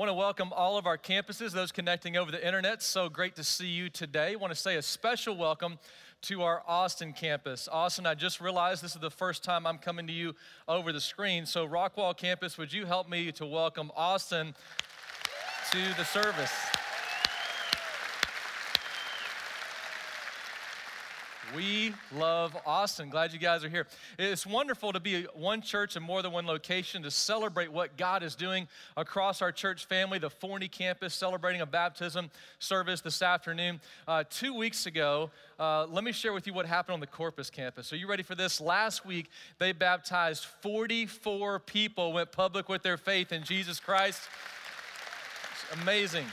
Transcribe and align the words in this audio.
Want 0.00 0.08
to 0.08 0.14
welcome 0.14 0.50
all 0.54 0.78
of 0.78 0.86
our 0.86 0.96
campuses, 0.96 1.50
those 1.50 1.72
connecting 1.72 2.16
over 2.16 2.30
the 2.30 2.42
internet. 2.42 2.82
So 2.82 3.10
great 3.10 3.36
to 3.36 3.44
see 3.44 3.66
you 3.66 3.90
today. 3.90 4.32
I 4.32 4.36
want 4.36 4.50
to 4.50 4.58
say 4.58 4.76
a 4.76 4.82
special 4.82 5.36
welcome 5.36 5.78
to 6.22 6.40
our 6.40 6.62
Austin 6.66 7.12
campus. 7.12 7.68
Austin, 7.70 8.06
I 8.06 8.14
just 8.14 8.40
realized 8.40 8.82
this 8.82 8.94
is 8.94 9.00
the 9.02 9.10
first 9.10 9.44
time 9.44 9.66
I'm 9.66 9.76
coming 9.76 10.06
to 10.06 10.12
you 10.14 10.34
over 10.66 10.90
the 10.90 11.02
screen. 11.02 11.44
So, 11.44 11.68
Rockwall 11.68 12.16
campus, 12.16 12.56
would 12.56 12.72
you 12.72 12.86
help 12.86 13.10
me 13.10 13.30
to 13.32 13.44
welcome 13.44 13.92
Austin 13.94 14.54
to 15.70 15.78
the 15.98 16.04
service? 16.04 16.79
We 21.56 21.94
love 22.16 22.56
Austin. 22.64 23.08
Glad 23.08 23.32
you 23.32 23.38
guys 23.38 23.64
are 23.64 23.68
here. 23.68 23.86
It's 24.18 24.46
wonderful 24.46 24.92
to 24.92 25.00
be 25.00 25.24
one 25.34 25.62
church 25.62 25.96
in 25.96 26.02
more 26.02 26.22
than 26.22 26.30
one 26.30 26.46
location 26.46 27.02
to 27.02 27.10
celebrate 27.10 27.72
what 27.72 27.96
God 27.96 28.22
is 28.22 28.36
doing 28.36 28.68
across 28.96 29.42
our 29.42 29.50
church 29.50 29.86
family. 29.86 30.18
The 30.18 30.30
Forney 30.30 30.68
campus 30.68 31.12
celebrating 31.12 31.60
a 31.60 31.66
baptism 31.66 32.30
service 32.60 33.00
this 33.00 33.20
afternoon. 33.20 33.80
Uh, 34.06 34.22
two 34.30 34.54
weeks 34.54 34.86
ago, 34.86 35.30
uh, 35.58 35.86
let 35.86 36.04
me 36.04 36.12
share 36.12 36.32
with 36.32 36.46
you 36.46 36.54
what 36.54 36.66
happened 36.66 36.94
on 36.94 37.00
the 37.00 37.06
Corpus 37.06 37.50
campus. 37.50 37.92
Are 37.92 37.96
you 37.96 38.06
ready 38.06 38.22
for 38.22 38.36
this? 38.36 38.60
Last 38.60 39.04
week, 39.04 39.28
they 39.58 39.72
baptized 39.72 40.44
44 40.44 41.58
people, 41.60 42.12
went 42.12 42.30
public 42.30 42.68
with 42.68 42.82
their 42.82 42.96
faith 42.96 43.32
in 43.32 43.42
Jesus 43.42 43.80
Christ. 43.80 44.20
It's 45.52 45.82
amazing. 45.82 46.26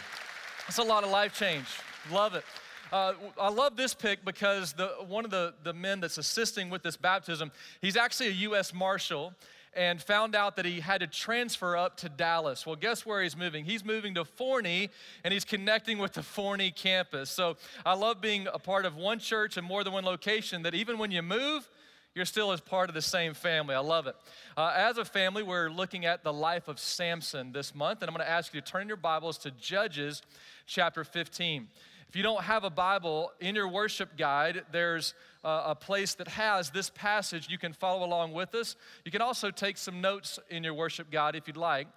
It's 0.67 0.77
a 0.77 0.83
lot 0.83 1.03
of 1.03 1.09
life 1.09 1.33
change. 1.33 1.65
Love 2.11 2.35
it. 2.35 2.43
Uh, 2.91 3.13
I 3.39 3.49
love 3.49 3.75
this 3.75 3.93
pic 3.93 4.23
because 4.23 4.73
the, 4.73 4.87
one 5.07 5.25
of 5.25 5.31
the, 5.31 5.53
the 5.63 5.73
men 5.73 5.99
that's 5.99 6.17
assisting 6.17 6.69
with 6.69 6.83
this 6.83 6.95
baptism, 6.95 7.51
he's 7.81 7.97
actually 7.97 8.27
a 8.27 8.31
U.S. 8.31 8.73
Marshal 8.73 9.33
and 9.73 10.01
found 10.01 10.35
out 10.35 10.55
that 10.55 10.65
he 10.65 10.79
had 10.79 11.01
to 11.01 11.07
transfer 11.07 11.77
up 11.77 11.97
to 11.97 12.09
Dallas. 12.09 12.65
Well, 12.65 12.75
guess 12.75 13.05
where 13.05 13.21
he's 13.21 13.37
moving? 13.37 13.65
He's 13.65 13.85
moving 13.85 14.15
to 14.15 14.25
Forney 14.25 14.89
and 15.23 15.33
he's 15.33 15.45
connecting 15.45 15.97
with 15.99 16.13
the 16.13 16.23
Forney 16.23 16.71
campus. 16.71 17.29
So 17.29 17.57
I 17.85 17.93
love 17.93 18.21
being 18.21 18.47
a 18.51 18.57
part 18.57 18.85
of 18.85 18.95
one 18.95 19.19
church 19.19 19.57
and 19.57 19.67
more 19.67 19.83
than 19.83 19.93
one 19.93 20.05
location 20.05 20.63
that 20.63 20.73
even 20.73 20.97
when 20.97 21.11
you 21.11 21.21
move, 21.21 21.69
you're 22.15 22.25
still 22.25 22.51
as 22.51 22.59
part 22.59 22.89
of 22.89 22.95
the 22.95 23.01
same 23.01 23.35
family. 23.35 23.75
I 23.75 23.79
love 23.79 24.07
it. 24.07 24.15
Uh, 24.55 24.73
as 24.75 24.97
a 24.97 25.05
family, 25.05 25.43
we're 25.43 25.69
looking 25.69 26.05
at 26.05 26.23
the 26.23 26.33
life 26.33 26.67
of 26.67 26.79
Samson 26.79 27.51
this 27.51 27.75
month, 27.75 28.01
and 28.01 28.09
I'm 28.09 28.15
going 28.15 28.25
to 28.25 28.31
ask 28.31 28.55
you 28.55 28.61
to 28.61 28.65
turn 28.65 28.87
your 28.87 28.97
Bibles 28.97 29.37
to 29.39 29.51
Judges 29.51 30.23
chapter 30.65 31.03
15. 31.03 31.67
If 32.09 32.15
you 32.15 32.23
don't 32.23 32.43
have 32.43 32.63
a 32.63 32.69
Bible 32.69 33.33
in 33.41 33.53
your 33.55 33.67
worship 33.67 34.17
guide, 34.17 34.63
there's 34.71 35.13
a 35.43 35.75
place 35.75 36.15
that 36.15 36.29
has 36.29 36.69
this 36.69 36.89
passage. 36.89 37.49
You 37.49 37.57
can 37.57 37.73
follow 37.73 38.05
along 38.05 38.31
with 38.31 38.55
us. 38.55 38.77
You 39.03 39.11
can 39.11 39.21
also 39.21 39.51
take 39.51 39.77
some 39.77 39.99
notes 39.99 40.39
in 40.49 40.63
your 40.63 40.73
worship 40.73 41.11
guide 41.11 41.35
if 41.35 41.47
you'd 41.47 41.57
like. 41.57 41.87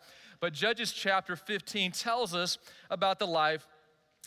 But 0.40 0.52
Judges 0.52 0.92
chapter 0.92 1.36
15 1.36 1.92
tells 1.92 2.34
us 2.34 2.58
about 2.90 3.20
the 3.20 3.26
life 3.26 3.68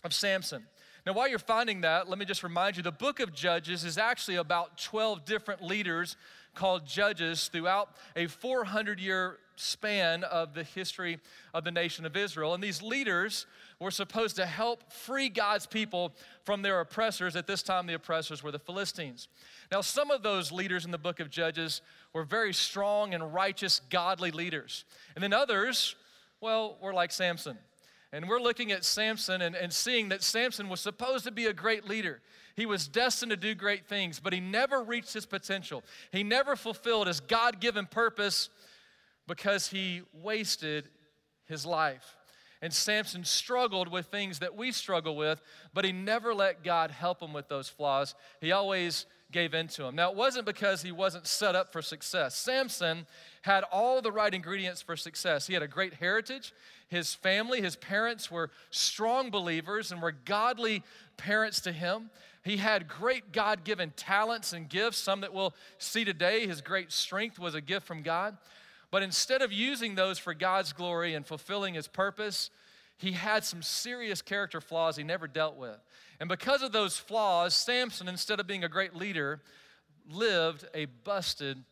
of 0.06 0.14
Samson. 0.14 0.64
Now, 1.06 1.12
while 1.14 1.28
you're 1.28 1.38
finding 1.38 1.82
that, 1.82 2.08
let 2.08 2.18
me 2.18 2.24
just 2.24 2.44
remind 2.44 2.78
you 2.78 2.84
the 2.84 2.92
book 2.92 3.20
of 3.20 3.34
Judges 3.34 3.84
is 3.84 3.98
actually 3.98 4.38
about 4.38 4.78
12 4.78 5.26
different 5.26 5.62
leaders 5.62 6.16
called 6.56 6.86
judges 6.86 7.50
throughout 7.50 7.90
a 8.16 8.28
400 8.28 9.00
year 9.00 9.38
span 9.56 10.24
of 10.24 10.54
the 10.54 10.64
history 10.64 11.20
of 11.54 11.64
the 11.64 11.72
nation 11.72 12.06
of 12.06 12.16
Israel. 12.16 12.54
And 12.54 12.64
these 12.64 12.82
leaders 12.82 13.46
were 13.84 13.92
supposed 13.92 14.36
to 14.38 14.46
help 14.46 14.92
free 14.92 15.30
God's 15.30 15.68
people 15.68 16.14
from 16.44 16.62
their 16.62 16.80
oppressors. 16.80 17.36
At 17.36 17.48
this 17.48 17.62
time, 17.62 17.86
the 17.86 17.94
oppressors 17.94 18.42
were 18.42 18.52
the 18.52 18.60
Philistines. 18.60 19.28
Now, 19.72 19.82
some 19.82 20.10
of 20.10 20.24
those 20.24 20.52
leaders 20.52 20.86
in 20.86 20.92
the 20.92 20.98
book 20.98 21.20
of 21.20 21.30
Judges 21.30 21.82
were 22.14 22.24
very 22.24 22.54
strong 22.54 23.14
and 23.14 23.34
righteous, 23.34 23.82
godly 23.90 24.32
leaders. 24.32 24.86
And 25.16 25.24
then 25.24 25.34
others, 25.34 25.96
well, 26.42 26.78
were 26.82 26.94
like 26.94 27.12
Samson. 27.12 27.58
And 28.12 28.30
we're 28.30 28.40
looking 28.40 28.72
at 28.72 28.86
Samson 28.86 29.42
and, 29.42 29.56
and 29.56 29.74
seeing 29.74 30.10
that 30.10 30.22
Samson 30.22 30.70
was 30.70 30.80
supposed 30.80 31.26
to 31.26 31.32
be 31.32 31.48
a 31.48 31.54
great 31.54 31.88
leader. 31.88 32.22
He 32.56 32.68
was 32.68 32.88
destined 32.88 33.32
to 33.32 33.38
do 33.38 33.56
great 33.56 33.88
things, 33.88 34.20
but 34.20 34.34
he 34.34 34.40
never 34.40 34.84
reached 34.84 35.14
his 35.14 35.26
potential. 35.26 35.84
He 36.12 36.24
never 36.24 36.56
fulfilled 36.56 37.08
his 37.08 37.20
God 37.20 37.60
given 37.60 37.88
purpose 37.88 38.50
because 39.28 39.68
he 39.68 40.04
wasted 40.14 40.90
his 41.46 41.66
life. 41.66 42.16
And 42.64 42.72
Samson 42.74 43.26
struggled 43.26 43.90
with 43.90 44.06
things 44.06 44.40
that 44.40 44.56
we 44.56 44.72
struggle 44.72 45.18
with, 45.18 45.42
but 45.74 45.84
he 45.84 45.92
never 45.92 46.34
let 46.34 46.64
God 46.64 46.92
help 46.92 47.22
him 47.22 47.34
with 47.34 47.50
those 47.50 47.68
flaws. 47.68 48.16
He 48.40 48.54
always 48.54 49.06
gave 49.34 49.54
in 49.54 49.68
to 49.68 49.84
him. 49.84 49.96
Now, 49.96 50.12
it 50.12 50.16
wasn't 50.16 50.46
because 50.46 50.82
he 50.82 50.94
wasn't 50.94 51.28
set 51.28 51.58
up 51.58 51.74
for 51.74 51.82
success. 51.82 52.38
Samson 52.38 53.06
had 53.42 53.66
all 53.70 54.02
the 54.02 54.14
right 54.14 54.34
ingredients 54.34 54.82
for 54.82 54.96
success. 54.96 55.46
He 55.46 55.54
had 55.54 55.62
a 55.62 55.68
great 55.68 55.96
heritage. 55.96 56.54
His 56.88 57.14
family, 57.14 57.60
his 57.60 57.76
parents 57.76 58.32
were 58.32 58.50
strong 58.70 59.30
believers 59.30 59.92
and 59.92 60.02
were 60.02 60.14
godly 60.14 60.84
parents 61.18 61.60
to 61.62 61.74
him. 61.74 62.12
He 62.46 62.56
had 62.56 62.88
great 62.88 63.34
God 63.34 63.66
given 63.66 63.92
talents 63.98 64.54
and 64.54 64.70
gifts, 64.70 65.00
some 65.00 65.20
that 65.20 65.34
we'll 65.34 65.54
see 65.80 66.06
today. 66.06 66.48
His 66.48 66.62
great 66.62 66.94
strength 66.94 67.38
was 67.38 67.56
a 67.56 67.62
gift 67.62 67.86
from 67.86 68.04
God. 68.04 68.38
But 68.94 69.02
instead 69.02 69.42
of 69.42 69.52
using 69.52 69.96
those 69.96 70.20
for 70.20 70.36
God's 70.36 70.72
glory 70.72 71.16
and 71.16 71.26
fulfilling 71.26 71.74
his 71.74 71.88
purpose, 71.88 72.52
he 73.00 73.14
had 73.14 73.44
some 73.44 73.64
serious 73.64 74.22
character 74.22 74.62
flaws 74.62 74.96
he 74.96 75.04
never 75.04 75.28
dealt 75.28 75.58
with. 75.58 75.80
And 76.20 76.30
because 76.30 76.62
of 76.62 76.74
those 76.74 76.96
flaws, 76.96 77.56
Samson, 77.56 78.08
instead 78.08 78.40
of 78.40 78.46
being 78.46 78.64
a 78.64 78.70
great 78.70 78.96
leader, 78.96 79.42
lived 80.12 80.66
a 80.76 80.86
busted 80.86 81.64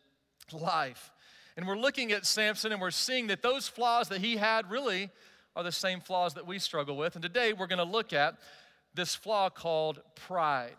life. 0.52 1.12
And 1.56 1.68
we're 1.68 1.78
looking 1.78 2.12
at 2.12 2.26
Samson 2.26 2.72
and 2.72 2.82
we're 2.82 2.90
seeing 2.90 3.28
that 3.28 3.44
those 3.44 3.68
flaws 3.68 4.10
that 4.10 4.22
he 4.22 4.38
had 4.38 4.72
really 4.72 5.12
are 5.56 5.62
the 5.62 5.72
same 5.72 6.02
flaws 6.02 6.34
that 6.34 6.48
we 6.48 6.58
struggle 6.58 6.98
with. 6.98 7.16
And 7.16 7.22
today 7.22 7.54
we're 7.54 7.68
going 7.68 7.78
to 7.78 7.84
look 7.84 8.14
at 8.14 8.40
this 8.96 9.14
flaw 9.14 9.52
called 9.52 10.02
pride. 10.16 10.78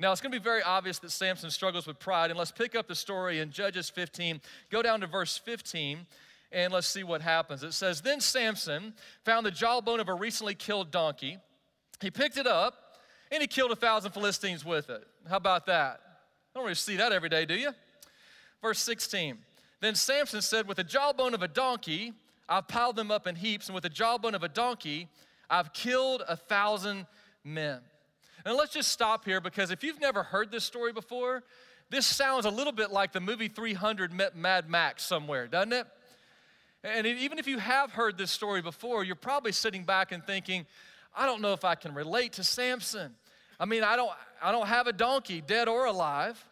Now, 0.00 0.12
it's 0.12 0.22
going 0.22 0.32
to 0.32 0.40
be 0.40 0.42
very 0.42 0.62
obvious 0.62 0.98
that 1.00 1.10
Samson 1.10 1.50
struggles 1.50 1.86
with 1.86 1.98
pride, 1.98 2.30
and 2.30 2.38
let's 2.38 2.50
pick 2.50 2.74
up 2.74 2.88
the 2.88 2.94
story 2.94 3.38
in 3.38 3.50
Judges 3.50 3.90
15. 3.90 4.40
Go 4.70 4.80
down 4.80 5.02
to 5.02 5.06
verse 5.06 5.36
15, 5.36 6.06
and 6.52 6.72
let's 6.72 6.86
see 6.86 7.04
what 7.04 7.20
happens. 7.20 7.62
It 7.62 7.74
says, 7.74 8.00
Then 8.00 8.18
Samson 8.22 8.94
found 9.26 9.44
the 9.44 9.50
jawbone 9.50 10.00
of 10.00 10.08
a 10.08 10.14
recently 10.14 10.54
killed 10.54 10.90
donkey. 10.90 11.36
He 12.00 12.10
picked 12.10 12.38
it 12.38 12.46
up, 12.46 12.96
and 13.30 13.42
he 13.42 13.46
killed 13.46 13.72
a 13.72 13.76
thousand 13.76 14.12
Philistines 14.12 14.64
with 14.64 14.88
it. 14.88 15.06
How 15.28 15.36
about 15.36 15.66
that? 15.66 16.00
I 16.02 16.58
don't 16.58 16.64
really 16.64 16.76
see 16.76 16.96
that 16.96 17.12
every 17.12 17.28
day, 17.28 17.44
do 17.44 17.54
you? 17.54 17.72
Verse 18.62 18.78
16. 18.78 19.36
Then 19.82 19.94
Samson 19.94 20.40
said, 20.40 20.66
With 20.66 20.78
the 20.78 20.84
jawbone 20.84 21.34
of 21.34 21.42
a 21.42 21.48
donkey, 21.48 22.14
I've 22.48 22.68
piled 22.68 22.96
them 22.96 23.10
up 23.10 23.26
in 23.26 23.36
heaps, 23.36 23.68
and 23.68 23.74
with 23.74 23.82
the 23.82 23.90
jawbone 23.90 24.34
of 24.34 24.44
a 24.44 24.48
donkey, 24.48 25.08
I've 25.50 25.74
killed 25.74 26.22
a 26.26 26.36
thousand 26.36 27.04
men. 27.44 27.80
And 28.44 28.56
let's 28.56 28.72
just 28.72 28.90
stop 28.90 29.24
here 29.24 29.40
because 29.40 29.70
if 29.70 29.84
you've 29.84 30.00
never 30.00 30.22
heard 30.22 30.50
this 30.50 30.64
story 30.64 30.92
before, 30.92 31.42
this 31.90 32.06
sounds 32.06 32.44
a 32.44 32.50
little 32.50 32.72
bit 32.72 32.90
like 32.92 33.12
the 33.12 33.20
movie 33.20 33.48
300 33.48 34.12
met 34.12 34.36
Mad 34.36 34.68
Max 34.68 35.04
somewhere, 35.04 35.46
doesn't 35.46 35.72
it? 35.72 35.86
And 36.82 37.06
even 37.06 37.38
if 37.38 37.46
you 37.46 37.58
have 37.58 37.92
heard 37.92 38.16
this 38.16 38.30
story 38.30 38.62
before, 38.62 39.04
you're 39.04 39.16
probably 39.16 39.52
sitting 39.52 39.84
back 39.84 40.12
and 40.12 40.24
thinking, 40.24 40.66
I 41.14 41.26
don't 41.26 41.42
know 41.42 41.52
if 41.52 41.64
I 41.64 41.74
can 41.74 41.92
relate 41.92 42.34
to 42.34 42.44
Samson. 42.44 43.14
I 43.58 43.66
mean, 43.66 43.82
I 43.82 43.96
don't, 43.96 44.10
I 44.42 44.52
don't 44.52 44.66
have 44.66 44.86
a 44.86 44.92
donkey, 44.92 45.42
dead 45.42 45.68
or 45.68 45.86
alive. 45.86 46.42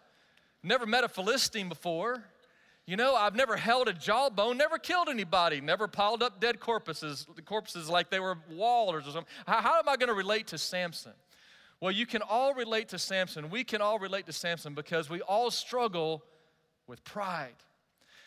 Never 0.62 0.84
met 0.84 1.04
a 1.04 1.08
Philistine 1.08 1.68
before. 1.68 2.22
You 2.84 2.96
know, 2.96 3.14
I've 3.14 3.34
never 3.34 3.56
held 3.56 3.88
a 3.88 3.92
jawbone, 3.92 4.56
never 4.56 4.78
killed 4.78 5.08
anybody, 5.08 5.60
never 5.60 5.86
piled 5.86 6.22
up 6.22 6.40
dead 6.40 6.58
corpses, 6.58 7.26
corpses 7.44 7.88
like 7.88 8.10
they 8.10 8.18
were 8.18 8.36
Wallers 8.52 9.06
or 9.06 9.10
something. 9.10 9.26
How, 9.46 9.60
how 9.60 9.78
am 9.78 9.88
I 9.88 9.96
going 9.96 10.08
to 10.08 10.14
relate 10.14 10.48
to 10.48 10.58
Samson? 10.58 11.12
Well, 11.80 11.92
you 11.92 12.06
can 12.06 12.22
all 12.22 12.54
relate 12.54 12.88
to 12.88 12.98
Samson. 12.98 13.50
We 13.50 13.64
can 13.64 13.80
all 13.80 13.98
relate 13.98 14.26
to 14.26 14.32
Samson 14.32 14.74
because 14.74 15.08
we 15.08 15.20
all 15.20 15.50
struggle 15.50 16.24
with 16.86 17.04
pride. 17.04 17.54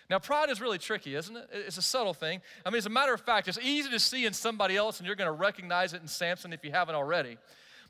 Now, 0.09 0.19
pride 0.19 0.49
is 0.49 0.59
really 0.59 0.77
tricky, 0.77 1.15
isn't 1.15 1.35
it? 1.35 1.49
It's 1.53 1.77
a 1.77 1.81
subtle 1.81 2.13
thing. 2.13 2.41
I 2.65 2.69
mean, 2.69 2.77
as 2.77 2.85
a 2.85 2.89
matter 2.89 3.13
of 3.13 3.21
fact, 3.21 3.47
it's 3.47 3.57
easy 3.61 3.89
to 3.89 3.99
see 3.99 4.25
in 4.25 4.33
somebody 4.33 4.75
else, 4.75 4.99
and 4.99 5.07
you're 5.07 5.15
going 5.15 5.29
to 5.29 5.31
recognize 5.31 5.93
it 5.93 6.01
in 6.01 6.07
Samson 6.07 6.51
if 6.51 6.65
you 6.65 6.71
haven't 6.71 6.95
already. 6.95 7.37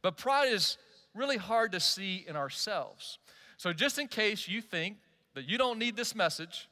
But 0.01 0.17
pride 0.17 0.51
is 0.51 0.77
really 1.15 1.37
hard 1.37 1.71
to 1.71 1.79
see 1.79 2.25
in 2.27 2.35
ourselves. 2.35 3.17
So, 3.57 3.73
just 3.73 3.97
in 3.97 4.07
case 4.07 4.47
you 4.47 4.61
think 4.61 4.97
that 5.33 5.45
you 5.49 5.57
don't 5.57 5.79
need 5.79 5.95
this 5.95 6.13
message, 6.13 6.69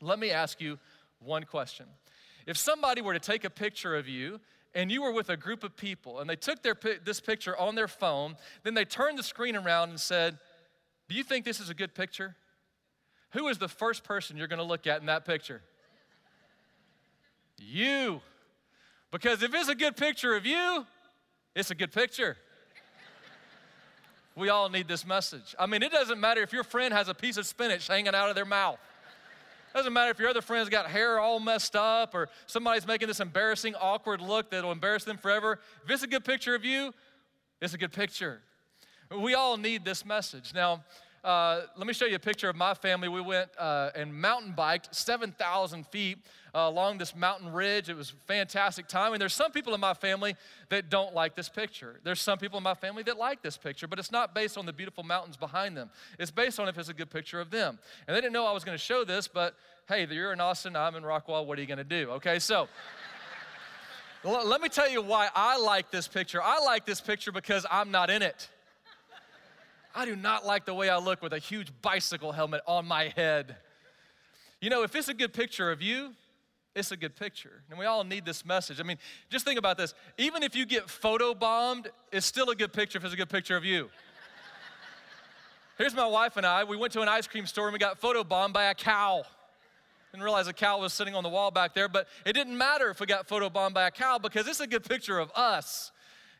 let 0.00 0.18
me 0.18 0.30
ask 0.30 0.60
you 0.60 0.78
one 1.20 1.44
question. 1.44 1.86
If 2.46 2.56
somebody 2.56 3.00
were 3.00 3.12
to 3.12 3.20
take 3.20 3.44
a 3.44 3.50
picture 3.50 3.96
of 3.96 4.08
you 4.08 4.40
and 4.74 4.90
you 4.90 5.02
were 5.02 5.12
with 5.12 5.30
a 5.30 5.36
group 5.36 5.64
of 5.64 5.76
people 5.76 6.20
and 6.20 6.30
they 6.30 6.36
took 6.36 6.62
their, 6.62 6.76
this 7.04 7.20
picture 7.20 7.56
on 7.56 7.74
their 7.74 7.88
phone, 7.88 8.36
then 8.62 8.74
they 8.74 8.84
turned 8.84 9.18
the 9.18 9.22
screen 9.22 9.56
around 9.56 9.90
and 9.90 10.00
said, 10.00 10.38
Do 11.08 11.14
you 11.16 11.24
think 11.24 11.44
this 11.44 11.60
is 11.60 11.70
a 11.70 11.74
good 11.74 11.94
picture? 11.94 12.36
Who 13.30 13.48
is 13.48 13.58
the 13.58 13.68
first 13.68 14.04
person 14.04 14.36
you're 14.36 14.48
going 14.48 14.58
to 14.58 14.64
look 14.64 14.86
at 14.86 15.00
in 15.00 15.06
that 15.06 15.24
picture? 15.24 15.62
You. 17.62 18.22
Because 19.10 19.42
if 19.42 19.52
it's 19.52 19.68
a 19.68 19.74
good 19.74 19.94
picture 19.94 20.34
of 20.34 20.46
you, 20.46 20.86
it's 21.54 21.70
a 21.70 21.74
good 21.74 21.92
picture. 21.92 22.36
We 24.36 24.48
all 24.48 24.70
need 24.70 24.88
this 24.88 25.04
message. 25.04 25.54
I 25.58 25.66
mean, 25.66 25.82
it 25.82 25.92
doesn't 25.92 26.18
matter 26.18 26.40
if 26.40 26.54
your 26.54 26.64
friend 26.64 26.94
has 26.94 27.08
a 27.08 27.14
piece 27.14 27.36
of 27.36 27.46
spinach 27.46 27.88
hanging 27.88 28.14
out 28.14 28.30
of 28.30 28.34
their 28.34 28.46
mouth. 28.46 28.78
Doesn't 29.74 29.92
matter 29.92 30.10
if 30.10 30.18
your 30.18 30.28
other 30.28 30.42
friend's 30.42 30.68
got 30.68 30.86
hair 30.86 31.18
all 31.20 31.40
messed 31.40 31.76
up 31.76 32.14
or 32.14 32.28
somebody's 32.46 32.86
making 32.86 33.08
this 33.08 33.20
embarrassing, 33.20 33.74
awkward 33.76 34.20
look 34.20 34.50
that'll 34.50 34.72
embarrass 34.72 35.04
them 35.04 35.16
forever. 35.16 35.60
If 35.84 35.90
it's 35.90 36.02
a 36.02 36.08
good 36.08 36.24
picture 36.24 36.54
of 36.54 36.64
you, 36.64 36.92
it's 37.60 37.74
a 37.74 37.78
good 37.78 37.92
picture. 37.92 38.40
We 39.10 39.34
all 39.34 39.56
need 39.56 39.84
this 39.84 40.04
message. 40.04 40.52
Now, 40.54 40.84
uh, 41.22 41.62
let 41.76 41.86
me 41.86 41.92
show 41.92 42.06
you 42.06 42.16
a 42.16 42.20
picture 42.20 42.48
of 42.48 42.56
my 42.56 42.72
family. 42.72 43.08
We 43.08 43.20
went 43.20 43.50
uh, 43.58 43.90
and 43.94 44.14
mountain 44.14 44.52
biked 44.52 44.94
7,000 44.94 45.86
feet 45.86 46.18
uh, 46.54 46.60
along 46.60 46.96
this 46.96 47.14
mountain 47.14 47.52
ridge. 47.52 47.90
It 47.90 47.96
was 47.96 48.14
fantastic 48.26 48.88
time. 48.88 49.12
And 49.12 49.20
there's 49.20 49.34
some 49.34 49.52
people 49.52 49.74
in 49.74 49.80
my 49.80 49.92
family 49.92 50.34
that 50.70 50.88
don't 50.88 51.14
like 51.14 51.34
this 51.34 51.50
picture. 51.50 52.00
There's 52.04 52.20
some 52.20 52.38
people 52.38 52.56
in 52.56 52.62
my 52.62 52.74
family 52.74 53.02
that 53.02 53.18
like 53.18 53.42
this 53.42 53.58
picture, 53.58 53.86
but 53.86 53.98
it's 53.98 54.10
not 54.10 54.34
based 54.34 54.56
on 54.56 54.64
the 54.64 54.72
beautiful 54.72 55.04
mountains 55.04 55.36
behind 55.36 55.76
them. 55.76 55.90
It's 56.18 56.30
based 56.30 56.58
on 56.58 56.68
if 56.68 56.78
it's 56.78 56.88
a 56.88 56.94
good 56.94 57.10
picture 57.10 57.38
of 57.38 57.50
them. 57.50 57.78
And 58.08 58.16
they 58.16 58.20
didn't 58.20 58.32
know 58.32 58.46
I 58.46 58.52
was 58.52 58.64
going 58.64 58.78
to 58.78 58.82
show 58.82 59.04
this, 59.04 59.28
but 59.28 59.54
hey, 59.88 60.06
you're 60.10 60.32
in 60.32 60.40
Austin, 60.40 60.74
I'm 60.74 60.94
in 60.94 61.02
Rockwall. 61.02 61.44
What 61.44 61.58
are 61.58 61.60
you 61.60 61.68
going 61.68 61.78
to 61.78 61.84
do? 61.84 62.10
Okay, 62.12 62.38
so. 62.38 62.68
Let 64.22 64.60
me 64.60 64.68
tell 64.68 64.88
you 64.88 65.00
why 65.00 65.30
I 65.34 65.58
like 65.58 65.90
this 65.90 66.06
picture. 66.06 66.42
I 66.42 66.62
like 66.62 66.84
this 66.84 67.00
picture 67.00 67.32
because 67.32 67.64
I'm 67.70 67.90
not 67.90 68.10
in 68.10 68.20
it. 68.20 68.50
I 69.94 70.04
do 70.04 70.14
not 70.14 70.46
like 70.46 70.64
the 70.64 70.74
way 70.74 70.88
I 70.88 70.98
look 70.98 71.22
with 71.22 71.32
a 71.32 71.38
huge 71.38 71.68
bicycle 71.82 72.32
helmet 72.32 72.62
on 72.66 72.86
my 72.86 73.08
head. 73.16 73.56
You 74.60 74.70
know, 74.70 74.82
if 74.82 74.94
it's 74.94 75.08
a 75.08 75.14
good 75.14 75.32
picture 75.32 75.70
of 75.70 75.82
you, 75.82 76.12
it's 76.74 76.92
a 76.92 76.96
good 76.96 77.16
picture. 77.16 77.62
And 77.70 77.78
we 77.78 77.86
all 77.86 78.04
need 78.04 78.24
this 78.24 78.44
message. 78.44 78.78
I 78.78 78.84
mean, 78.84 78.98
just 79.28 79.44
think 79.44 79.58
about 79.58 79.76
this. 79.76 79.94
Even 80.18 80.42
if 80.42 80.54
you 80.54 80.64
get 80.64 80.88
photo 80.88 81.34
bombed, 81.34 81.88
it's 82.12 82.26
still 82.26 82.50
a 82.50 82.54
good 82.54 82.72
picture 82.72 82.98
if 82.98 83.04
it's 83.04 83.14
a 83.14 83.16
good 83.16 83.28
picture 83.28 83.56
of 83.56 83.64
you. 83.64 83.90
Here's 85.78 85.94
my 85.94 86.06
wife 86.06 86.36
and 86.36 86.46
I. 86.46 86.64
We 86.64 86.76
went 86.76 86.92
to 86.92 87.00
an 87.00 87.08
ice 87.08 87.26
cream 87.26 87.46
store 87.46 87.66
and 87.66 87.72
we 87.72 87.78
got 87.78 87.98
photo 87.98 88.22
bombed 88.22 88.52
by 88.52 88.64
a 88.64 88.74
cow. 88.74 89.24
Didn't 90.12 90.24
realize 90.24 90.46
a 90.46 90.52
cow 90.52 90.78
was 90.80 90.92
sitting 90.92 91.14
on 91.14 91.22
the 91.22 91.28
wall 91.28 91.50
back 91.50 91.74
there, 91.74 91.88
but 91.88 92.06
it 92.26 92.34
didn't 92.34 92.56
matter 92.56 92.90
if 92.90 93.00
we 93.00 93.06
got 93.06 93.26
photo 93.26 93.48
bombed 93.48 93.74
by 93.74 93.86
a 93.86 93.90
cow 93.90 94.18
because 94.18 94.46
it's 94.46 94.60
a 94.60 94.66
good 94.66 94.84
picture 94.84 95.18
of 95.18 95.30
us. 95.34 95.90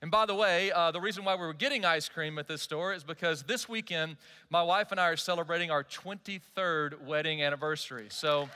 And 0.03 0.11
by 0.11 0.25
the 0.25 0.35
way, 0.35 0.73
uh, 0.73 0.91
the 0.93 1.01
reason 1.01 1.25
why 1.25 1.35
we 1.35 1.43
were 1.43 1.53
getting 1.53 1.85
ice 1.85 2.09
cream 2.09 2.39
at 2.39 2.49
this 2.49 2.63
store 2.63 2.95
is 2.95 3.05
because 3.05 3.43
this 3.43 3.69
weekend, 3.69 4.17
my 4.49 4.63
wife 4.63 4.93
and 4.93 4.99
I 5.01 5.09
are 5.09 5.17
celebrating 5.17 5.71
our 5.71 5.85
23rd 5.85 7.03
wedding 7.03 7.43
anniversary. 7.43 8.07
So, 8.09 8.49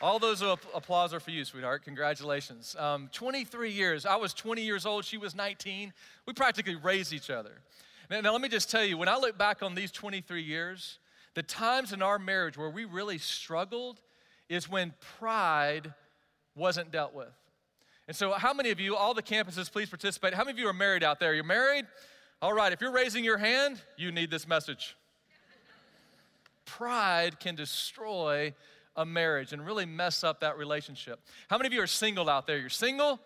all 0.00 0.18
those 0.18 0.42
applause 0.42 1.14
are 1.14 1.20
for 1.20 1.30
you, 1.30 1.44
sweetheart. 1.44 1.84
Congratulations. 1.84 2.74
Um, 2.78 3.08
23 3.12 3.70
years. 3.70 4.04
I 4.04 4.16
was 4.16 4.34
20 4.34 4.62
years 4.62 4.84
old, 4.84 5.04
she 5.04 5.16
was 5.16 5.34
19. 5.34 5.92
We 6.26 6.32
practically 6.32 6.74
raised 6.74 7.12
each 7.12 7.30
other. 7.30 7.52
Now, 8.10 8.20
now, 8.20 8.32
let 8.32 8.40
me 8.40 8.48
just 8.48 8.70
tell 8.70 8.84
you, 8.84 8.98
when 8.98 9.08
I 9.08 9.16
look 9.16 9.38
back 9.38 9.62
on 9.62 9.74
these 9.74 9.90
23 9.92 10.42
years, 10.42 10.98
the 11.34 11.42
times 11.42 11.92
in 11.92 12.02
our 12.02 12.18
marriage 12.18 12.58
where 12.58 12.70
we 12.70 12.84
really 12.84 13.18
struggled 13.18 14.00
is 14.48 14.68
when 14.68 14.94
pride 15.18 15.94
wasn't 16.56 16.90
dealt 16.90 17.14
with. 17.14 17.28
And 18.08 18.16
so, 18.16 18.32
how 18.32 18.52
many 18.52 18.70
of 18.70 18.80
you, 18.80 18.96
all 18.96 19.14
the 19.14 19.22
campuses, 19.22 19.70
please 19.70 19.88
participate. 19.88 20.34
How 20.34 20.44
many 20.44 20.52
of 20.52 20.58
you 20.58 20.68
are 20.68 20.72
married 20.72 21.04
out 21.04 21.20
there? 21.20 21.34
You're 21.34 21.44
married? 21.44 21.86
All 22.40 22.52
right, 22.52 22.72
if 22.72 22.80
you're 22.80 22.92
raising 22.92 23.24
your 23.24 23.38
hand, 23.38 23.80
you 23.96 24.12
need 24.12 24.30
this 24.30 24.46
message. 24.46 24.96
Pride 26.64 27.40
can 27.40 27.54
destroy 27.54 28.52
a 28.96 29.04
marriage 29.04 29.52
and 29.52 29.64
really 29.64 29.86
mess 29.86 30.24
up 30.24 30.40
that 30.40 30.58
relationship. 30.58 31.20
How 31.48 31.58
many 31.58 31.66
of 31.68 31.72
you 31.72 31.82
are 31.82 31.86
single 31.86 32.28
out 32.28 32.46
there? 32.46 32.58
You're 32.58 32.68
single? 32.68 33.20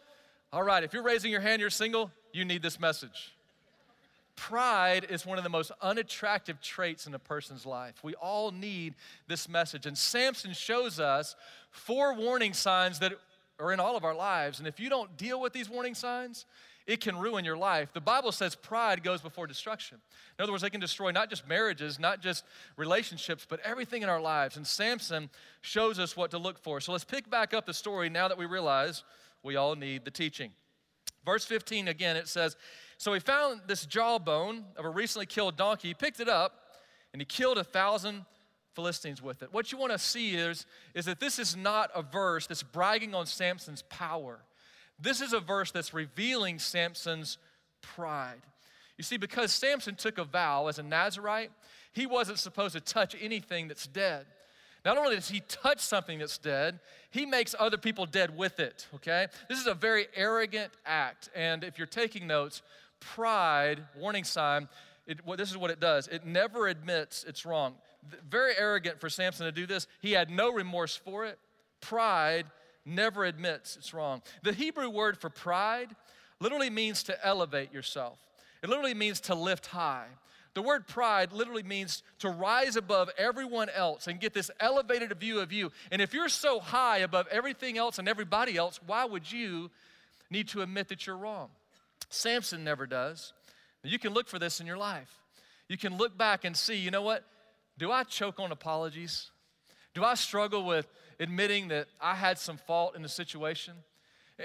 All 0.53 0.63
right, 0.63 0.83
if 0.83 0.93
you're 0.93 1.03
raising 1.03 1.31
your 1.31 1.41
hand, 1.41 1.61
you're 1.61 1.71
single, 1.71 2.11
you 2.33 2.45
need 2.45 2.63
this 2.63 2.81
message. 2.81 3.33
Pride 4.41 5.07
is 5.11 5.27
one 5.27 5.37
of 5.37 5.45
the 5.45 5.51
most 5.51 5.71
unattractive 5.83 6.63
traits 6.63 7.07
in 7.07 7.13
a 7.13 7.19
person's 7.19 7.67
life. 7.67 7.97
We 8.03 8.15
all 8.15 8.53
need 8.53 8.95
this 9.29 9.51
message. 9.51 9.85
And 9.85 9.97
Samson 9.97 10.55
shows 10.55 10.99
us 10.99 11.37
four 11.71 12.15
warning 12.15 12.55
signs 12.55 13.01
that 13.01 13.13
are 13.59 13.71
in 13.71 13.81
all 13.81 13.99
of 13.99 14.05
our 14.05 14.15
lives. 14.15 14.59
And 14.59 14.67
if 14.67 14.81
you 14.81 14.89
don't 14.89 15.15
deal 15.19 15.43
with 15.43 15.53
these 15.53 15.69
warning 15.69 15.95
signs, 15.95 16.47
it 16.87 17.03
can 17.03 17.19
ruin 17.19 17.45
your 17.45 17.59
life. 17.59 17.93
The 17.93 18.01
Bible 18.01 18.33
says 18.33 18.55
pride 18.55 19.03
goes 19.03 19.21
before 19.21 19.47
destruction. 19.47 19.99
In 20.39 20.43
other 20.43 20.53
words, 20.53 20.63
they 20.63 20.71
can 20.71 20.81
destroy 20.81 21.11
not 21.11 21.29
just 21.29 21.47
marriages, 21.47 21.99
not 21.99 22.23
just 22.23 22.47
relationships, 22.79 23.47
but 23.47 23.61
everything 23.61 24.03
in 24.03 24.09
our 24.09 24.23
lives. 24.23 24.57
And 24.57 24.67
Samson 24.67 25.29
shows 25.61 25.99
us 25.99 26.17
what 26.17 26.31
to 26.31 26.39
look 26.39 26.59
for. 26.59 26.81
So 26.81 26.93
let's 26.93 27.05
pick 27.05 27.29
back 27.29 27.53
up 27.53 27.67
the 27.67 27.75
story 27.75 28.09
now 28.09 28.27
that 28.27 28.39
we 28.39 28.47
realize 28.47 29.05
we 29.43 29.57
all 29.57 29.77
need 29.77 30.07
the 30.07 30.11
teaching. 30.11 30.53
Verse 31.27 31.45
15 31.45 31.89
again, 31.89 32.17
it 32.17 32.27
says, 32.27 32.57
So 33.01 33.15
he 33.15 33.21
found 33.21 33.63
this 33.67 33.87
jawbone 33.87 34.63
of 34.77 34.85
a 34.85 34.91
recently 34.91 35.25
killed 35.25 35.57
donkey, 35.57 35.89
he 35.89 35.95
picked 35.95 36.21
it 36.21 36.29
up, 36.29 36.53
and 37.15 37.23
he 37.23 37.25
killed 37.25 37.57
a 37.57 37.65
thousand 37.65 38.27
Philistines 38.75 39.23
with 39.23 39.43
it. 39.43 39.51
What 39.55 39.73
you 39.73 39.79
want 39.79 39.93
to 39.93 39.99
see 39.99 40.35
is, 40.35 40.67
is 40.95 41.07
that 41.07 41.19
this 41.19 41.39
is 41.39 41.57
not 41.57 41.91
a 41.95 42.03
verse 42.03 42.47
that's 42.47 42.63
bragging 42.63 43.15
on 43.15 43.25
Samson's 43.25 43.81
power. 43.89 44.41
This 45.01 45.23
is 45.23 45.33
a 45.33 45.41
verse 45.41 45.71
that's 45.71 45.95
revealing 45.95 46.59
Samson's 46.59 47.39
pride. 47.81 48.43
You 48.99 49.03
see, 49.03 49.17
because 49.17 49.51
Samson 49.51 49.95
took 49.95 50.19
a 50.19 50.25
vow 50.25 50.67
as 50.67 50.79
a 50.79 50.83
Nazarite, 50.83 51.53
he 51.95 52.05
wasn't 52.05 52.39
supposed 52.39 52.75
to 52.75 52.83
touch 52.83 53.17
anything 53.19 53.67
that's 53.69 53.87
dead. 53.87 54.27
Not 54.85 54.99
only 54.99 55.15
does 55.15 55.31
he 55.31 55.41
touch 55.41 55.81
something 55.81 56.19
that's 56.19 56.37
dead, 56.37 56.81
he 57.11 57.25
makes 57.25 57.55
other 57.59 57.77
people 57.77 58.05
dead 58.05 58.37
with 58.37 58.61
it, 58.61 58.89
okay? 58.95 59.27
This 59.49 59.59
is 59.59 59.67
a 59.67 59.75
very 59.75 60.07
arrogant 60.15 60.73
act. 60.85 61.31
And 61.35 61.65
if 61.65 61.79
you're 61.79 61.87
taking 61.87 62.27
notes, 62.27 62.63
pride, 63.01 63.83
warning 63.97 64.25
sign, 64.25 64.69
it, 65.07 65.27
well, 65.27 65.37
this 65.37 65.51
is 65.51 65.57
what 65.57 65.71
it 65.71 65.81
does 65.81 66.07
it 66.09 66.25
never 66.25 66.69
admits 66.69 67.25
it's 67.27 67.45
wrong 67.45 67.75
very 68.29 68.53
arrogant 68.57 69.01
for 69.01 69.09
Samson 69.09 69.47
to 69.47 69.53
do 69.53 69.67
this. 69.67 69.87
He 70.01 70.13
had 70.13 70.31
no 70.31 70.53
remorse 70.53 70.97
for 70.97 71.27
it. 71.27 71.39
Pride 71.81 72.47
never 72.85 73.25
admits 73.25 73.77
it's 73.77 73.95
wrong. 73.95 74.23
The 74.43 74.53
Hebrew 74.53 74.89
word 74.89 75.19
for 75.19 75.31
pride 75.31 75.95
literally 76.41 76.71
means 76.71 77.03
to 77.05 77.27
elevate 77.27 77.73
yourself, 77.73 78.19
it 78.63 78.69
literally 78.69 78.95
means 78.95 79.21
to 79.23 79.35
lift 79.35 79.67
high. 79.67 80.07
The 80.53 80.63
word 80.63 80.89
pride 80.89 81.33
literally 81.33 81.63
means 81.63 82.03
to 82.19 82.29
rise 82.29 82.75
above 82.75 83.09
everyone 83.17 83.69
else 83.69 84.09
and 84.09 84.19
get 84.19 84.35
this 84.35 84.51
elevated 84.59 85.17
view 85.21 85.39
of 85.39 85.53
you. 85.53 85.71
And 85.93 86.03
if 86.03 86.13
you're 86.13 86.29
so 86.29 86.59
high 86.59 86.99
above 86.99 87.29
everything 87.31 87.79
else 87.79 88.01
and 88.01 88.09
everybody 88.09 88.57
else, 88.57 88.81
why 88.85 89.05
would 89.05 89.31
you 89.31 89.71
need 90.29 90.49
to 90.49 90.63
admit 90.63 90.89
that 90.89 91.07
you're 91.07 91.17
wrong? 91.17 91.51
Samson 92.11 92.63
never 92.63 92.87
does. 92.87 93.33
You 93.83 93.99
can 93.99 94.13
look 94.13 94.29
for 94.29 94.39
this 94.39 94.61
in 94.61 94.67
your 94.67 94.77
life. 94.77 95.11
You 95.69 95.79
can 95.79 95.97
look 95.97 96.19
back 96.19 96.45
and 96.45 96.57
see, 96.57 96.77
you 96.77 96.91
know 96.91 97.03
what? 97.03 97.25
Do 97.79 97.91
I 97.91 98.03
choke 98.03 98.39
on 98.39 98.53
apologies? 98.53 99.31
Do 99.95 100.05
I 100.05 100.15
struggle 100.15 100.65
with 100.67 100.87
admitting 101.19 101.69
that 101.69 101.87
I 102.01 102.15
had 102.15 102.39
some 102.39 102.59
fault 102.59 102.95
in 102.95 103.03
the 103.03 103.09
situation? 103.09 103.75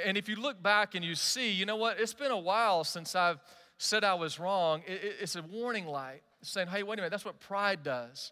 And 0.06 0.18
if 0.18 0.30
you 0.30 0.36
look 0.36 0.62
back 0.62 0.96
and 0.96 1.04
you 1.04 1.16
see, 1.16 1.52
you 1.52 1.66
know 1.66 1.76
what, 1.76 2.00
it's 2.00 2.14
been 2.14 2.32
a 2.32 2.38
while 2.38 2.84
since 2.84 3.16
I've 3.16 3.40
said 3.78 4.04
I 4.04 4.14
was 4.14 4.40
wrong, 4.40 4.84
it's 4.88 5.36
a 5.36 5.42
warning 5.42 5.86
light 5.86 6.22
saying, 6.42 6.68
hey, 6.68 6.84
wait 6.84 6.94
a 6.94 7.02
minute, 7.02 7.12
that's 7.12 7.26
what 7.26 7.40
pride 7.40 7.84
does. 7.84 8.32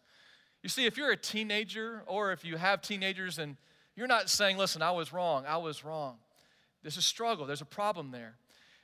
You 0.62 0.70
see, 0.70 0.86
if 0.86 0.96
you're 0.98 1.12
a 1.12 1.18
teenager 1.18 2.04
or 2.08 2.32
if 2.32 2.46
you 2.46 2.58
have 2.58 2.82
teenagers 2.82 3.40
and 3.40 3.58
you're 3.96 4.08
not 4.08 4.30
saying, 4.30 4.58
listen, 4.58 4.82
I 4.82 4.92
was 4.92 5.12
wrong, 5.12 5.46
I 5.48 5.58
was 5.58 5.84
wrong. 5.84 6.16
There's 6.82 6.98
a 6.98 7.02
struggle, 7.02 7.46
there's 7.46 7.62
a 7.62 7.66
problem 7.66 8.12
there. 8.12 8.36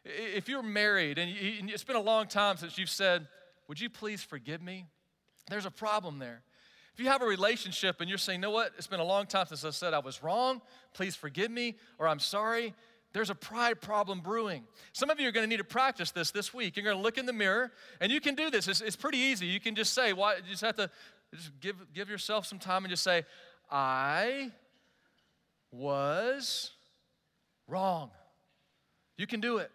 If 0.06 0.48
you're 0.48 0.63
married 0.63 1.18
and 1.18 1.70
it's 1.70 1.84
been 1.84 1.96
a 1.96 2.01
long 2.01 2.27
time 2.27 2.58
since 2.58 2.77
you've 2.77 2.89
said, 2.89 3.27
would 3.68 3.79
you 3.79 3.89
please 3.89 4.24
forgive 4.24 4.62
me? 4.62 4.86
There's 5.50 5.65
a 5.65 5.72
problem 5.72 6.20
there. 6.20 6.41
If 6.94 7.00
you 7.00 7.08
have 7.08 7.22
a 7.22 7.25
relationship 7.25 8.01
and 8.01 8.10
you're 8.10 8.18
saying, 8.18 8.39
you 8.39 8.41
know 8.41 8.51
what, 8.51 8.74
it's 8.77 8.88
been 8.88 9.00
a 9.00 9.06
long 9.06 9.25
time 9.25 9.46
since 9.48 9.63
I 9.63 9.70
said 9.70 9.94
I 9.94 10.00
was 10.00 10.22
wrong, 10.22 10.62
please 10.94 11.15
forgive 11.15 11.50
me, 11.50 11.77
or 11.98 12.08
I'm 12.08 12.20
sorry, 12.20 12.74
there's 13.13 13.29
a 13.29 13.36
pride 13.36 13.82
problem 13.82 14.20
brewing. 14.20 14.63
Some 14.94 15.10
of 15.10 15.20
you 15.20 15.27
are 15.27 15.32
going 15.32 15.46
to 15.46 15.50
need 15.50 15.58
to 15.58 15.63
practice 15.63 16.12
this 16.12 16.32
this 16.32 16.53
week. 16.53 16.75
You're 16.75 16.84
going 16.84 16.98
to 16.98 17.01
look 17.01 17.18
in 17.18 17.25
the 17.25 17.34
mirror, 17.34 17.72
and 18.01 18.12
you 18.12 18.20
can 18.20 18.36
do 18.36 18.50
this. 18.50 18.68
It's, 18.68 18.82
it's 18.82 18.96
pretty 18.96 19.18
easy. 19.18 19.48
You 19.48 19.60
can 19.60 19.75
just 19.75 19.94
say, 19.94 20.13
why, 20.13 20.36
you 20.36 20.51
just 20.51 20.62
have 20.62 20.75
to 20.75 20.89
just 21.34 21.60
give, 21.60 21.75
give 21.94 22.10
yourself 22.10 22.46
some 22.46 22.60
time 22.60 22.84
and 22.84 22.91
just 22.91 23.03
say, 23.03 23.24
I 23.72 24.51
was 25.72 26.72
wrong. 27.68 28.12
You 29.18 29.25
can 29.25 29.39
do 29.39 29.58
it. 29.58 29.72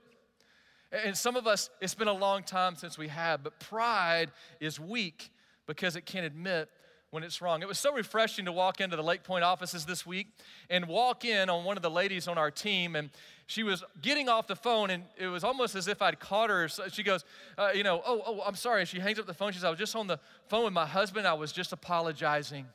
And 1.05 1.17
some 1.17 1.35
of 1.35 1.47
us, 1.47 1.71
it's 1.81 1.95
been 1.95 2.09
a 2.09 2.13
long 2.13 2.45
time 2.45 2.77
since 2.77 2.97
we 2.97 3.09
have, 3.09 3.43
but 3.43 3.59
pride 3.59 4.31
is 4.61 4.79
weak 4.79 5.33
because 5.67 5.97
it 5.97 6.07
can't 6.07 6.25
admit 6.25 6.69
when 7.11 7.25
it's 7.25 7.41
wrong. 7.41 7.63
It 7.63 7.69
was 7.69 7.79
so 7.79 7.93
refreshing 7.93 8.45
to 8.45 8.53
walk 8.53 8.81
into 8.81 8.97
the 8.97 9.03
Lake 9.03 9.25
Pointe 9.25 9.45
offices 9.45 9.85
this 9.85 10.07
week 10.07 10.29
and 10.71 10.87
walk 10.87 11.25
in 11.25 11.49
on 11.49 11.65
one 11.65 11.77
of 11.77 11.83
the 11.83 11.91
ladies 11.91 12.29
on 12.29 12.39
our 12.39 12.51
team, 12.51 12.95
and 12.95 13.11
she 13.47 13.63
was 13.63 13.83
getting 14.03 14.29
off 14.29 14.47
the 14.47 14.57
phone, 14.57 14.91
and 14.91 15.05
it 15.17 15.27
was 15.27 15.43
almost 15.43 15.75
as 15.75 15.89
if 15.89 16.01
I'd 16.01 16.21
caught 16.21 16.51
her. 16.51 16.69
She 16.91 17.03
goes, 17.03 17.25
uh, 17.59 17.71
You 17.75 17.83
know, 17.83 18.01
oh, 18.07 18.23
oh, 18.27 18.43
I'm 18.47 18.55
sorry. 18.55 18.85
She 18.85 19.01
hangs 19.01 19.19
up 19.19 19.27
the 19.27 19.35
phone. 19.35 19.53
She 19.53 19.59
says, 19.59 19.65
I 19.65 19.71
was 19.71 19.79
just 19.79 19.97
on 19.97 20.07
the 20.07 20.19
phone 20.49 20.65
with 20.65 20.73
my 20.73 20.87
husband. 20.87 21.27
I 21.27 21.35
was 21.35 21.53
just 21.53 21.73
apologizing. 21.73 22.67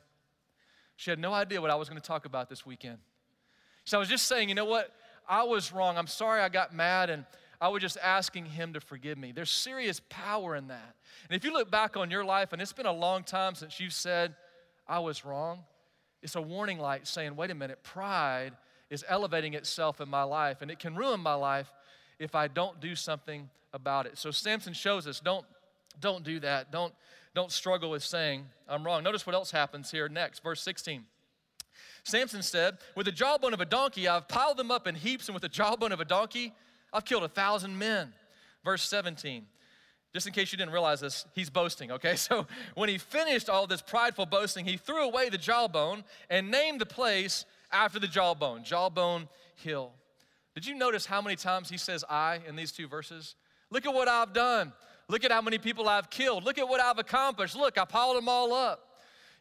She 0.96 1.10
had 1.10 1.18
no 1.18 1.32
idea 1.32 1.60
what 1.60 1.70
I 1.70 1.74
was 1.74 1.88
going 1.88 2.00
to 2.00 2.06
talk 2.06 2.26
about 2.26 2.48
this 2.48 2.66
weekend. 2.66 2.98
So 3.84 3.96
I 3.96 4.00
was 4.00 4.08
just 4.08 4.26
saying, 4.26 4.48
you 4.48 4.54
know 4.54 4.66
what? 4.66 4.90
I 5.28 5.44
was 5.44 5.72
wrong. 5.72 5.96
I'm 5.96 6.06
sorry 6.06 6.40
I 6.40 6.48
got 6.48 6.74
mad, 6.74 7.10
and 7.10 7.24
I 7.60 7.68
was 7.68 7.82
just 7.82 7.98
asking 8.02 8.46
Him 8.46 8.72
to 8.72 8.80
forgive 8.80 9.18
me. 9.18 9.32
There's 9.32 9.50
serious 9.50 10.00
power 10.08 10.56
in 10.56 10.68
that. 10.68 10.94
And 11.28 11.36
if 11.36 11.44
you 11.44 11.52
look 11.52 11.70
back 11.70 11.96
on 11.96 12.10
your 12.10 12.24
life, 12.24 12.52
and 12.52 12.62
it's 12.62 12.72
been 12.72 12.86
a 12.86 12.92
long 12.92 13.22
time 13.22 13.54
since 13.54 13.78
you've 13.78 13.92
said, 13.92 14.34
I 14.88 14.98
was 15.00 15.24
wrong, 15.24 15.60
it's 16.22 16.36
a 16.36 16.42
warning 16.42 16.78
light 16.78 17.06
saying, 17.06 17.36
wait 17.36 17.50
a 17.50 17.54
minute, 17.54 17.82
pride 17.82 18.52
is 18.88 19.04
elevating 19.08 19.54
itself 19.54 20.00
in 20.00 20.08
my 20.08 20.22
life, 20.22 20.62
and 20.62 20.70
it 20.70 20.78
can 20.78 20.96
ruin 20.96 21.20
my 21.20 21.34
life 21.34 21.72
if 22.18 22.34
I 22.34 22.48
don't 22.48 22.80
do 22.80 22.94
something 22.94 23.48
about 23.72 24.06
it. 24.06 24.18
So 24.18 24.30
Samson 24.30 24.72
shows 24.72 25.06
us 25.06 25.20
don't, 25.20 25.46
don't 26.00 26.24
do 26.24 26.40
that. 26.40 26.72
Don't, 26.72 26.92
don't 27.34 27.52
struggle 27.52 27.90
with 27.90 28.02
saying, 28.02 28.46
I'm 28.68 28.84
wrong. 28.84 29.02
Notice 29.02 29.26
what 29.26 29.34
else 29.34 29.50
happens 29.50 29.90
here 29.90 30.08
next, 30.08 30.42
verse 30.42 30.62
16. 30.62 31.04
Samson 32.02 32.42
said, 32.42 32.78
With 32.96 33.06
the 33.06 33.12
jawbone 33.12 33.54
of 33.54 33.60
a 33.60 33.66
donkey, 33.66 34.08
I've 34.08 34.28
piled 34.28 34.56
them 34.56 34.70
up 34.70 34.86
in 34.86 34.94
heaps, 34.94 35.28
and 35.28 35.34
with 35.34 35.42
the 35.42 35.48
jawbone 35.48 35.92
of 35.92 36.00
a 36.00 36.04
donkey, 36.04 36.52
I've 36.92 37.04
killed 37.04 37.24
a 37.24 37.28
thousand 37.28 37.78
men. 37.78 38.12
Verse 38.64 38.82
17. 38.82 39.46
Just 40.12 40.26
in 40.26 40.32
case 40.32 40.50
you 40.50 40.58
didn't 40.58 40.72
realize 40.72 41.00
this, 41.00 41.24
he's 41.34 41.50
boasting, 41.50 41.92
okay? 41.92 42.14
So 42.16 42.46
when 42.74 42.88
he 42.88 42.98
finished 42.98 43.48
all 43.48 43.66
this 43.66 43.82
prideful 43.82 44.26
boasting, 44.26 44.64
he 44.64 44.76
threw 44.76 45.04
away 45.04 45.28
the 45.28 45.38
jawbone 45.38 46.04
and 46.28 46.50
named 46.50 46.80
the 46.80 46.86
place 46.86 47.44
after 47.72 47.98
the 47.98 48.08
jawbone, 48.08 48.64
Jawbone 48.64 49.28
Hill. 49.54 49.92
Did 50.54 50.66
you 50.66 50.74
notice 50.74 51.06
how 51.06 51.22
many 51.22 51.36
times 51.36 51.70
he 51.70 51.76
says 51.76 52.04
I 52.10 52.40
in 52.46 52.56
these 52.56 52.72
two 52.72 52.88
verses? 52.88 53.36
Look 53.70 53.86
at 53.86 53.94
what 53.94 54.08
I've 54.08 54.32
done. 54.32 54.72
Look 55.08 55.24
at 55.24 55.30
how 55.30 55.42
many 55.42 55.58
people 55.58 55.88
I've 55.88 56.10
killed. 56.10 56.44
Look 56.44 56.58
at 56.58 56.68
what 56.68 56.80
I've 56.80 56.98
accomplished. 56.98 57.56
Look, 57.56 57.78
I 57.78 57.84
piled 57.84 58.16
them 58.16 58.28
all 58.28 58.52
up. 58.52 58.89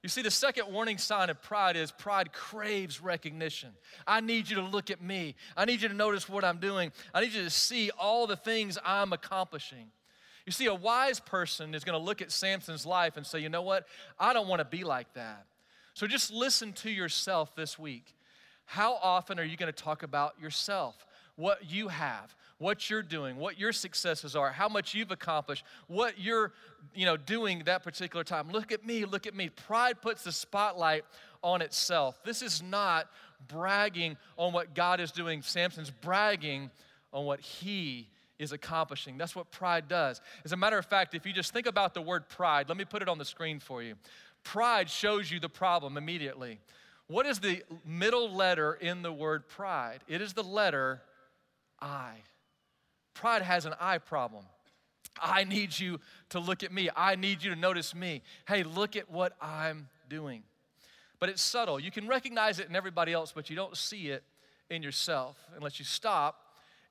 You 0.02 0.08
see, 0.08 0.22
the 0.22 0.32
second 0.32 0.72
warning 0.72 0.98
sign 0.98 1.30
of 1.30 1.42
pride 1.42 1.76
is 1.76 1.92
pride 1.92 2.32
craves 2.32 3.02
recognition. 3.02 3.72
I 4.08 4.22
need 4.22 4.50
you 4.50 4.56
to 4.56 4.62
look 4.62 4.90
at 4.90 5.02
me. 5.02 5.36
I 5.58 5.66
need 5.66 5.82
you 5.82 5.90
to 5.90 5.94
notice 5.94 6.30
what 6.30 6.46
I'm 6.46 6.60
doing. 6.60 6.94
I 7.14 7.20
need 7.22 7.34
you 7.34 7.44
to 7.44 7.50
see 7.50 7.92
all 8.00 8.26
the 8.26 8.38
things 8.38 8.78
I'm 8.86 9.12
accomplishing. 9.12 9.88
You 10.46 10.54
see, 10.54 10.68
a 10.68 10.74
wise 10.74 11.20
person 11.20 11.76
is 11.76 11.84
going 11.84 12.00
to 12.00 12.04
look 12.04 12.22
at 12.22 12.32
Samson's 12.32 12.86
life 12.86 13.18
and 13.18 13.26
say, 13.26 13.40
you 13.40 13.50
know 13.50 13.62
what? 13.62 13.88
I 14.18 14.32
don't 14.32 14.48
want 14.48 14.60
to 14.60 14.66
be 14.66 14.86
like 14.86 15.14
that. 15.16 15.46
So 15.94 16.08
just 16.08 16.32
listen 16.32 16.72
to 16.74 16.90
yourself 16.90 17.54
this 17.56 17.78
week. 17.78 18.16
How 18.66 18.94
often 19.02 19.38
are 19.38 19.44
you 19.44 19.58
going 19.58 19.72
to 19.72 19.84
talk 19.84 20.02
about 20.02 20.40
yourself? 20.40 21.06
What 21.36 21.70
you 21.70 21.90
have, 21.90 22.34
what 22.60 22.90
you're 22.90 23.02
doing, 23.02 23.38
what 23.38 23.58
your 23.58 23.74
successes 23.74 24.36
are, 24.36 24.52
how 24.52 24.70
much 24.70 24.94
you've 24.94 25.12
accomplished, 25.12 25.66
what 25.88 26.20
you're, 26.20 26.54
you 26.94 27.06
know, 27.06 27.18
doing 27.18 27.64
that 27.66 27.84
particular 27.84 28.24
time. 28.24 28.50
Look 28.52 28.72
at 28.72 28.86
me, 28.86 29.06
look 29.06 29.26
at 29.26 29.34
me. 29.34 29.50
Pride 29.50 30.02
puts 30.02 30.24
the 30.24 30.32
spotlight 30.32 31.06
on 31.42 31.62
itself. 31.62 32.22
This 32.24 32.42
is 32.42 32.62
not 32.62 33.08
bragging 33.48 34.18
on 34.38 34.54
what 34.54 34.76
God 34.76 35.00
is 35.00 35.12
doing. 35.12 35.42
Samson's 35.42 35.90
bragging 35.90 36.70
on 37.14 37.26
what 37.26 37.40
he 37.40 38.10
is 38.38 38.52
accomplishing. 38.52 39.18
That's 39.18 39.36
what 39.36 39.52
pride 39.52 39.88
does. 39.88 40.22
As 40.44 40.52
a 40.52 40.58
matter 40.58 40.78
of 40.78 40.86
fact, 40.86 41.16
if 41.16 41.26
you 41.26 41.34
just 41.34 41.54
think 41.54 41.66
about 41.66 41.94
the 41.94 42.02
word 42.02 42.28
pride, 42.30 42.68
let 42.68 42.78
me 42.78 42.86
put 42.86 43.02
it 43.02 43.10
on 43.10 43.18
the 43.18 43.26
screen 43.26 43.60
for 43.60 43.82
you. 43.82 43.96
Pride 44.44 44.90
shows 44.90 45.32
you 45.32 45.40
the 45.40 45.50
problem 45.50 45.98
immediately. 45.98 46.60
What 47.08 47.26
is 47.26 47.40
the 47.40 47.64
middle 47.86 48.32
letter 48.34 48.74
in 48.74 49.02
the 49.02 49.12
word 49.12 49.48
pride? 49.48 50.00
It 50.08 50.22
is 50.22 50.34
the 50.34 50.44
letter 50.44 51.02
I. 51.82 52.12
Pride 53.20 53.42
has 53.42 53.66
an 53.66 53.74
I 53.82 53.98
problem. 53.98 54.46
I 55.22 55.44
need 55.44 55.78
you 55.78 56.00
to 56.30 56.40
look 56.40 56.64
at 56.64 56.72
me. 56.72 56.90
I 56.96 57.16
need 57.16 57.44
you 57.44 57.54
to 57.54 57.60
notice 57.60 57.94
me. 57.94 58.22
Hey, 58.48 58.64
look 58.64 58.96
at 58.96 59.12
what 59.12 59.34
I'm 59.42 59.90
doing. 60.08 60.44
But 61.20 61.28
it's 61.28 61.42
subtle. 61.42 61.82
You 61.82 61.92
can 61.92 62.08
recognize 62.08 62.60
it 62.60 62.70
in 62.70 62.78
everybody 62.78 63.12
else, 63.12 63.34
but 63.36 63.50
you 63.50 63.58
don't 63.58 63.76
see 63.76 64.08
it 64.08 64.24
in 64.70 64.82
yourself 64.82 65.36
unless 65.58 65.80
you 65.80 65.86
stop 65.86 66.38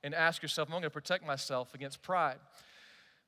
and 0.03 0.13
ask 0.13 0.43
yourself, 0.43 0.69
Am 0.69 0.73
I 0.73 0.75
going 0.75 0.83
to 0.83 0.89
protect 0.91 1.25
myself 1.25 1.73
against 1.73 2.03
pride? 2.03 2.37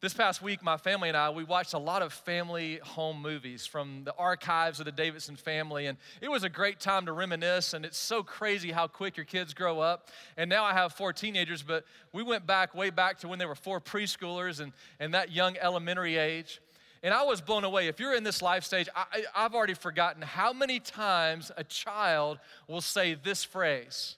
This 0.01 0.15
past 0.15 0.41
week, 0.41 0.63
my 0.63 0.77
family 0.77 1.09
and 1.09 1.15
I, 1.15 1.29
we 1.29 1.43
watched 1.43 1.75
a 1.75 1.77
lot 1.77 2.01
of 2.01 2.11
family 2.11 2.79
home 2.81 3.21
movies 3.21 3.67
from 3.67 4.03
the 4.03 4.15
archives 4.15 4.79
of 4.79 4.87
the 4.87 4.91
Davidson 4.91 5.35
family, 5.35 5.85
and 5.85 5.95
it 6.21 6.31
was 6.31 6.43
a 6.43 6.49
great 6.49 6.79
time 6.79 7.05
to 7.05 7.11
reminisce. 7.11 7.75
And 7.75 7.85
it's 7.85 7.99
so 7.99 8.23
crazy 8.23 8.71
how 8.71 8.87
quick 8.87 9.15
your 9.15 9.27
kids 9.27 9.53
grow 9.53 9.79
up. 9.79 10.07
And 10.37 10.49
now 10.49 10.63
I 10.63 10.73
have 10.73 10.93
four 10.93 11.13
teenagers, 11.13 11.61
but 11.61 11.85
we 12.13 12.23
went 12.23 12.47
back 12.47 12.73
way 12.73 12.89
back 12.89 13.19
to 13.19 13.27
when 13.27 13.37
they 13.37 13.45
were 13.45 13.53
four 13.53 13.79
preschoolers 13.79 14.59
and, 14.59 14.73
and 14.99 15.13
that 15.13 15.31
young 15.31 15.55
elementary 15.61 16.17
age. 16.17 16.61
And 17.03 17.13
I 17.13 17.21
was 17.21 17.39
blown 17.39 17.63
away. 17.63 17.87
If 17.87 17.99
you're 17.99 18.15
in 18.15 18.23
this 18.23 18.41
life 18.41 18.63
stage, 18.63 18.89
I, 18.95 19.25
I've 19.35 19.53
already 19.53 19.75
forgotten 19.75 20.23
how 20.23 20.51
many 20.51 20.79
times 20.79 21.51
a 21.55 21.63
child 21.63 22.39
will 22.67 22.81
say 22.81 23.13
this 23.13 23.43
phrase 23.43 24.15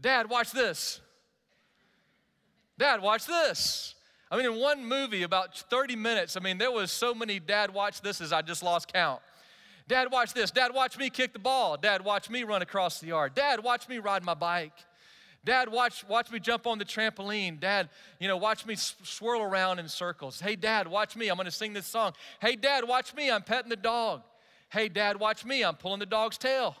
Dad, 0.00 0.28
watch 0.28 0.50
this. 0.50 1.00
Dad, 2.76 3.00
watch 3.00 3.26
this. 3.26 3.94
I 4.32 4.36
mean, 4.38 4.46
in 4.46 4.58
one 4.58 4.82
movie, 4.86 5.24
about 5.24 5.54
30 5.58 5.94
minutes, 5.94 6.38
I 6.38 6.40
mean, 6.40 6.56
there 6.56 6.70
was 6.70 6.90
so 6.90 7.14
many 7.14 7.38
dad 7.38 7.72
watch 7.74 8.00
this 8.00 8.22
as 8.22 8.32
I 8.32 8.40
just 8.40 8.62
lost 8.62 8.90
count. 8.90 9.20
Dad, 9.86 10.10
watch 10.10 10.32
this. 10.32 10.50
Dad, 10.50 10.72
watch 10.72 10.96
me 10.96 11.10
kick 11.10 11.34
the 11.34 11.38
ball. 11.38 11.76
Dad, 11.76 12.02
watch 12.02 12.30
me 12.30 12.42
run 12.42 12.62
across 12.62 12.98
the 12.98 13.08
yard. 13.08 13.34
Dad, 13.34 13.62
watch 13.62 13.90
me 13.90 13.98
ride 13.98 14.24
my 14.24 14.32
bike. 14.32 14.72
Dad, 15.44 15.70
watch, 15.70 16.02
watch 16.08 16.30
me 16.30 16.40
jump 16.40 16.66
on 16.66 16.78
the 16.78 16.84
trampoline. 16.86 17.60
Dad, 17.60 17.90
you 18.18 18.26
know, 18.26 18.38
watch 18.38 18.64
me 18.64 18.74
swirl 18.74 19.42
around 19.42 19.80
in 19.80 19.88
circles. 19.88 20.40
Hey, 20.40 20.56
Dad, 20.56 20.88
watch 20.88 21.14
me. 21.14 21.28
I'm 21.28 21.36
going 21.36 21.44
to 21.44 21.50
sing 21.50 21.74
this 21.74 21.86
song. 21.86 22.12
Hey, 22.40 22.56
Dad, 22.56 22.88
watch 22.88 23.14
me. 23.14 23.30
I'm 23.30 23.42
petting 23.42 23.68
the 23.68 23.76
dog. 23.76 24.22
Hey, 24.70 24.88
Dad, 24.88 25.20
watch 25.20 25.44
me. 25.44 25.62
I'm 25.62 25.74
pulling 25.74 26.00
the 26.00 26.06
dog's 26.06 26.38
tail. 26.38 26.74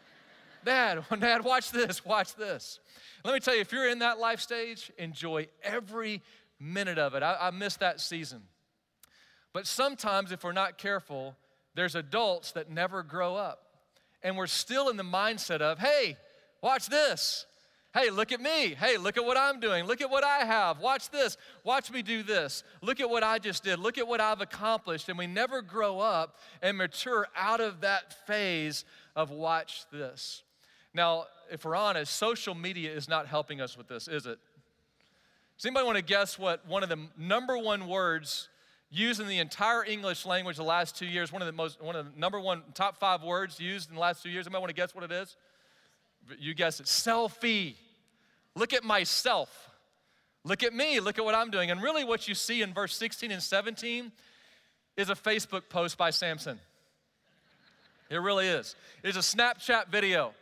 Dad, 0.64 1.04
Dad, 1.20 1.42
watch 1.42 1.70
this. 1.70 2.04
Watch 2.04 2.34
this. 2.34 2.80
Let 3.24 3.34
me 3.34 3.40
tell 3.40 3.54
you, 3.54 3.60
if 3.60 3.72
you're 3.72 3.88
in 3.88 4.00
that 4.00 4.18
life 4.18 4.40
stage, 4.40 4.90
enjoy 4.98 5.46
every 5.62 6.22
minute 6.62 6.98
of 6.98 7.14
it. 7.14 7.22
I, 7.22 7.36
I 7.40 7.50
miss 7.50 7.76
that 7.76 8.00
season. 8.00 8.42
But 9.52 9.66
sometimes, 9.66 10.32
if 10.32 10.44
we're 10.44 10.52
not 10.52 10.78
careful, 10.78 11.36
there's 11.74 11.94
adults 11.94 12.52
that 12.52 12.70
never 12.70 13.02
grow 13.02 13.36
up. 13.36 13.66
And 14.22 14.36
we're 14.36 14.46
still 14.46 14.88
in 14.88 14.96
the 14.96 15.02
mindset 15.02 15.60
of, 15.60 15.78
hey, 15.78 16.16
watch 16.62 16.86
this. 16.86 17.46
Hey, 17.92 18.08
look 18.08 18.32
at 18.32 18.40
me. 18.40 18.74
Hey, 18.74 18.96
look 18.96 19.18
at 19.18 19.24
what 19.24 19.36
I'm 19.36 19.60
doing. 19.60 19.84
Look 19.84 20.00
at 20.00 20.10
what 20.10 20.24
I 20.24 20.44
have. 20.46 20.78
Watch 20.78 21.10
this. 21.10 21.36
Watch 21.62 21.90
me 21.90 22.00
do 22.00 22.22
this. 22.22 22.64
Look 22.80 23.00
at 23.00 23.10
what 23.10 23.22
I 23.22 23.38
just 23.38 23.64
did. 23.64 23.78
Look 23.78 23.98
at 23.98 24.08
what 24.08 24.20
I've 24.20 24.40
accomplished. 24.40 25.10
And 25.10 25.18
we 25.18 25.26
never 25.26 25.60
grow 25.60 26.00
up 26.00 26.38
and 26.62 26.78
mature 26.78 27.26
out 27.36 27.60
of 27.60 27.82
that 27.82 28.26
phase 28.26 28.86
of 29.14 29.30
watch 29.30 29.84
this. 29.92 30.42
Now, 30.94 31.26
if 31.50 31.66
we're 31.66 31.76
honest, 31.76 32.16
social 32.16 32.54
media 32.54 32.90
is 32.92 33.08
not 33.08 33.26
helping 33.26 33.60
us 33.60 33.76
with 33.76 33.88
this, 33.88 34.08
is 34.08 34.24
it? 34.24 34.38
Does 35.62 35.68
anybody 35.68 35.86
want 35.86 35.98
to 35.98 36.02
guess 36.02 36.40
what 36.40 36.66
one 36.66 36.82
of 36.82 36.88
the 36.88 36.98
number 37.16 37.56
one 37.56 37.86
words 37.86 38.48
used 38.90 39.20
in 39.20 39.28
the 39.28 39.38
entire 39.38 39.84
English 39.84 40.26
language 40.26 40.56
the 40.56 40.64
last 40.64 40.98
two 40.98 41.06
years, 41.06 41.32
one 41.32 41.40
of 41.40 41.46
the 41.46 41.52
most, 41.52 41.80
one 41.80 41.94
of 41.94 42.04
the 42.04 42.18
number 42.18 42.40
one 42.40 42.64
top 42.74 42.98
five 42.98 43.22
words 43.22 43.60
used 43.60 43.88
in 43.88 43.94
the 43.94 44.00
last 44.00 44.24
two 44.24 44.28
years? 44.28 44.44
Anybody 44.44 44.60
want 44.60 44.70
to 44.70 44.74
guess 44.74 44.92
what 44.92 45.04
it 45.04 45.12
is? 45.12 45.36
You 46.36 46.52
guess 46.54 46.80
it. 46.80 46.86
Selfie. 46.86 47.74
Look 48.56 48.72
at 48.72 48.82
myself. 48.82 49.70
Look 50.42 50.64
at 50.64 50.74
me. 50.74 50.98
Look 50.98 51.20
at 51.20 51.24
what 51.24 51.36
I'm 51.36 51.52
doing. 51.52 51.70
And 51.70 51.80
really, 51.80 52.02
what 52.02 52.26
you 52.26 52.34
see 52.34 52.62
in 52.62 52.74
verse 52.74 52.96
16 52.96 53.30
and 53.30 53.40
17 53.40 54.10
is 54.96 55.10
a 55.10 55.14
Facebook 55.14 55.68
post 55.68 55.96
by 55.96 56.10
Samson. 56.10 56.58
It 58.10 58.16
really 58.16 58.48
is. 58.48 58.74
It's 59.04 59.16
a 59.16 59.20
Snapchat 59.20 59.92
video. 59.92 60.34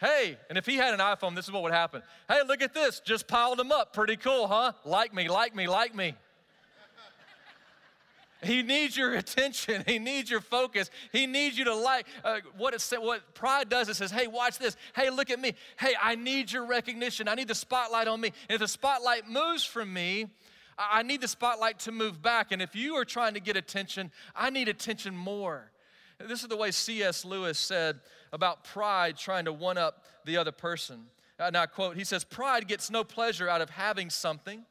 Hey, 0.00 0.38
and 0.48 0.56
if 0.56 0.64
he 0.64 0.76
had 0.76 0.94
an 0.94 1.00
iPhone, 1.00 1.34
this 1.34 1.44
is 1.44 1.52
what 1.52 1.62
would 1.62 1.72
happen. 1.72 2.02
Hey, 2.26 2.40
look 2.46 2.62
at 2.62 2.72
this. 2.72 3.00
Just 3.00 3.28
piled 3.28 3.58
them 3.58 3.70
up. 3.70 3.92
Pretty 3.92 4.16
cool, 4.16 4.46
huh? 4.46 4.72
Like 4.84 5.12
me, 5.12 5.28
like 5.28 5.54
me, 5.54 5.68
like 5.68 5.94
me. 5.94 6.14
He 8.42 8.62
needs 8.62 8.96
your 8.96 9.14
attention. 9.16 9.84
He 9.86 9.98
needs 9.98 10.30
your 10.30 10.40
focus. 10.40 10.90
He 11.12 11.26
needs 11.26 11.58
you 11.58 11.66
to 11.66 11.74
like 11.74 12.06
uh, 12.24 12.40
what 12.56 12.72
it 12.72 12.82
what 12.98 13.34
pride 13.34 13.68
does. 13.68 13.90
It 13.90 13.96
says, 13.96 14.10
"Hey, 14.10 14.26
watch 14.26 14.58
this. 14.58 14.76
Hey, 14.94 15.10
look 15.10 15.28
at 15.28 15.38
me. 15.38 15.54
Hey, 15.78 15.94
I 16.00 16.14
need 16.14 16.50
your 16.50 16.64
recognition. 16.64 17.28
I 17.28 17.34
need 17.34 17.48
the 17.48 17.54
spotlight 17.54 18.08
on 18.08 18.20
me. 18.20 18.32
And 18.48 18.54
if 18.54 18.60
the 18.60 18.68
spotlight 18.68 19.28
moves 19.28 19.64
from 19.64 19.92
me, 19.92 20.28
I 20.78 21.02
need 21.02 21.20
the 21.20 21.28
spotlight 21.28 21.80
to 21.80 21.92
move 21.92 22.22
back. 22.22 22.52
And 22.52 22.62
if 22.62 22.74
you 22.74 22.94
are 22.94 23.04
trying 23.04 23.34
to 23.34 23.40
get 23.40 23.56
attention, 23.56 24.10
I 24.34 24.48
need 24.48 24.68
attention 24.68 25.14
more. 25.14 25.70
This 26.26 26.42
is 26.42 26.48
the 26.48 26.56
way 26.56 26.70
C.S. 26.70 27.24
Lewis 27.24 27.58
said 27.58 28.00
about 28.32 28.64
pride 28.64 29.16
trying 29.16 29.46
to 29.46 29.52
one 29.52 29.78
up 29.78 30.04
the 30.24 30.36
other 30.36 30.52
person. 30.52 31.06
Uh, 31.38 31.44
and 31.44 31.56
I 31.56 31.66
quote, 31.66 31.96
he 31.96 32.04
says, 32.04 32.24
Pride 32.24 32.68
gets 32.68 32.90
no 32.90 33.04
pleasure 33.04 33.48
out 33.48 33.60
of 33.60 33.70
having 33.70 34.10
something. 34.10 34.64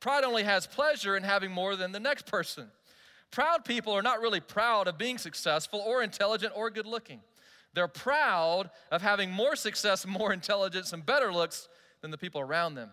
Pride 0.00 0.24
only 0.24 0.44
has 0.44 0.66
pleasure 0.66 1.16
in 1.16 1.22
having 1.22 1.50
more 1.50 1.76
than 1.76 1.92
the 1.92 2.00
next 2.00 2.26
person. 2.26 2.68
Proud 3.30 3.64
people 3.64 3.92
are 3.94 4.02
not 4.02 4.20
really 4.20 4.40
proud 4.40 4.88
of 4.88 4.98
being 4.98 5.18
successful 5.18 5.80
or 5.80 6.02
intelligent 6.02 6.52
or 6.54 6.70
good 6.70 6.86
looking. 6.86 7.20
They're 7.74 7.88
proud 7.88 8.70
of 8.90 9.00
having 9.00 9.30
more 9.30 9.56
success, 9.56 10.06
more 10.06 10.32
intelligence, 10.32 10.92
and 10.92 11.04
better 11.04 11.32
looks 11.32 11.68
than 12.02 12.10
the 12.10 12.18
people 12.18 12.40
around 12.40 12.74
them. 12.74 12.90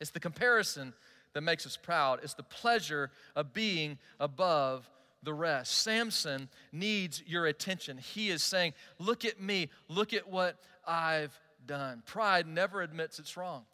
It's 0.00 0.10
the 0.10 0.20
comparison 0.20 0.92
that 1.34 1.42
makes 1.42 1.66
us 1.66 1.76
proud. 1.76 2.20
It's 2.22 2.34
the 2.34 2.42
pleasure 2.42 3.10
of 3.36 3.52
being 3.52 3.98
above 4.18 4.90
the 5.22 5.34
rest. 5.34 5.72
Samson 5.72 6.48
needs 6.72 7.22
your 7.26 7.46
attention. 7.46 7.98
He 7.98 8.30
is 8.30 8.42
saying, 8.42 8.74
Look 8.98 9.24
at 9.24 9.40
me, 9.40 9.68
look 9.88 10.12
at 10.14 10.28
what 10.28 10.56
I've 10.86 11.38
done. 11.66 12.02
Pride 12.06 12.46
never 12.46 12.82
admits 12.82 13.18
it's 13.18 13.36
wrong. 13.36 13.64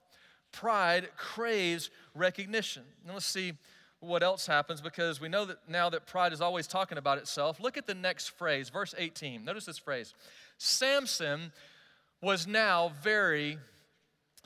Pride 0.52 1.08
craves 1.16 1.90
recognition. 2.14 2.82
Now 3.06 3.14
let's 3.14 3.26
see 3.26 3.54
what 4.00 4.22
else 4.22 4.46
happens 4.46 4.80
because 4.80 5.20
we 5.20 5.28
know 5.28 5.44
that 5.46 5.58
now 5.68 5.90
that 5.90 6.06
pride 6.06 6.32
is 6.32 6.40
always 6.40 6.66
talking 6.66 6.98
about 6.98 7.18
itself. 7.18 7.60
Look 7.60 7.76
at 7.76 7.86
the 7.86 7.94
next 7.94 8.28
phrase, 8.30 8.68
verse 8.68 8.94
18. 8.96 9.44
Notice 9.44 9.66
this 9.66 9.78
phrase 9.78 10.14
Samson 10.58 11.52
was 12.22 12.46
now 12.46 12.92
very 13.02 13.58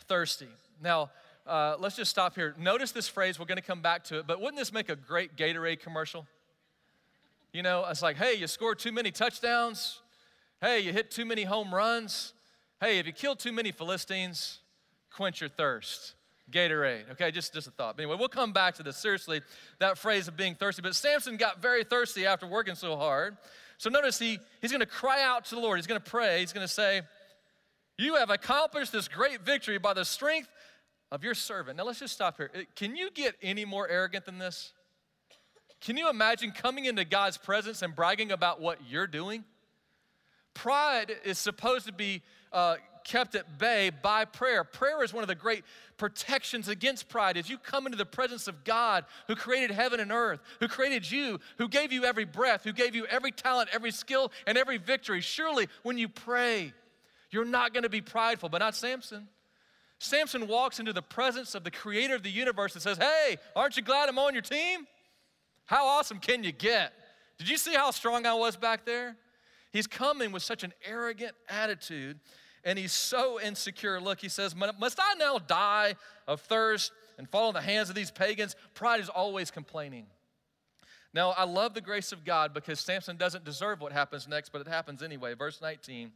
thirsty. 0.08 0.48
Now, 0.82 1.10
uh, 1.46 1.76
let's 1.78 1.96
just 1.96 2.10
stop 2.10 2.34
here. 2.34 2.54
Notice 2.58 2.92
this 2.92 3.08
phrase, 3.08 3.38
we're 3.38 3.46
gonna 3.46 3.62
come 3.62 3.82
back 3.82 4.04
to 4.04 4.18
it, 4.18 4.26
but 4.26 4.40
wouldn't 4.40 4.56
this 4.56 4.72
make 4.72 4.88
a 4.88 4.96
great 4.96 5.36
Gatorade 5.36 5.80
commercial? 5.80 6.26
You 7.52 7.62
know, 7.62 7.84
it's 7.88 8.02
like, 8.02 8.16
hey, 8.16 8.34
you 8.34 8.46
scored 8.46 8.78
too 8.78 8.92
many 8.92 9.10
touchdowns. 9.10 10.00
Hey, 10.60 10.80
you 10.80 10.92
hit 10.92 11.10
too 11.10 11.24
many 11.24 11.44
home 11.44 11.74
runs. 11.74 12.32
Hey, 12.80 12.98
if 12.98 13.06
you 13.06 13.12
killed 13.12 13.38
too 13.38 13.52
many 13.52 13.72
Philistines, 13.72 14.60
quench 15.10 15.40
your 15.40 15.50
thirst. 15.50 16.14
Gatorade. 16.50 17.10
Okay, 17.12 17.30
just, 17.30 17.52
just 17.54 17.66
a 17.66 17.70
thought. 17.70 17.96
But 17.96 18.02
anyway, 18.02 18.16
we'll 18.18 18.28
come 18.28 18.52
back 18.52 18.74
to 18.76 18.82
this. 18.82 18.96
Seriously, 18.96 19.40
that 19.78 19.98
phrase 19.98 20.28
of 20.28 20.36
being 20.36 20.54
thirsty. 20.54 20.82
But 20.82 20.94
Samson 20.94 21.36
got 21.36 21.62
very 21.62 21.84
thirsty 21.84 22.26
after 22.26 22.46
working 22.46 22.74
so 22.74 22.96
hard. 22.96 23.36
So 23.78 23.90
notice 23.90 24.18
he, 24.18 24.38
he's 24.60 24.70
going 24.70 24.80
to 24.80 24.86
cry 24.86 25.22
out 25.22 25.44
to 25.46 25.54
the 25.54 25.60
Lord. 25.60 25.78
He's 25.78 25.86
going 25.86 26.00
to 26.00 26.10
pray. 26.10 26.40
He's 26.40 26.52
going 26.52 26.66
to 26.66 26.72
say, 26.72 27.02
You 27.98 28.16
have 28.16 28.30
accomplished 28.30 28.92
this 28.92 29.08
great 29.08 29.40
victory 29.40 29.78
by 29.78 29.94
the 29.94 30.04
strength 30.04 30.48
of 31.10 31.24
your 31.24 31.34
servant. 31.34 31.76
Now 31.76 31.84
let's 31.84 32.00
just 32.00 32.14
stop 32.14 32.36
here. 32.36 32.50
Uh, 32.54 32.60
can 32.76 32.96
you 32.96 33.10
get 33.10 33.36
any 33.42 33.64
more 33.64 33.88
arrogant 33.88 34.24
than 34.24 34.38
this? 34.38 34.72
Can 35.80 35.96
you 35.96 36.10
imagine 36.10 36.52
coming 36.52 36.84
into 36.84 37.04
God's 37.04 37.38
presence 37.38 37.82
and 37.82 37.94
bragging 37.94 38.32
about 38.32 38.60
what 38.60 38.78
you're 38.88 39.06
doing? 39.06 39.44
Pride 40.52 41.12
is 41.24 41.38
supposed 41.38 41.86
to 41.86 41.92
be 41.92 42.22
uh, 42.52 42.76
kept 43.04 43.34
at 43.34 43.58
bay 43.58 43.90
by 43.90 44.24
prayer. 44.24 44.62
Prayer 44.62 45.02
is 45.02 45.12
one 45.12 45.22
of 45.22 45.28
the 45.28 45.34
great 45.34 45.64
protections 45.96 46.68
against 46.68 47.08
pride. 47.08 47.36
As 47.36 47.48
you 47.48 47.56
come 47.56 47.86
into 47.86 47.96
the 47.96 48.04
presence 48.06 48.46
of 48.46 48.64
God 48.64 49.04
who 49.26 49.34
created 49.34 49.70
heaven 49.70 50.00
and 50.00 50.12
earth, 50.12 50.40
who 50.60 50.68
created 50.68 51.10
you, 51.10 51.40
who 51.58 51.68
gave 51.68 51.92
you 51.92 52.04
every 52.04 52.24
breath, 52.24 52.64
who 52.64 52.72
gave 52.72 52.94
you 52.94 53.06
every 53.06 53.32
talent, 53.32 53.70
every 53.72 53.90
skill, 53.90 54.32
and 54.46 54.58
every 54.58 54.76
victory, 54.76 55.20
surely 55.20 55.68
when 55.82 55.98
you 55.98 56.08
pray, 56.08 56.72
you're 57.30 57.44
not 57.44 57.72
going 57.72 57.84
to 57.84 57.88
be 57.88 58.00
prideful, 58.00 58.48
but 58.48 58.58
not 58.58 58.74
Samson. 58.74 59.28
Samson 59.98 60.46
walks 60.46 60.80
into 60.80 60.92
the 60.92 61.02
presence 61.02 61.54
of 61.54 61.62
the 61.62 61.70
creator 61.70 62.14
of 62.14 62.22
the 62.22 62.30
universe 62.30 62.74
and 62.74 62.82
says, 62.82 62.98
Hey, 62.98 63.36
aren't 63.54 63.76
you 63.76 63.82
glad 63.82 64.08
I'm 64.08 64.18
on 64.18 64.32
your 64.34 64.42
team? 64.42 64.86
How 65.70 65.86
awesome 65.86 66.18
can 66.18 66.42
you 66.42 66.50
get? 66.50 66.92
Did 67.38 67.48
you 67.48 67.56
see 67.56 67.74
how 67.74 67.92
strong 67.92 68.26
I 68.26 68.34
was 68.34 68.56
back 68.56 68.84
there? 68.84 69.14
He's 69.72 69.86
coming 69.86 70.32
with 70.32 70.42
such 70.42 70.64
an 70.64 70.72
arrogant 70.84 71.36
attitude 71.48 72.18
and 72.64 72.76
he's 72.76 72.90
so 72.90 73.40
insecure. 73.40 74.00
Look, 74.00 74.20
he 74.20 74.28
says, 74.28 74.52
Must 74.56 74.98
I 74.98 75.14
now 75.14 75.38
die 75.38 75.94
of 76.26 76.40
thirst 76.40 76.90
and 77.18 77.28
fall 77.30 77.50
in 77.50 77.54
the 77.54 77.60
hands 77.60 77.88
of 77.88 77.94
these 77.94 78.10
pagans? 78.10 78.56
Pride 78.74 78.98
is 78.98 79.08
always 79.08 79.52
complaining. 79.52 80.06
Now, 81.14 81.30
I 81.30 81.44
love 81.44 81.74
the 81.74 81.80
grace 81.80 82.10
of 82.10 82.24
God 82.24 82.52
because 82.52 82.80
Samson 82.80 83.16
doesn't 83.16 83.44
deserve 83.44 83.80
what 83.80 83.92
happens 83.92 84.26
next, 84.26 84.48
but 84.48 84.60
it 84.62 84.66
happens 84.66 85.04
anyway. 85.04 85.34
Verse 85.34 85.60
19. 85.62 86.10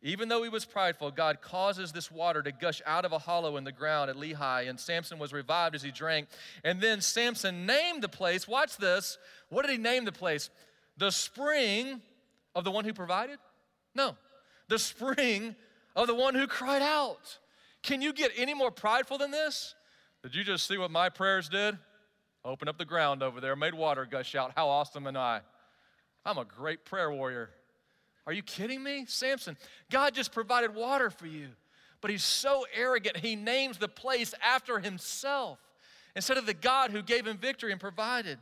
Even 0.00 0.28
though 0.28 0.44
he 0.44 0.48
was 0.48 0.64
prideful, 0.64 1.10
God 1.10 1.40
causes 1.42 1.90
this 1.90 2.10
water 2.10 2.40
to 2.42 2.52
gush 2.52 2.80
out 2.86 3.04
of 3.04 3.12
a 3.12 3.18
hollow 3.18 3.56
in 3.56 3.64
the 3.64 3.72
ground 3.72 4.10
at 4.10 4.16
Lehi, 4.16 4.68
and 4.68 4.78
Samson 4.78 5.18
was 5.18 5.32
revived 5.32 5.74
as 5.74 5.82
he 5.82 5.90
drank. 5.90 6.28
And 6.62 6.80
then 6.80 7.00
Samson 7.00 7.66
named 7.66 8.02
the 8.02 8.08
place, 8.08 8.46
watch 8.46 8.76
this. 8.76 9.18
What 9.48 9.66
did 9.66 9.72
he 9.72 9.78
name 9.78 10.04
the 10.04 10.12
place? 10.12 10.50
The 10.98 11.10
spring 11.10 12.00
of 12.54 12.62
the 12.62 12.70
one 12.70 12.84
who 12.84 12.92
provided? 12.92 13.38
No, 13.94 14.16
the 14.68 14.78
spring 14.78 15.56
of 15.96 16.06
the 16.06 16.14
one 16.14 16.36
who 16.36 16.46
cried 16.46 16.82
out. 16.82 17.38
Can 17.82 18.00
you 18.00 18.12
get 18.12 18.30
any 18.36 18.54
more 18.54 18.70
prideful 18.70 19.18
than 19.18 19.32
this? 19.32 19.74
Did 20.22 20.34
you 20.34 20.44
just 20.44 20.66
see 20.66 20.78
what 20.78 20.92
my 20.92 21.08
prayers 21.08 21.48
did? 21.48 21.76
Open 22.44 22.68
up 22.68 22.78
the 22.78 22.84
ground 22.84 23.22
over 23.22 23.40
there, 23.40 23.56
made 23.56 23.74
water 23.74 24.06
gush 24.06 24.36
out. 24.36 24.52
How 24.54 24.68
awesome 24.68 25.08
am 25.08 25.16
I? 25.16 25.40
I'm 26.24 26.38
a 26.38 26.44
great 26.44 26.84
prayer 26.84 27.10
warrior. 27.10 27.50
Are 28.28 28.32
you 28.34 28.42
kidding 28.42 28.82
me? 28.82 29.06
Samson, 29.08 29.56
God 29.90 30.14
just 30.14 30.32
provided 30.32 30.74
water 30.74 31.08
for 31.08 31.26
you. 31.26 31.48
But 32.02 32.10
he's 32.10 32.22
so 32.22 32.66
arrogant, 32.76 33.16
he 33.16 33.34
names 33.36 33.78
the 33.78 33.88
place 33.88 34.34
after 34.44 34.78
himself 34.80 35.58
instead 36.14 36.36
of 36.36 36.44
the 36.44 36.52
God 36.52 36.90
who 36.90 37.00
gave 37.00 37.26
him 37.26 37.38
victory 37.38 37.72
and 37.72 37.80
provided. 37.80 38.38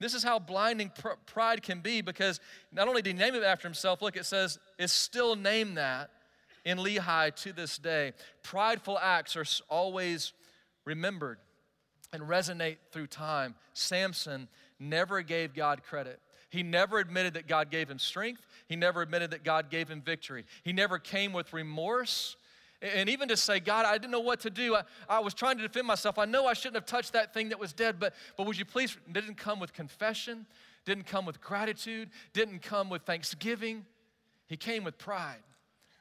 This 0.00 0.14
is 0.14 0.24
how 0.24 0.40
blinding 0.40 0.90
pr- 0.98 1.10
pride 1.26 1.62
can 1.62 1.78
be 1.78 2.00
because 2.00 2.40
not 2.72 2.88
only 2.88 3.02
did 3.02 3.14
he 3.14 3.18
name 3.22 3.36
it 3.36 3.44
after 3.44 3.68
himself, 3.68 4.02
look, 4.02 4.16
it 4.16 4.26
says 4.26 4.58
it's 4.80 4.92
still 4.92 5.36
named 5.36 5.76
that 5.76 6.10
in 6.64 6.78
Lehi 6.78 7.32
to 7.36 7.52
this 7.52 7.78
day. 7.78 8.14
Prideful 8.42 8.98
acts 8.98 9.36
are 9.36 9.44
always 9.68 10.32
remembered 10.84 11.38
and 12.12 12.24
resonate 12.24 12.78
through 12.90 13.06
time. 13.06 13.54
Samson 13.74 14.48
never 14.80 15.22
gave 15.22 15.54
God 15.54 15.84
credit. 15.84 16.18
He 16.50 16.62
never 16.62 16.98
admitted 16.98 17.34
that 17.34 17.46
God 17.46 17.70
gave 17.70 17.88
him 17.88 17.98
strength. 17.98 18.46
He 18.68 18.76
never 18.76 19.02
admitted 19.02 19.30
that 19.30 19.44
God 19.44 19.70
gave 19.70 19.88
him 19.88 20.02
victory. 20.02 20.44
He 20.62 20.72
never 20.72 20.98
came 20.98 21.32
with 21.32 21.52
remorse 21.52 22.36
and 22.82 23.10
even 23.10 23.28
to 23.28 23.36
say, 23.36 23.60
God, 23.60 23.84
I 23.84 23.92
didn't 23.92 24.10
know 24.10 24.20
what 24.20 24.40
to 24.40 24.50
do. 24.50 24.74
I, 24.74 24.82
I, 25.08 25.20
was 25.20 25.34
trying 25.34 25.58
to 25.58 25.62
defend 25.62 25.86
myself. 25.86 26.18
I 26.18 26.24
know 26.24 26.46
I 26.46 26.54
shouldn't 26.54 26.76
have 26.76 26.86
touched 26.86 27.12
that 27.12 27.34
thing 27.34 27.50
that 27.50 27.58
was 27.58 27.74
dead, 27.74 28.00
but, 28.00 28.14
but 28.36 28.46
would 28.46 28.58
you 28.58 28.64
please? 28.64 28.96
Didn't 29.12 29.36
come 29.36 29.60
with 29.60 29.74
confession, 29.74 30.46
didn't 30.86 31.06
come 31.06 31.26
with 31.26 31.40
gratitude, 31.42 32.08
didn't 32.32 32.62
come 32.62 32.88
with 32.88 33.02
thanksgiving. 33.02 33.84
He 34.46 34.56
came 34.56 34.82
with 34.82 34.96
pride. 34.96 35.42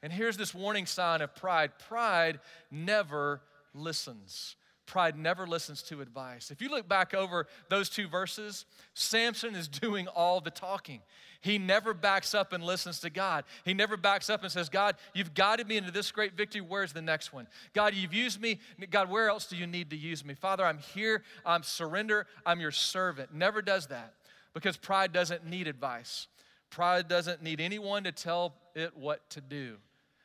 And 0.01 0.13
here's 0.13 0.37
this 0.37 0.53
warning 0.55 0.85
sign 0.85 1.21
of 1.21 1.35
pride 1.35 1.71
pride 1.79 2.39
never 2.71 3.41
listens. 3.73 4.55
Pride 4.89 5.15
never 5.15 5.45
listens 5.45 5.83
to 5.83 6.01
advice. 6.01 6.49
If 6.49 6.63
you 6.63 6.69
look 6.69 6.89
back 6.89 7.13
over 7.13 7.45
those 7.69 7.89
two 7.89 8.07
verses, 8.07 8.65
Samson 8.95 9.53
is 9.53 9.67
doing 9.67 10.07
all 10.07 10.41
the 10.41 10.49
talking. 10.49 11.01
He 11.41 11.59
never 11.59 11.93
backs 11.93 12.33
up 12.33 12.53
and 12.53 12.63
listens 12.63 12.99
to 13.01 13.11
God. 13.11 13.43
He 13.63 13.75
never 13.75 13.97
backs 13.97 14.31
up 14.31 14.41
and 14.41 14.51
says, 14.51 14.67
God, 14.67 14.95
you've 15.13 15.35
guided 15.35 15.67
me 15.67 15.77
into 15.77 15.91
this 15.91 16.11
great 16.11 16.33
victory. 16.33 16.61
Where's 16.61 16.91
the 16.91 17.03
next 17.03 17.31
one? 17.31 17.47
God, 17.73 17.93
you've 17.93 18.15
used 18.15 18.41
me. 18.41 18.59
God, 18.89 19.11
where 19.11 19.29
else 19.29 19.45
do 19.45 19.55
you 19.55 19.67
need 19.67 19.91
to 19.91 19.95
use 19.95 20.25
me? 20.25 20.33
Father, 20.33 20.65
I'm 20.65 20.79
here. 20.79 21.23
I'm 21.45 21.61
surrender. 21.61 22.25
I'm 22.43 22.59
your 22.59 22.71
servant. 22.71 23.31
Never 23.31 23.61
does 23.61 23.87
that 23.87 24.15
because 24.55 24.75
pride 24.75 25.13
doesn't 25.13 25.45
need 25.45 25.67
advice. 25.67 26.25
Pride 26.71 27.07
doesn't 27.07 27.43
need 27.43 27.61
anyone 27.61 28.05
to 28.05 28.11
tell 28.11 28.55
it 28.73 28.97
what 28.97 29.29
to 29.29 29.39
do. 29.39 29.75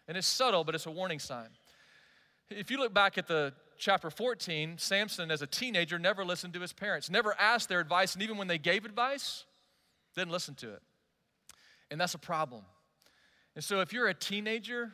And 0.09 0.17
it's 0.17 0.27
subtle, 0.27 0.65
but 0.65 0.75
it's 0.75 0.87
a 0.87 0.91
warning 0.91 1.19
sign. 1.19 1.49
If 2.49 2.71
you 2.71 2.79
look 2.79 2.95
back 2.95 3.19
at 3.19 3.27
the 3.27 3.53
chapter 3.79 4.11
14, 4.11 4.79
Samson, 4.79 5.31
as 5.31 5.43
a 5.43 5.47
teenager, 5.47 5.99
never 5.99 6.25
listened 6.25 6.55
to 6.55 6.61
his 6.61 6.73
parents, 6.73 7.11
never 7.11 7.35
asked 7.39 7.69
their 7.69 7.81
advice, 7.81 8.15
and 8.15 8.23
even 8.23 8.37
when 8.37 8.49
they 8.49 8.59
gave 8.59 8.85
advice, 8.85 9.45
didn't 10.15 10.31
listen 10.33 10.55
to 10.57 10.73
it. 10.73 10.83
And 11.91 12.01
that's 12.01 12.15
a 12.15 12.19
problem. 12.19 12.63
And 13.55 13.63
so 13.63 13.81
if 13.81 13.93
you're 13.93 14.09
a 14.09 14.15
teenager 14.15 14.93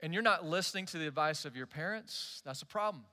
and 0.00 0.12
you're 0.12 0.22
not 0.22 0.44
listening 0.44 0.86
to 0.86 0.98
the 0.98 1.06
advice 1.06 1.44
of 1.44 1.56
your 1.56 1.66
parents, 1.66 2.42
that's 2.44 2.62
a 2.62 2.66
problem. 2.66 3.04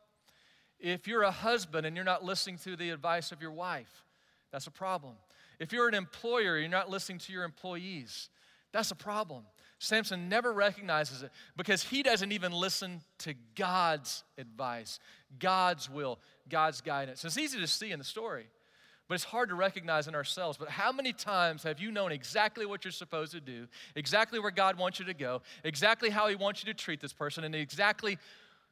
If 0.79 1.07
you're 1.07 1.23
a 1.23 1.31
husband 1.31 1.85
and 1.85 1.95
you're 1.95 2.05
not 2.05 2.23
listening 2.23 2.57
to 2.59 2.75
the 2.75 2.91
advice 2.91 3.31
of 3.31 3.41
your 3.41 3.51
wife, 3.51 4.03
that's 4.51 4.67
a 4.67 4.71
problem. 4.71 5.15
If 5.59 5.73
you're 5.73 5.87
an 5.87 5.95
employer, 5.95 6.55
and 6.55 6.61
you're 6.61 6.79
not 6.79 6.89
listening 6.89 7.17
to 7.19 7.33
your 7.33 7.43
employees, 7.43 8.29
that's 8.71 8.91
a 8.91 8.95
problem. 8.95 9.43
Samson 9.79 10.27
never 10.27 10.51
recognizes 10.53 11.21
it 11.21 11.31
because 11.55 11.83
he 11.83 12.01
doesn't 12.01 12.31
even 12.31 12.51
listen 12.51 13.01
to 13.19 13.35
God's 13.55 14.23
advice, 14.37 14.99
God's 15.39 15.89
will, 15.89 16.19
God's 16.49 16.81
guidance. 16.81 17.23
It's 17.23 17.37
easy 17.37 17.59
to 17.59 17.67
see 17.67 17.91
in 17.91 17.99
the 17.99 18.05
story 18.05 18.47
but 19.07 19.15
it's 19.15 19.23
hard 19.23 19.49
to 19.49 19.55
recognize 19.55 20.07
in 20.07 20.15
ourselves. 20.15 20.57
But 20.57 20.69
how 20.69 20.91
many 20.91 21.13
times 21.13 21.63
have 21.63 21.79
you 21.79 21.91
known 21.91 22.11
exactly 22.11 22.65
what 22.65 22.83
you're 22.83 22.91
supposed 22.91 23.31
to 23.31 23.39
do, 23.39 23.67
exactly 23.95 24.39
where 24.39 24.51
God 24.51 24.77
wants 24.77 24.99
you 24.99 25.05
to 25.05 25.13
go, 25.13 25.41
exactly 25.63 26.09
how 26.09 26.27
He 26.27 26.35
wants 26.35 26.63
you 26.63 26.71
to 26.73 26.77
treat 26.77 26.99
this 26.99 27.13
person, 27.13 27.43
and 27.43 27.55
exactly 27.55 28.17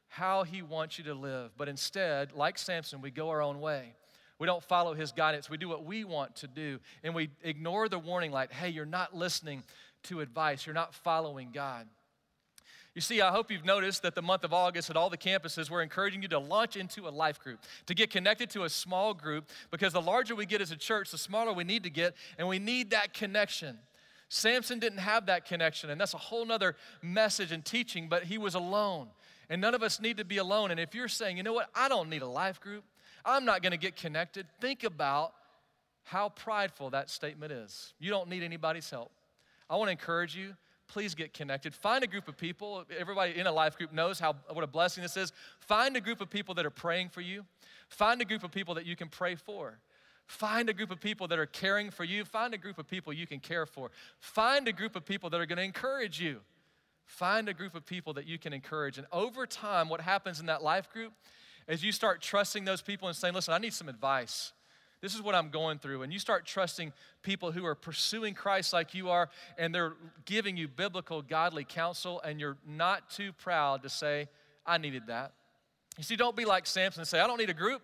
how 0.08 0.44
He 0.44 0.62
wants 0.62 0.98
you 0.98 1.06
to 1.06 1.14
live? 1.14 1.52
But 1.58 1.70
instead, 1.70 2.34
like 2.34 2.58
Samson, 2.58 3.02
we 3.02 3.12
go 3.12 3.30
our 3.30 3.42
own 3.42 3.62
way. 3.62 3.94
We 4.38 4.46
don't 4.46 4.64
follow 4.64 4.94
His 4.94 5.14
guidance. 5.14 5.50
We 5.50 5.58
do 5.58 5.70
what 5.70 5.86
we 5.86 6.04
want 6.04 6.36
to 6.38 6.48
do, 6.48 6.80
and 7.04 7.16
we 7.16 7.30
ignore 7.42 7.88
the 7.88 8.00
warning 8.00 8.32
light 8.32 8.52
hey, 8.52 8.70
you're 8.70 8.86
not 8.86 9.16
listening 9.16 9.64
to 10.06 10.22
advice, 10.22 10.66
you're 10.66 10.76
not 10.76 10.94
following 10.94 11.52
God. 11.54 11.88
You 12.96 13.02
see, 13.02 13.20
I 13.20 13.30
hope 13.30 13.52
you've 13.52 13.66
noticed 13.66 14.04
that 14.04 14.16
the 14.16 14.22
month 14.22 14.46
of 14.46 14.54
August 14.54 14.90
at 14.90 14.96
all 14.96 15.10
the 15.10 15.18
campuses, 15.18 15.70
we're 15.70 15.82
encouraging 15.82 16.22
you 16.22 16.30
to 16.30 16.40
launch 16.40 16.78
into 16.78 17.10
a 17.10 17.12
life 17.12 17.42
group, 17.42 17.60
to 17.88 17.94
get 17.94 18.10
connected 18.10 18.50
to 18.52 18.64
a 18.64 18.70
small 18.70 19.14
group, 19.14 19.50
because 19.70 19.92
the 19.92 20.02
larger 20.02 20.34
we 20.34 20.46
get 20.46 20.62
as 20.62 20.72
a 20.72 20.78
church, 20.78 21.12
the 21.12 21.18
smaller 21.18 21.52
we 21.52 21.66
need 21.66 21.84
to 21.84 21.90
get, 21.90 22.16
and 22.38 22.48
we 22.48 22.58
need 22.58 22.92
that 22.92 23.14
connection. 23.14 23.78
Samson 24.30 24.80
didn't 24.80 25.00
have 25.00 25.26
that 25.26 25.46
connection, 25.46 25.90
and 25.90 26.00
that's 26.00 26.14
a 26.14 26.18
whole 26.18 26.46
nother 26.46 26.78
message 27.02 27.52
and 27.52 27.66
teaching, 27.66 28.08
but 28.08 28.24
he 28.24 28.38
was 28.38 28.56
alone. 28.56 29.10
And 29.50 29.60
none 29.60 29.76
of 29.76 29.84
us 29.84 30.00
need 30.00 30.18
to 30.18 30.26
be 30.26 30.38
alone. 30.38 30.72
And 30.72 30.80
if 30.80 30.96
you're 30.96 31.10
saying, 31.10 31.36
you 31.36 31.44
know 31.44 31.54
what, 31.54 31.70
I 31.76 31.90
don't 31.90 32.10
need 32.10 32.22
a 32.22 32.28
life 32.28 32.62
group, 32.62 32.86
I'm 33.26 33.44
not 33.44 33.62
gonna 33.62 33.78
get 33.78 33.98
connected, 33.98 34.48
think 34.62 34.86
about 34.86 35.34
how 36.04 36.30
prideful 36.30 36.92
that 36.92 37.10
statement 37.10 37.52
is. 37.52 37.94
You 38.00 38.10
don't 38.10 38.30
need 38.30 38.42
anybody's 38.42 38.90
help. 38.90 39.12
I 39.70 39.76
wanna 39.76 39.92
encourage 39.92 40.36
you 40.36 40.56
please 40.88 41.16
get 41.16 41.34
connected. 41.34 41.74
Find 41.74 42.04
a 42.04 42.08
group 42.08 42.28
of 42.28 42.38
people. 42.38 42.86
Everybody 42.98 43.38
in 43.38 43.48
a 43.48 43.52
life 43.52 43.78
group 43.78 43.92
knows 43.92 44.20
how 44.20 44.36
what 44.52 44.64
a 44.64 44.68
blessing 44.68 45.04
this 45.04 45.18
is. 45.18 45.32
Find 45.60 45.96
a 45.96 46.02
group 46.02 46.22
of 46.22 46.30
people 46.30 46.56
that 46.56 46.66
are 46.66 46.72
praying 46.72 47.10
for 47.10 47.22
you. 47.22 47.46
Find 47.90 48.22
a 48.22 48.26
group 48.26 48.44
of 48.44 48.52
people 48.52 48.76
that 48.76 48.86
you 48.86 48.96
can 48.96 49.10
pray 49.10 49.36
for. 49.36 49.80
Find 50.28 50.70
a 50.70 50.74
group 50.74 50.92
of 50.92 51.00
people 51.00 51.28
that 51.28 51.38
are 51.38 51.46
caring 51.46 51.92
for 51.92 52.04
you. 52.04 52.26
Find 52.26 52.54
a 52.54 52.58
group 52.58 52.80
of 52.80 52.88
people 52.88 53.14
you 53.14 53.28
can 53.28 53.40
care 53.40 53.66
for. 53.66 53.92
Find 54.20 54.68
a 54.68 54.74
group 54.74 54.96
of 54.96 55.06
people 55.06 55.30
that 55.30 55.40
are 55.40 55.46
going 55.46 55.58
to 55.58 55.64
encourage 55.64 56.20
you. 56.20 56.40
Find 57.06 57.48
a 57.48 57.54
group 57.54 57.76
of 57.76 57.86
people 57.86 58.14
that 58.14 58.26
you 58.26 58.40
can 58.40 58.52
encourage. 58.52 58.98
And 58.98 59.06
over 59.12 59.46
time, 59.46 59.88
what 59.88 60.02
happens 60.02 60.40
in 60.40 60.48
that 60.48 60.64
life 60.64 60.92
group 60.92 61.14
is 61.68 61.84
you 61.84 61.92
start 61.92 62.22
trusting 62.22 62.66
those 62.66 62.82
people 62.82 63.08
and 63.08 63.16
saying, 63.16 63.36
Listen, 63.36 63.54
I 63.54 63.60
need 63.60 63.74
some 63.74 63.90
advice. 63.90 64.54
This 65.06 65.14
is 65.14 65.22
what 65.22 65.36
I'm 65.36 65.50
going 65.50 65.78
through. 65.78 66.02
And 66.02 66.12
you 66.12 66.18
start 66.18 66.48
trusting 66.48 66.92
people 67.22 67.52
who 67.52 67.64
are 67.68 67.76
pursuing 67.76 68.34
Christ 68.34 68.74
like 68.74 68.96
you 68.96 69.12
are, 69.12 69.30
and 69.56 69.74
they're 69.74 69.94
giving 70.26 70.58
you 70.58 70.68
biblical, 70.68 71.22
godly 71.22 71.64
counsel, 71.64 72.20
and 72.22 72.40
you're 72.40 72.58
not 72.68 73.12
too 73.12 73.32
proud 73.32 73.84
to 73.84 73.90
say, 73.90 74.28
I 74.66 74.80
needed 74.80 75.04
that. 75.06 75.34
You 76.00 76.04
see, 76.04 76.16
don't 76.16 76.36
be 76.36 76.44
like 76.44 76.66
Samson 76.66 77.02
and 77.02 77.08
say, 77.08 77.20
I 77.20 77.28
don't 77.28 77.38
need 77.38 77.52
a 77.52 77.54
group. 77.54 77.84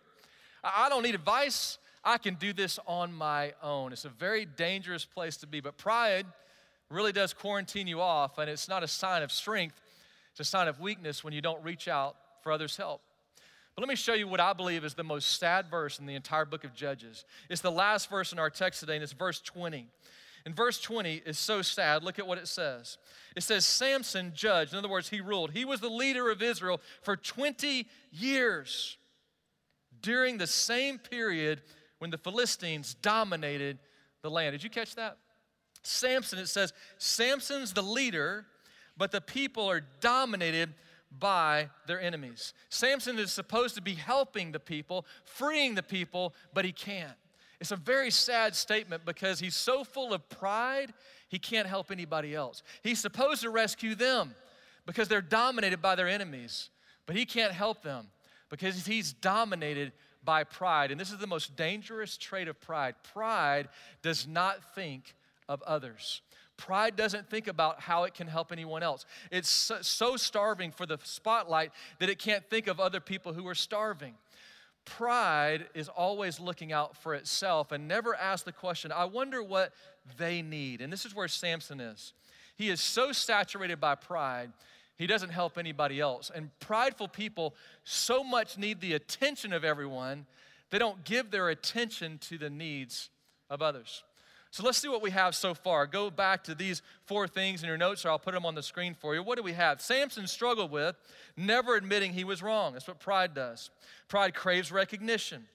I 0.63 0.89
don't 0.89 1.03
need 1.03 1.13
advice. 1.13 1.77
I 2.03 2.17
can 2.17 2.33
do 2.33 2.53
this 2.53 2.79
on 2.87 3.13
my 3.13 3.53
own. 3.61 3.93
It's 3.93 4.05
a 4.05 4.09
very 4.09 4.45
dangerous 4.45 5.05
place 5.05 5.37
to 5.37 5.45
be. 5.45 5.59
But 5.59 5.77
pride 5.77 6.25
really 6.89 7.11
does 7.11 7.33
quarantine 7.33 7.85
you 7.85 8.01
off, 8.01 8.39
and 8.39 8.49
it's 8.49 8.67
not 8.67 8.81
a 8.81 8.87
sign 8.87 9.21
of 9.21 9.31
strength, 9.31 9.79
it's 10.31 10.39
a 10.39 10.43
sign 10.43 10.67
of 10.67 10.79
weakness 10.79 11.23
when 11.23 11.35
you 11.35 11.41
don't 11.41 11.63
reach 11.63 11.87
out 11.87 12.15
for 12.41 12.51
others' 12.51 12.77
help. 12.77 13.03
But 13.75 13.81
let 13.81 13.89
me 13.89 13.95
show 13.95 14.13
you 14.13 14.27
what 14.27 14.39
I 14.39 14.53
believe 14.53 14.83
is 14.83 14.93
the 14.93 15.03
most 15.03 15.39
sad 15.39 15.67
verse 15.69 15.99
in 15.99 16.05
the 16.05 16.15
entire 16.15 16.45
book 16.45 16.63
of 16.63 16.73
Judges. 16.73 17.23
It's 17.49 17.61
the 17.61 17.71
last 17.71 18.09
verse 18.09 18.33
in 18.33 18.39
our 18.39 18.49
text 18.49 18.81
today, 18.81 18.95
and 18.95 19.03
it's 19.03 19.13
verse 19.13 19.39
20. 19.39 19.87
And 20.45 20.55
verse 20.55 20.81
20 20.81 21.21
is 21.25 21.37
so 21.37 21.61
sad. 21.61 22.03
Look 22.03 22.19
at 22.19 22.27
what 22.27 22.37
it 22.37 22.47
says. 22.47 22.97
It 23.35 23.43
says, 23.43 23.63
Samson 23.63 24.33
judged. 24.35 24.73
In 24.73 24.79
other 24.79 24.89
words, 24.89 25.09
he 25.09 25.21
ruled. 25.21 25.51
He 25.51 25.65
was 25.65 25.79
the 25.79 25.89
leader 25.89 26.29
of 26.31 26.41
Israel 26.41 26.81
for 27.03 27.15
20 27.15 27.87
years 28.11 28.97
during 30.01 30.37
the 30.37 30.47
same 30.47 30.97
period 30.97 31.61
when 31.99 32.09
the 32.09 32.17
Philistines 32.17 32.95
dominated 32.95 33.77
the 34.23 34.31
land. 34.31 34.53
Did 34.53 34.63
you 34.63 34.69
catch 34.69 34.95
that? 34.95 35.17
Samson, 35.83 36.39
it 36.39 36.47
says, 36.47 36.73
Samson's 36.97 37.73
the 37.73 37.83
leader, 37.83 38.45
but 38.97 39.11
the 39.11 39.21
people 39.21 39.69
are 39.69 39.81
dominated 39.99 40.73
by 41.19 41.69
their 41.87 42.01
enemies. 42.01 42.53
Samson 42.69 43.19
is 43.19 43.31
supposed 43.31 43.75
to 43.75 43.81
be 43.81 43.93
helping 43.93 44.51
the 44.51 44.59
people, 44.59 45.05
freeing 45.25 45.75
the 45.75 45.83
people, 45.83 46.33
but 46.53 46.65
he 46.65 46.71
can't. 46.71 47.17
It's 47.59 47.71
a 47.71 47.75
very 47.75 48.09
sad 48.09 48.55
statement 48.55 49.05
because 49.05 49.39
he's 49.39 49.55
so 49.55 49.83
full 49.83 50.13
of 50.13 50.27
pride, 50.29 50.93
he 51.29 51.37
can't 51.37 51.67
help 51.67 51.91
anybody 51.91 52.33
else. 52.33 52.63
He's 52.81 52.99
supposed 52.99 53.41
to 53.43 53.49
rescue 53.49 53.93
them 53.93 54.33
because 54.85 55.07
they're 55.07 55.21
dominated 55.21 55.81
by 55.81 55.95
their 55.95 56.07
enemies, 56.07 56.69
but 57.05 57.15
he 57.15 57.25
can't 57.25 57.53
help 57.53 57.83
them 57.83 58.07
because 58.49 58.85
he's 58.85 59.13
dominated 59.13 59.91
by 60.23 60.43
pride. 60.43 60.91
And 60.91 60.99
this 60.99 61.11
is 61.11 61.17
the 61.17 61.27
most 61.27 61.55
dangerous 61.55 62.17
trait 62.17 62.47
of 62.47 62.59
pride. 62.59 62.95
Pride 63.13 63.69
does 64.01 64.27
not 64.27 64.75
think 64.75 65.15
of 65.47 65.61
others. 65.63 66.21
Pride 66.61 66.95
doesn't 66.95 67.27
think 67.27 67.47
about 67.47 67.81
how 67.81 68.03
it 68.03 68.13
can 68.13 68.27
help 68.27 68.51
anyone 68.51 68.83
else. 68.83 69.07
It's 69.31 69.49
so, 69.49 70.15
starving 70.15 70.71
for 70.71 70.85
the 70.85 70.99
spotlight 71.01 71.71
that 71.97 72.07
it 72.07 72.19
can't 72.19 72.47
think 72.51 72.67
of 72.67 72.79
other 72.79 72.99
people 72.99 73.33
who 73.33 73.47
are 73.47 73.55
starving. 73.55 74.13
Pride 74.85 75.65
is 75.73 75.89
always 75.89 76.39
looking 76.39 76.71
out 76.71 76.95
for 76.95 77.15
itself 77.15 77.71
and 77.71 77.87
never 77.87 78.13
asks 78.13 78.43
the 78.43 78.51
question, 78.51 78.91
I 78.91 79.05
wonder 79.05 79.41
what 79.41 79.73
they 80.17 80.43
need. 80.43 80.81
And 80.81 80.93
this 80.93 81.03
is 81.03 81.15
where 81.15 81.27
Samson 81.27 81.79
is. 81.79 82.13
He 82.55 82.69
is 82.69 82.79
so 82.79 83.11
saturated 83.11 83.79
by 83.79 83.95
pride, 83.95 84.51
he 84.97 85.07
doesn't 85.07 85.31
help 85.31 85.57
anybody 85.57 85.99
else. 85.99 86.29
And 86.33 86.51
prideful 86.59 87.07
people 87.07 87.55
so 87.83 88.23
much 88.23 88.59
need 88.59 88.81
the 88.81 88.93
attention 88.93 89.51
of 89.51 89.63
everyone, 89.63 90.27
they 90.69 90.77
don't 90.77 91.03
give 91.05 91.31
their 91.31 91.49
attention 91.49 92.19
to 92.19 92.37
the 92.37 92.51
needs 92.51 93.09
of 93.49 93.63
others. 93.63 94.03
So 94.51 94.63
let's 94.63 94.77
see 94.77 94.89
what 94.89 95.01
we 95.01 95.11
have 95.11 95.33
so 95.33 95.53
far. 95.53 95.87
Go 95.87 96.11
back 96.11 96.43
to 96.43 96.53
these 96.53 96.81
four 97.05 97.25
things 97.25 97.63
in 97.63 97.69
your 97.69 97.77
notes, 97.77 98.03
or 98.03 98.09
I'll 98.09 98.19
put 98.19 98.33
them 98.33 98.45
on 98.45 98.53
the 98.53 98.61
screen 98.61 98.93
for 98.93 99.15
you. 99.15 99.23
What 99.23 99.37
do 99.37 99.43
we 99.43 99.53
have? 99.53 99.81
Samson 99.81 100.27
struggled 100.27 100.71
with 100.71 100.97
never 101.37 101.77
admitting 101.77 102.11
he 102.11 102.25
was 102.25 102.43
wrong. 102.43 102.73
That's 102.73 102.87
what 102.87 102.99
pride 102.99 103.33
does. 103.33 103.69
Pride 104.09 104.33
craves 104.33 104.69
recognition 104.69 105.45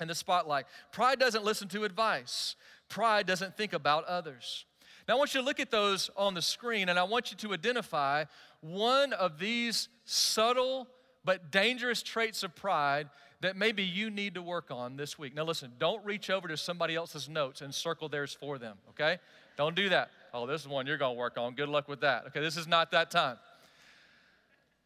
and 0.00 0.08
the 0.08 0.14
spotlight. 0.14 0.64
Pride 0.92 1.18
doesn't 1.18 1.44
listen 1.44 1.68
to 1.68 1.84
advice, 1.84 2.56
pride 2.88 3.26
doesn't 3.26 3.54
think 3.56 3.74
about 3.74 4.04
others. 4.04 4.64
Now, 5.06 5.14
I 5.14 5.18
want 5.18 5.34
you 5.34 5.40
to 5.40 5.46
look 5.46 5.60
at 5.60 5.70
those 5.70 6.10
on 6.16 6.34
the 6.34 6.42
screen, 6.42 6.88
and 6.90 6.98
I 6.98 7.02
want 7.02 7.30
you 7.30 7.36
to 7.38 7.54
identify 7.54 8.24
one 8.60 9.12
of 9.14 9.38
these 9.38 9.88
subtle 10.04 10.86
but 11.24 11.50
dangerous 11.50 12.02
traits 12.02 12.42
of 12.42 12.54
pride 12.54 13.08
that 13.40 13.56
maybe 13.56 13.84
you 13.84 14.10
need 14.10 14.34
to 14.34 14.42
work 14.42 14.70
on 14.70 14.96
this 14.96 15.18
week. 15.18 15.34
Now, 15.34 15.44
listen, 15.44 15.72
don't 15.78 16.04
reach 16.04 16.28
over 16.28 16.48
to 16.48 16.56
somebody 16.56 16.96
else's 16.96 17.28
notes 17.28 17.60
and 17.60 17.72
circle 17.72 18.08
theirs 18.08 18.36
for 18.38 18.58
them, 18.58 18.76
okay? 18.90 19.18
Don't 19.56 19.76
do 19.76 19.88
that. 19.90 20.10
Oh, 20.34 20.46
this 20.46 20.62
is 20.62 20.68
one 20.68 20.86
you're 20.86 20.98
gonna 20.98 21.14
work 21.14 21.38
on. 21.38 21.54
Good 21.54 21.68
luck 21.68 21.88
with 21.88 22.00
that. 22.00 22.26
Okay, 22.28 22.40
this 22.40 22.56
is 22.56 22.66
not 22.66 22.90
that 22.90 23.10
time. 23.10 23.36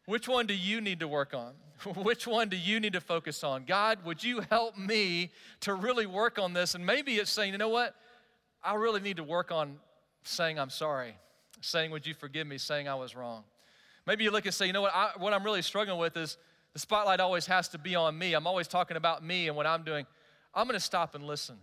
Which 0.05 0.27
one 0.27 0.45
do 0.45 0.53
you 0.53 0.81
need 0.81 0.99
to 0.99 1.07
work 1.07 1.33
on? 1.33 1.53
Which 2.03 2.27
one 2.27 2.49
do 2.49 2.57
you 2.57 2.79
need 2.79 2.93
to 2.93 3.01
focus 3.01 3.43
on? 3.43 3.65
God, 3.65 3.99
would 4.05 4.23
you 4.23 4.41
help 4.49 4.77
me 4.77 5.31
to 5.61 5.73
really 5.73 6.05
work 6.05 6.37
on 6.39 6.53
this? 6.53 6.75
And 6.75 6.85
maybe 6.85 7.15
it's 7.15 7.31
saying, 7.31 7.51
you 7.51 7.57
know 7.57 7.69
what? 7.69 7.95
I 8.63 8.75
really 8.75 9.01
need 9.01 9.17
to 9.17 9.23
work 9.23 9.51
on 9.51 9.77
saying 10.23 10.59
I'm 10.59 10.69
sorry, 10.69 11.15
saying, 11.61 11.91
would 11.91 12.05
you 12.05 12.13
forgive 12.13 12.47
me, 12.47 12.57
saying 12.57 12.87
I 12.87 12.95
was 12.95 13.15
wrong. 13.15 13.43
Maybe 14.05 14.23
you 14.23 14.31
look 14.31 14.45
and 14.45 14.53
say, 14.53 14.67
you 14.67 14.73
know 14.73 14.81
what? 14.81 14.93
I, 14.93 15.11
what 15.17 15.33
I'm 15.33 15.43
really 15.43 15.61
struggling 15.61 15.97
with 15.97 16.17
is 16.17 16.37
the 16.73 16.79
spotlight 16.79 17.19
always 17.19 17.45
has 17.45 17.69
to 17.69 17.77
be 17.77 17.95
on 17.95 18.17
me. 18.17 18.33
I'm 18.33 18.47
always 18.47 18.67
talking 18.67 18.97
about 18.97 19.23
me 19.23 19.47
and 19.47 19.55
what 19.55 19.65
I'm 19.65 19.83
doing. 19.83 20.05
I'm 20.53 20.67
going 20.67 20.79
to 20.79 20.83
stop 20.83 21.15
and 21.15 21.23
listen. 21.23 21.55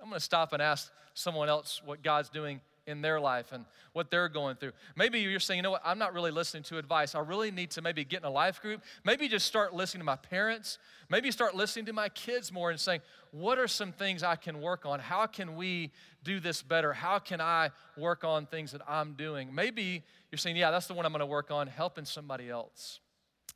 I'm 0.00 0.08
going 0.08 0.18
to 0.18 0.24
stop 0.24 0.52
and 0.52 0.62
ask 0.62 0.90
someone 1.14 1.48
else 1.48 1.80
what 1.84 2.02
God's 2.02 2.28
doing 2.28 2.60
in 2.86 3.02
their 3.02 3.20
life 3.20 3.52
and 3.52 3.66
what 3.92 4.10
they're 4.10 4.28
going 4.28 4.56
through. 4.56 4.72
Maybe 4.96 5.20
you're 5.20 5.40
saying, 5.40 5.58
you 5.58 5.62
know 5.62 5.72
what, 5.72 5.82
I'm 5.84 5.98
not 5.98 6.14
really 6.14 6.30
listening 6.30 6.62
to 6.64 6.78
advice. 6.78 7.14
I 7.14 7.20
really 7.20 7.50
need 7.50 7.70
to 7.72 7.82
maybe 7.82 8.02
get 8.04 8.20
in 8.20 8.24
a 8.24 8.30
life 8.30 8.62
group. 8.62 8.82
Maybe 9.04 9.28
just 9.28 9.46
start 9.46 9.74
listening 9.74 10.00
to 10.00 10.06
my 10.06 10.16
parents. 10.16 10.78
Maybe 11.10 11.30
start 11.30 11.54
listening 11.54 11.84
to 11.86 11.92
my 11.92 12.08
kids 12.08 12.50
more 12.50 12.70
and 12.70 12.80
saying, 12.80 13.00
what 13.30 13.58
are 13.58 13.68
some 13.68 13.92
things 13.92 14.22
I 14.22 14.36
can 14.36 14.60
work 14.62 14.86
on? 14.86 15.00
How 15.00 15.26
can 15.26 15.54
we 15.54 15.92
do 16.24 16.40
this 16.40 16.62
better? 16.62 16.94
How 16.94 17.18
can 17.18 17.40
I 17.40 17.70
work 17.96 18.24
on 18.24 18.46
things 18.46 18.72
that 18.72 18.80
I'm 18.88 19.12
doing? 19.12 19.54
Maybe 19.54 20.02
you're 20.32 20.38
saying, 20.38 20.56
yeah, 20.56 20.70
that's 20.70 20.86
the 20.86 20.94
one 20.94 21.04
I'm 21.04 21.12
going 21.12 21.20
to 21.20 21.26
work 21.26 21.50
on, 21.50 21.66
helping 21.66 22.06
somebody 22.06 22.48
else. 22.48 23.00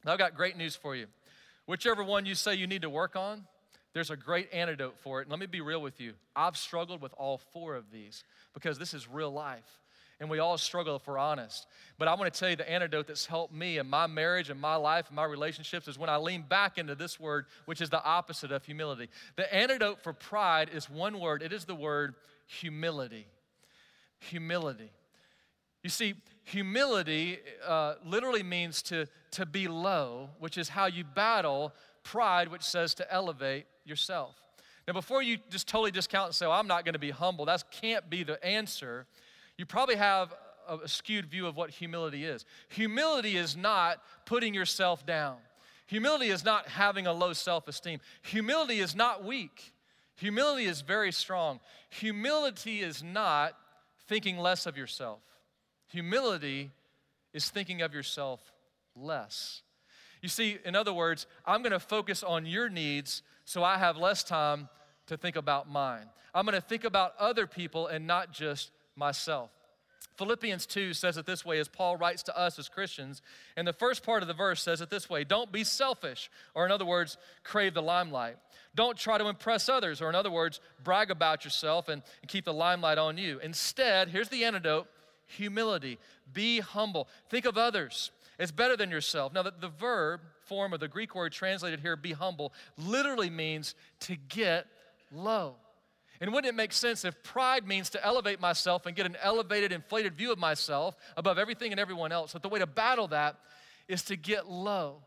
Now, 0.05 0.13
I've 0.13 0.19
got 0.19 0.35
great 0.35 0.57
news 0.57 0.77
for 0.77 0.97
you. 0.97 1.07
Whichever 1.67 2.03
one 2.03 2.27
you 2.27 2.35
say 2.35 2.55
you 2.55 2.67
need 2.67 2.83
to 2.83 2.91
work 2.91 3.15
on, 3.17 3.45
there's 3.95 4.11
a 4.11 4.17
great 4.17 4.49
antidote 4.53 4.97
for 4.99 5.21
it. 5.21 5.25
And 5.25 5.31
let 5.31 5.39
me 5.39 5.47
be 5.47 5.61
real 5.61 5.83
with 5.83 6.01
you. 6.01 6.15
I've 6.35 6.57
struggled 6.57 7.03
with 7.03 7.13
all 7.17 7.39
four 7.53 7.77
of 7.77 7.91
these 7.91 8.25
because 8.55 8.79
this 8.79 8.95
is 8.95 9.09
real 9.09 9.31
life. 9.31 9.79
And 10.19 10.31
we 10.31 10.39
all 10.39 10.57
struggle 10.57 10.97
if 10.97 11.07
we're 11.07 11.19
honest. 11.19 11.67
But 11.99 12.07
I 12.07 12.15
want 12.15 12.33
to 12.33 12.39
tell 12.39 12.49
you 12.49 12.57
the 12.57 12.71
antidote 12.71 13.09
that's 13.09 13.27
helped 13.27 13.53
me 13.53 13.79
in 13.79 13.89
my 13.89 14.07
marriage 14.07 14.51
and 14.51 14.61
my 14.61 14.77
life 14.77 15.09
and 15.09 15.17
my 15.17 15.25
relationships 15.25 15.89
is 15.89 15.99
when 15.99 16.09
I 16.09 16.17
lean 16.17 16.43
back 16.49 16.79
into 16.79 16.95
this 16.95 17.19
word, 17.19 17.47
which 17.65 17.81
is 17.81 17.91
the 17.91 18.03
opposite 18.03 18.53
of 18.53 18.65
humility. 18.65 19.09
The 19.37 19.53
antidote 19.53 20.01
for 20.03 20.13
pride 20.13 20.71
is 20.73 20.89
one 20.89 21.19
word 21.19 21.43
it 21.43 21.53
is 21.53 21.65
the 21.65 21.75
word 21.75 22.15
humility. 22.47 23.27
Humility. 24.21 24.91
You 25.83 25.91
see, 25.91 26.15
humility 26.45 27.39
uh, 27.67 27.95
literally 28.05 28.43
means 28.43 28.83
to, 28.83 29.07
to 29.33 29.47
be 29.47 29.69
low, 29.69 30.31
which 30.39 30.59
is 30.59 30.69
how 30.69 30.87
you 30.87 31.05
battle 31.05 31.73
pride, 32.03 32.49
which 32.49 32.63
says 32.63 32.95
to 32.95 33.13
elevate 33.13 33.67
yourself. 33.85 34.37
Now, 34.87 34.95
before 34.95 35.23
you 35.23 35.39
just 35.51 35.69
totally 35.69 35.91
discount 35.91 36.27
and 36.27 36.35
say, 36.35 36.47
well, 36.47 36.59
I'm 36.59 36.67
not 36.67 36.85
going 36.85 36.95
to 36.95 36.99
be 36.99 37.11
humble, 37.11 37.45
that 37.47 37.65
can't 37.71 38.09
be 38.11 38.25
the 38.25 38.45
answer, 38.45 39.07
you 39.57 39.67
probably 39.67 39.97
have 39.97 40.35
a, 40.69 40.79
a 40.79 40.89
skewed 40.89 41.27
view 41.27 41.47
of 41.47 41.57
what 41.57 41.71
humility 41.71 42.25
is. 42.25 42.45
Humility 42.71 43.37
is 43.37 43.57
not 43.57 44.03
putting 44.27 44.55
yourself 44.55 45.07
down, 45.07 45.37
humility 45.87 46.31
is 46.31 46.45
not 46.45 46.69
having 46.69 47.07
a 47.07 47.13
low 47.13 47.33
self 47.33 47.69
esteem, 47.69 48.01
humility 48.23 48.81
is 48.81 48.97
not 48.97 49.25
weak. 49.25 49.73
Humility 50.17 50.67
is 50.67 50.83
very 50.83 51.11
strong. 51.11 51.59
Humility 51.91 52.81
is 52.81 53.03
not 53.03 53.57
thinking 54.07 54.39
less 54.39 54.67
of 54.67 54.77
yourself. 54.77 55.21
Humility 55.93 56.71
is 57.33 57.49
thinking 57.51 57.83
of 57.83 57.95
yourself 57.95 58.41
less. 58.97 59.63
You 60.23 60.29
see, 60.29 60.59
in 60.65 60.75
other 60.75 60.93
words, 60.93 61.27
I'm 61.45 61.63
going 61.63 61.73
to 61.73 61.81
focus 61.81 62.23
on 62.23 62.47
your 62.47 62.69
needs 62.69 63.23
so 63.45 63.65
I 63.65 63.77
have 63.79 63.97
less 63.97 64.23
time 64.23 64.69
to 65.07 65.17
think 65.17 65.37
about 65.37 65.69
mine. 65.71 66.07
I'm 66.35 66.47
going 66.47 66.61
to 66.61 66.67
think 66.67 66.85
about 66.85 67.15
other 67.19 67.47
people 67.47 67.89
and 67.89 68.07
not 68.07 68.33
just 68.33 68.71
myself. 68.97 69.51
Philippians 70.17 70.67
2 70.67 70.93
says 70.95 71.17
it 71.17 71.27
this 71.27 71.45
way 71.45 71.59
as 71.59 71.69
Paul 71.69 71.97
writes 71.97 72.23
to 72.25 72.39
us 72.39 72.59
as 72.59 72.69
Christians. 72.69 73.23
And 73.57 73.67
the 73.67 73.73
first 73.73 74.03
part 74.03 74.23
of 74.23 74.29
the 74.29 74.35
verse 74.35 74.63
says 74.63 74.81
it 74.81 74.91
this 74.91 75.11
way 75.11 75.25
Don't 75.25 75.51
be 75.51 75.65
selfish, 75.65 76.31
or 76.55 76.65
in 76.65 76.73
other 76.73 76.85
words, 76.85 77.17
crave 77.45 77.75
the 77.75 77.83
limelight. 77.83 78.37
Don't 78.75 78.97
try 78.97 79.19
to 79.19 79.29
impress 79.29 79.69
others, 79.69 80.01
or 80.01 80.09
in 80.09 80.15
other 80.15 80.31
words, 80.31 80.61
brag 80.85 81.11
about 81.11 81.45
yourself 81.45 81.89
and, 81.89 82.03
keep 82.29 82.45
the 82.45 82.55
limelight 82.55 82.99
on 82.99 83.19
you. 83.19 83.39
Instead, 83.41 84.09
here's 84.09 84.29
the 84.29 84.45
antidote 84.45 84.87
humility. 85.33 85.99
Be 86.33 86.61
humble. 86.61 87.09
Think 87.29 87.45
of 87.45 87.59
others. 87.59 88.11
It's 88.39 88.53
better 88.53 88.77
than 88.77 88.91
yourself. 88.91 89.33
Now, 89.33 89.43
the, 89.43 89.53
the 89.61 89.69
verb 89.69 90.21
form 90.45 90.73
of 90.73 90.81
the 90.81 90.89
Greek 90.89 91.15
word 91.15 91.33
translated 91.33 91.81
here, 91.81 91.97
be 91.97 92.13
humble, 92.13 92.53
literally 92.77 93.31
means 93.31 93.75
to 94.01 94.17
get 94.17 94.67
low. 95.13 95.57
And 96.21 96.33
wouldn't 96.33 96.53
it 96.53 96.57
make 96.57 96.73
sense 96.73 97.05
if 97.05 97.21
pride 97.25 97.67
means 97.67 97.91
to 97.91 98.05
elevate 98.05 98.41
myself 98.41 98.87
and 98.87 98.95
get 98.95 99.07
an 99.07 99.17
elevated, 99.23 99.73
inflated 99.73 100.15
view 100.15 100.31
of 100.31 100.39
myself 100.39 100.95
above 101.17 101.37
everything 101.37 101.73
and 101.73 101.81
everyone 101.81 102.13
else? 102.13 102.33
That 102.33 102.43
the 102.43 102.49
way 102.49 102.61
to 102.61 102.67
battle 102.67 103.09
that 103.09 103.37
is 103.89 104.03
to 104.05 104.17
get 104.17 104.49
low. 104.49 105.03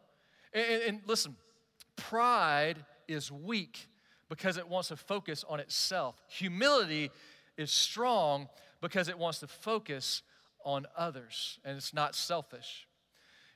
And, 0.54 0.66
and, 0.66 0.84
and 0.84 1.02
listen, 1.08 1.36
pride 1.96 2.84
is 3.08 3.32
weak 3.32 3.88
because 4.30 4.58
it 4.58 4.68
wants 4.68 4.90
to 4.90 4.98
focus 4.98 5.46
on 5.48 5.60
itself. 5.60 6.22
Humility 6.28 7.12
is 7.58 7.72
strong 7.72 8.50
because 8.86 9.10
it 9.10 9.18
wants 9.18 9.40
to 9.40 9.48
focus 9.48 10.22
on 10.64 10.86
others 10.96 11.58
and 11.66 11.76
it's 11.76 11.92
not 11.92 12.14
selfish. 12.14 12.86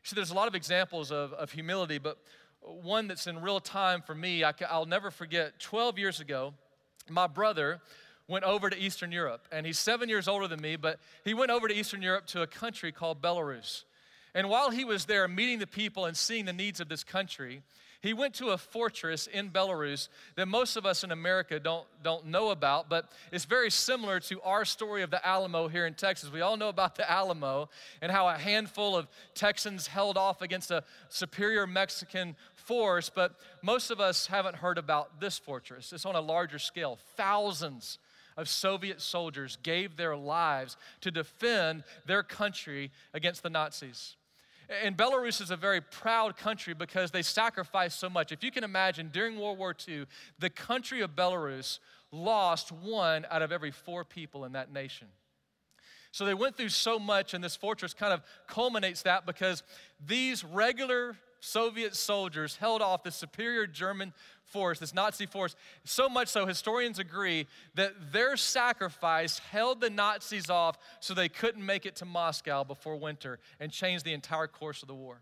See, 0.01 0.15
there's 0.15 0.31
a 0.31 0.33
lot 0.33 0.47
of 0.47 0.55
examples 0.55 1.11
of, 1.11 1.33
of 1.33 1.51
humility, 1.51 1.99
but 1.99 2.17
one 2.61 3.07
that's 3.07 3.27
in 3.27 3.39
real 3.39 3.59
time 3.59 4.01
for 4.01 4.15
me, 4.15 4.43
I, 4.43 4.53
will 4.71 4.87
never 4.87 5.11
forget 5.11 5.59
12 5.59 5.99
years 5.99 6.19
ago, 6.19 6.55
my 7.09 7.27
brother 7.27 7.79
went 8.27 8.43
over 8.43 8.71
to 8.71 8.77
Eastern 8.79 9.11
Europe, 9.11 9.47
and 9.51 9.67
he's 9.67 9.77
seven 9.77 10.09
years 10.09 10.27
older 10.27 10.47
than 10.47 10.61
me, 10.61 10.75
but 10.75 10.99
he 11.23 11.35
went 11.35 11.51
over 11.51 11.67
to 11.67 11.75
Eastern 11.75 12.01
Europe 12.01 12.25
to 12.27 12.41
a 12.41 12.47
country 12.47 12.91
called 12.91 13.21
Belarus. 13.21 13.83
And 14.33 14.49
while 14.49 14.71
he 14.71 14.83
was 14.83 15.05
there 15.05 15.27
meeting 15.27 15.59
the 15.59 15.67
people 15.67 16.05
and 16.05 16.17
seeing 16.17 16.45
the 16.45 16.53
needs 16.53 16.79
of 16.79 16.89
this 16.89 17.03
country, 17.03 17.61
he 18.01 18.13
went 18.13 18.33
to 18.35 18.49
a 18.49 18.57
fortress 18.57 19.27
in 19.27 19.49
Belarus 19.49 20.07
that 20.35 20.47
most 20.47 20.77
of 20.77 20.85
us 20.85 21.03
in 21.03 21.11
America 21.11 21.59
don't, 21.59 21.85
don't 22.01 22.27
know 22.27 22.51
about, 22.51 22.89
but 22.89 23.11
it's 23.31 23.43
very 23.43 23.69
similar 23.69 24.21
to 24.21 24.41
our 24.41 24.63
story 24.63 25.01
of 25.01 25.11
the 25.11 25.25
Alamo 25.25 25.67
here 25.67 25.85
in 25.85 25.93
Texas. 25.93 26.31
We 26.31 26.39
all 26.39 26.55
know 26.55 26.69
about 26.69 26.95
the 26.95 27.09
Alamo 27.09 27.69
and 28.01 28.09
how 28.09 28.29
a 28.29 28.37
handful 28.37 28.95
of 28.95 29.07
Texans 29.35 29.87
held 29.87 30.17
off 30.17 30.41
against 30.41 30.71
a 30.71 30.83
superior 31.09 31.67
Mexican 31.67 32.37
force, 32.55 33.09
but 33.09 33.35
most 33.61 33.91
of 33.91 33.99
us 33.99 34.27
haven't 34.27 34.55
heard 34.55 34.77
about 34.77 35.19
this 35.19 35.37
fortress. 35.37 35.91
It's 35.91 36.05
on 36.05 36.15
a 36.15 36.21
larger 36.21 36.59
scale. 36.59 36.99
Thousands 37.17 37.99
of 38.37 38.47
Soviet 38.47 39.01
soldiers 39.01 39.57
gave 39.61 39.97
their 39.97 40.15
lives 40.15 40.77
to 41.01 41.11
defend 41.11 41.83
their 42.05 42.23
country 42.23 42.91
against 43.13 43.43
the 43.43 43.49
Nazis. 43.49 44.15
And 44.83 44.95
Belarus 44.95 45.41
is 45.41 45.49
a 45.49 45.57
very 45.57 45.81
proud 45.81 46.37
country 46.37 46.75
because 46.75 47.09
they 47.09 47.23
sacrificed 47.23 47.99
so 47.99 48.09
much. 48.09 48.31
If 48.31 48.43
you 48.43 48.51
can 48.51 48.63
imagine, 48.63 49.09
during 49.11 49.39
World 49.39 49.57
War 49.57 49.75
II, 49.87 50.05
the 50.37 50.49
country 50.49 51.01
of 51.01 51.15
Belarus 51.15 51.79
lost 52.11 52.71
one 52.71 53.25
out 53.31 53.41
of 53.41 53.51
every 53.51 53.71
four 53.71 54.03
people 54.03 54.45
in 54.45 54.51
that 54.51 54.71
nation. 54.71 55.07
So 56.11 56.25
they 56.25 56.33
went 56.33 56.55
through 56.55 56.69
so 56.69 56.99
much, 56.99 57.33
and 57.33 57.43
this 57.43 57.55
fortress 57.55 57.93
kind 57.93 58.13
of 58.13 58.21
culminates 58.47 59.03
that 59.03 59.25
because 59.25 59.63
these 60.03 60.43
regular 60.43 61.17
Soviet 61.39 61.95
soldiers 61.95 62.57
held 62.57 62.81
off 62.81 63.03
the 63.03 63.11
superior 63.11 63.65
German 63.65 64.13
force, 64.43 64.79
this 64.79 64.93
Nazi 64.93 65.25
force, 65.25 65.55
so 65.83 66.09
much 66.09 66.27
so 66.27 66.45
historians 66.45 66.99
agree 66.99 67.47
that 67.75 68.11
their 68.11 68.35
sacrifice 68.35 69.39
held 69.39 69.81
the 69.81 69.89
Nazis 69.89 70.49
off 70.49 70.77
so 70.99 71.13
they 71.13 71.29
couldn't 71.29 71.65
make 71.65 71.85
it 71.85 71.95
to 71.97 72.05
Moscow 72.05 72.63
before 72.63 72.97
winter 72.97 73.39
and 73.59 73.71
changed 73.71 74.05
the 74.05 74.13
entire 74.13 74.47
course 74.47 74.81
of 74.81 74.87
the 74.87 74.95
war. 74.95 75.21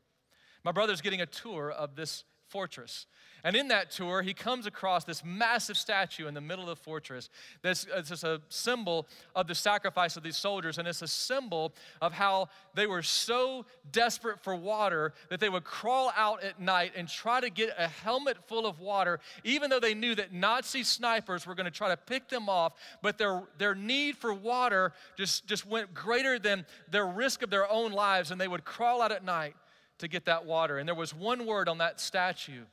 My 0.63 0.71
brother's 0.71 1.01
getting 1.01 1.21
a 1.21 1.25
tour 1.25 1.71
of 1.71 1.95
this 1.95 2.23
fortress. 2.49 3.05
And 3.43 3.55
in 3.55 3.67
that 3.67 3.91
tour, 3.91 4.21
he 4.23 4.33
comes 4.33 4.65
across 4.65 5.03
this 5.03 5.23
massive 5.23 5.77
statue 5.77 6.27
in 6.27 6.33
the 6.33 6.41
middle 6.41 6.69
of 6.69 6.77
the 6.77 6.83
fortress 6.83 7.29
that's 7.61 7.85
uh, 7.85 7.99
it's 7.99 8.09
just 8.09 8.23
a 8.23 8.41
symbol 8.49 9.07
of 9.35 9.47
the 9.47 9.55
sacrifice 9.55 10.17
of 10.17 10.23
these 10.23 10.35
soldiers. 10.35 10.77
And 10.77 10.87
it's 10.87 11.01
a 11.01 11.07
symbol 11.07 11.73
of 12.01 12.13
how 12.13 12.49
they 12.73 12.87
were 12.87 13.03
so 13.03 13.65
desperate 13.91 14.41
for 14.41 14.55
water 14.55 15.13
that 15.29 15.39
they 15.39 15.49
would 15.49 15.63
crawl 15.63 16.11
out 16.17 16.43
at 16.43 16.59
night 16.59 16.93
and 16.95 17.07
try 17.07 17.39
to 17.39 17.49
get 17.49 17.69
a 17.77 17.87
helmet 17.87 18.37
full 18.47 18.65
of 18.65 18.79
water, 18.79 19.19
even 19.43 19.69
though 19.69 19.79
they 19.79 19.93
knew 19.93 20.15
that 20.15 20.33
Nazi 20.33 20.83
snipers 20.83 21.45
were 21.45 21.55
going 21.55 21.65
to 21.65 21.71
try 21.71 21.89
to 21.89 21.97
pick 21.97 22.29
them 22.29 22.49
off. 22.49 22.73
But 23.01 23.17
their, 23.17 23.43
their 23.57 23.75
need 23.75 24.17
for 24.17 24.33
water 24.33 24.93
just, 25.15 25.47
just 25.47 25.65
went 25.65 25.93
greater 25.93 26.39
than 26.39 26.65
their 26.89 27.05
risk 27.05 27.43
of 27.43 27.49
their 27.49 27.71
own 27.71 27.91
lives. 27.91 28.31
And 28.31 28.41
they 28.41 28.47
would 28.47 28.65
crawl 28.65 29.01
out 29.01 29.11
at 29.11 29.23
night 29.23 29.55
to 29.99 30.07
get 30.07 30.25
that 30.25 30.45
water. 30.45 30.77
And 30.77 30.87
there 30.87 30.95
was 30.95 31.13
one 31.13 31.45
word 31.45 31.67
on 31.67 31.79
that 31.79 31.99
statue. 31.99 32.63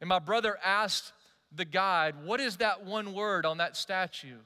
And 0.00 0.08
my 0.08 0.18
brother 0.18 0.58
asked 0.64 1.12
the 1.54 1.64
guide, 1.64 2.14
What 2.24 2.40
is 2.40 2.56
that 2.56 2.84
one 2.84 3.14
word 3.14 3.46
on 3.46 3.58
that 3.58 3.76
statue? 3.76 4.38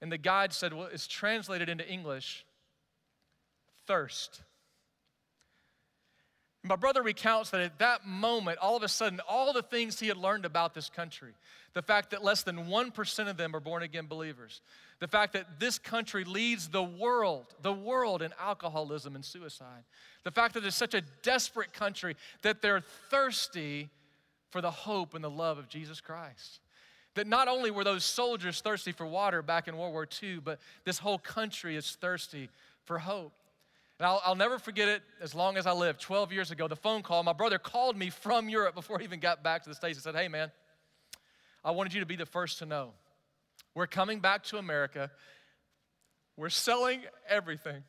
And 0.00 0.10
the 0.10 0.18
guide 0.18 0.52
said, 0.52 0.72
Well, 0.72 0.88
it's 0.92 1.06
translated 1.06 1.68
into 1.68 1.88
English 1.88 2.44
thirst. 3.86 4.42
My 6.66 6.76
brother 6.76 7.02
recounts 7.02 7.50
that 7.50 7.60
at 7.60 7.78
that 7.78 8.06
moment, 8.06 8.58
all 8.58 8.76
of 8.76 8.82
a 8.82 8.88
sudden, 8.88 9.20
all 9.28 9.52
the 9.52 9.62
things 9.62 10.00
he 10.00 10.08
had 10.08 10.16
learned 10.16 10.44
about 10.44 10.74
this 10.74 10.88
country, 10.88 11.32
the 11.74 11.82
fact 11.82 12.10
that 12.10 12.24
less 12.24 12.42
than 12.42 12.66
1% 12.66 13.28
of 13.28 13.36
them 13.36 13.54
are 13.54 13.60
born 13.60 13.82
again 13.82 14.06
believers, 14.06 14.60
the 14.98 15.08
fact 15.08 15.34
that 15.34 15.60
this 15.60 15.78
country 15.78 16.24
leads 16.24 16.68
the 16.68 16.82
world, 16.82 17.54
the 17.62 17.72
world 17.72 18.22
in 18.22 18.32
alcoholism 18.40 19.14
and 19.14 19.24
suicide, 19.24 19.84
the 20.24 20.30
fact 20.30 20.54
that 20.54 20.64
it's 20.64 20.76
such 20.76 20.94
a 20.94 21.02
desperate 21.22 21.72
country 21.72 22.16
that 22.42 22.62
they're 22.62 22.82
thirsty 23.10 23.90
for 24.50 24.60
the 24.60 24.70
hope 24.70 25.14
and 25.14 25.22
the 25.22 25.30
love 25.30 25.58
of 25.58 25.68
Jesus 25.68 26.00
Christ. 26.00 26.60
That 27.14 27.26
not 27.26 27.48
only 27.48 27.70
were 27.70 27.84
those 27.84 28.04
soldiers 28.04 28.60
thirsty 28.60 28.92
for 28.92 29.06
water 29.06 29.42
back 29.42 29.68
in 29.68 29.76
World 29.76 29.92
War 29.92 30.08
II, 30.22 30.40
but 30.42 30.58
this 30.84 30.98
whole 30.98 31.18
country 31.18 31.76
is 31.76 31.96
thirsty 32.00 32.48
for 32.84 32.98
hope. 32.98 33.32
And 33.98 34.06
I'll, 34.06 34.20
I'll, 34.24 34.34
never 34.34 34.58
forget 34.58 34.88
it 34.88 35.02
as 35.22 35.34
long 35.34 35.56
as 35.56 35.66
I 35.66 35.72
live. 35.72 35.98
12 35.98 36.30
years 36.32 36.50
ago, 36.50 36.68
the 36.68 36.76
phone 36.76 37.02
call, 37.02 37.22
my 37.22 37.32
brother 37.32 37.58
called 37.58 37.96
me 37.96 38.10
from 38.10 38.48
Europe 38.48 38.74
before 38.74 38.98
he 38.98 39.04
even 39.04 39.20
got 39.20 39.42
back 39.42 39.62
to 39.62 39.70
the 39.70 39.74
States 39.74 39.96
and 39.96 40.02
said, 40.02 40.14
Hey, 40.14 40.28
man, 40.28 40.50
I 41.64 41.70
wanted 41.70 41.94
you 41.94 42.00
to 42.00 42.06
be 42.06 42.16
the 42.16 42.26
first 42.26 42.58
to 42.58 42.66
know. 42.66 42.92
We're 43.74 43.86
coming 43.86 44.20
back 44.20 44.44
to 44.44 44.58
America. 44.58 45.10
We're 46.36 46.50
selling 46.50 47.00
everything 47.28 47.82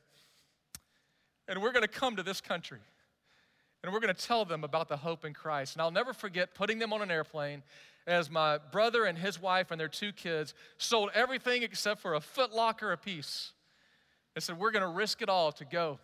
and 1.48 1.62
we're 1.62 1.72
going 1.72 1.84
to 1.84 1.88
come 1.88 2.16
to 2.16 2.24
this 2.24 2.42
country 2.42 2.80
and 3.84 3.94
we're 3.94 4.00
going 4.00 4.14
to 4.14 4.22
tell 4.22 4.46
them 4.46 4.64
about 4.64 4.90
the 4.90 4.98
hope 4.98 5.24
in 5.24 5.34
Christ. 5.34 5.76
And 5.76 5.82
I'll 5.82 5.92
never 5.92 6.14
forget 6.14 6.54
putting 6.54 6.80
them 6.80 6.92
on 6.94 7.02
an 7.02 7.12
airplane 7.12 7.64
as 8.06 8.30
my 8.30 8.58
brother 8.58 9.06
and 9.06 9.18
his 9.18 9.42
wife 9.42 9.72
and 9.72 9.80
their 9.80 9.88
two 9.88 10.12
kids 10.12 10.54
sold 10.78 11.10
everything 11.14 11.64
except 11.64 12.02
for 12.02 12.16
a 12.16 12.22
foot 12.22 12.54
locker 12.54 12.92
apiece. 12.92 13.52
They 14.38 14.42
said, 14.42 14.60
We're 14.60 14.70
going 14.70 14.84
to 14.84 14.88
risk 14.88 15.24
it 15.24 15.30
all 15.30 15.52
to 15.54 15.66
go 15.66 15.98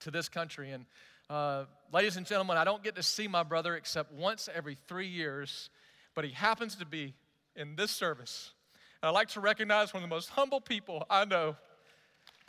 to 0.00 0.10
this 0.10 0.30
country. 0.30 0.70
And 0.70 0.86
uh, 1.28 1.66
ladies 1.92 2.16
and 2.16 2.24
gentlemen, 2.24 2.56
I 2.56 2.64
don't 2.64 2.82
get 2.82 2.96
to 2.96 3.02
see 3.02 3.28
my 3.28 3.42
brother 3.42 3.76
except 3.76 4.14
once 4.14 4.48
every 4.54 4.78
three 4.88 5.08
years, 5.08 5.68
but 6.14 6.24
he 6.24 6.30
happens 6.30 6.76
to 6.76 6.86
be 6.86 7.12
in 7.54 7.76
this 7.76 7.90
service. 7.90 8.52
And 9.02 9.10
I'd 9.10 9.12
like 9.12 9.28
to 9.28 9.40
recognize 9.40 9.92
one 9.92 10.02
of 10.02 10.08
the 10.08 10.14
most 10.14 10.30
humble 10.30 10.62
people 10.62 11.04
I 11.10 11.26
know 11.26 11.54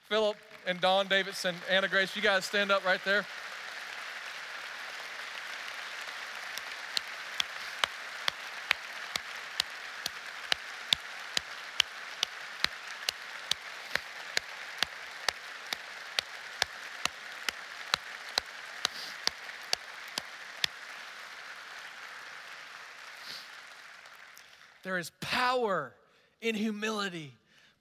Philip 0.08 0.38
and 0.66 0.80
Dawn 0.80 1.10
Davidson, 1.10 1.56
Anna 1.70 1.90
Grace, 1.90 2.16
you 2.16 2.22
guys 2.22 2.46
stand 2.46 2.72
up 2.72 2.86
right 2.86 3.02
there. 3.04 3.26
There 24.90 24.98
is 24.98 25.12
power 25.22 25.94
in 26.42 26.56
humility. 26.56 27.32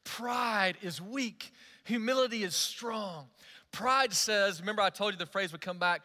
Pride 0.04 0.76
is 0.82 1.00
weak. 1.00 1.54
Humility 1.84 2.42
is 2.42 2.54
strong. 2.54 3.28
Pride 3.72 4.12
says, 4.12 4.60
remember 4.60 4.82
I 4.82 4.90
told 4.90 5.14
you 5.14 5.18
the 5.18 5.24
phrase 5.24 5.50
would 5.52 5.62
come 5.62 5.78
back, 5.78 6.02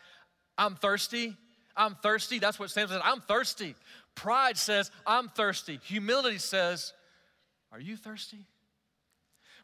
I'm 0.57 0.75
thirsty. 0.75 1.35
I'm 1.75 1.95
thirsty. 1.95 2.39
That's 2.39 2.57
what 2.57 2.71
Sam 2.71 2.87
says. 2.87 3.01
I'm 3.03 3.19
thirsty. 3.19 3.75
Pride 4.15 4.57
says, 4.57 4.91
I'm 5.05 5.27
thirsty. 5.27 5.81
Humility 5.83 6.37
says, 6.37 6.93
Are 7.73 7.81
you 7.81 7.97
thirsty? 7.97 8.45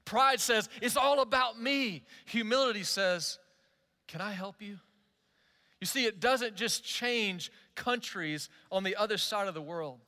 Pride 0.04 0.42
says, 0.42 0.68
It's 0.82 0.98
all 0.98 1.22
about 1.22 1.58
me. 1.58 2.04
Humility 2.26 2.84
says, 2.84 3.40
Can 4.10 4.20
I 4.20 4.32
help 4.32 4.62
you? 4.62 4.78
You 5.80 5.88
see, 5.88 6.06
it 6.06 6.20
doesn't 6.20 6.58
just 6.58 6.84
change 6.84 7.50
countries 7.76 8.50
on 8.74 8.84
the 8.84 8.98
other 8.98 9.18
side 9.18 9.48
of 9.48 9.54
the 9.54 9.62
world, 9.62 10.02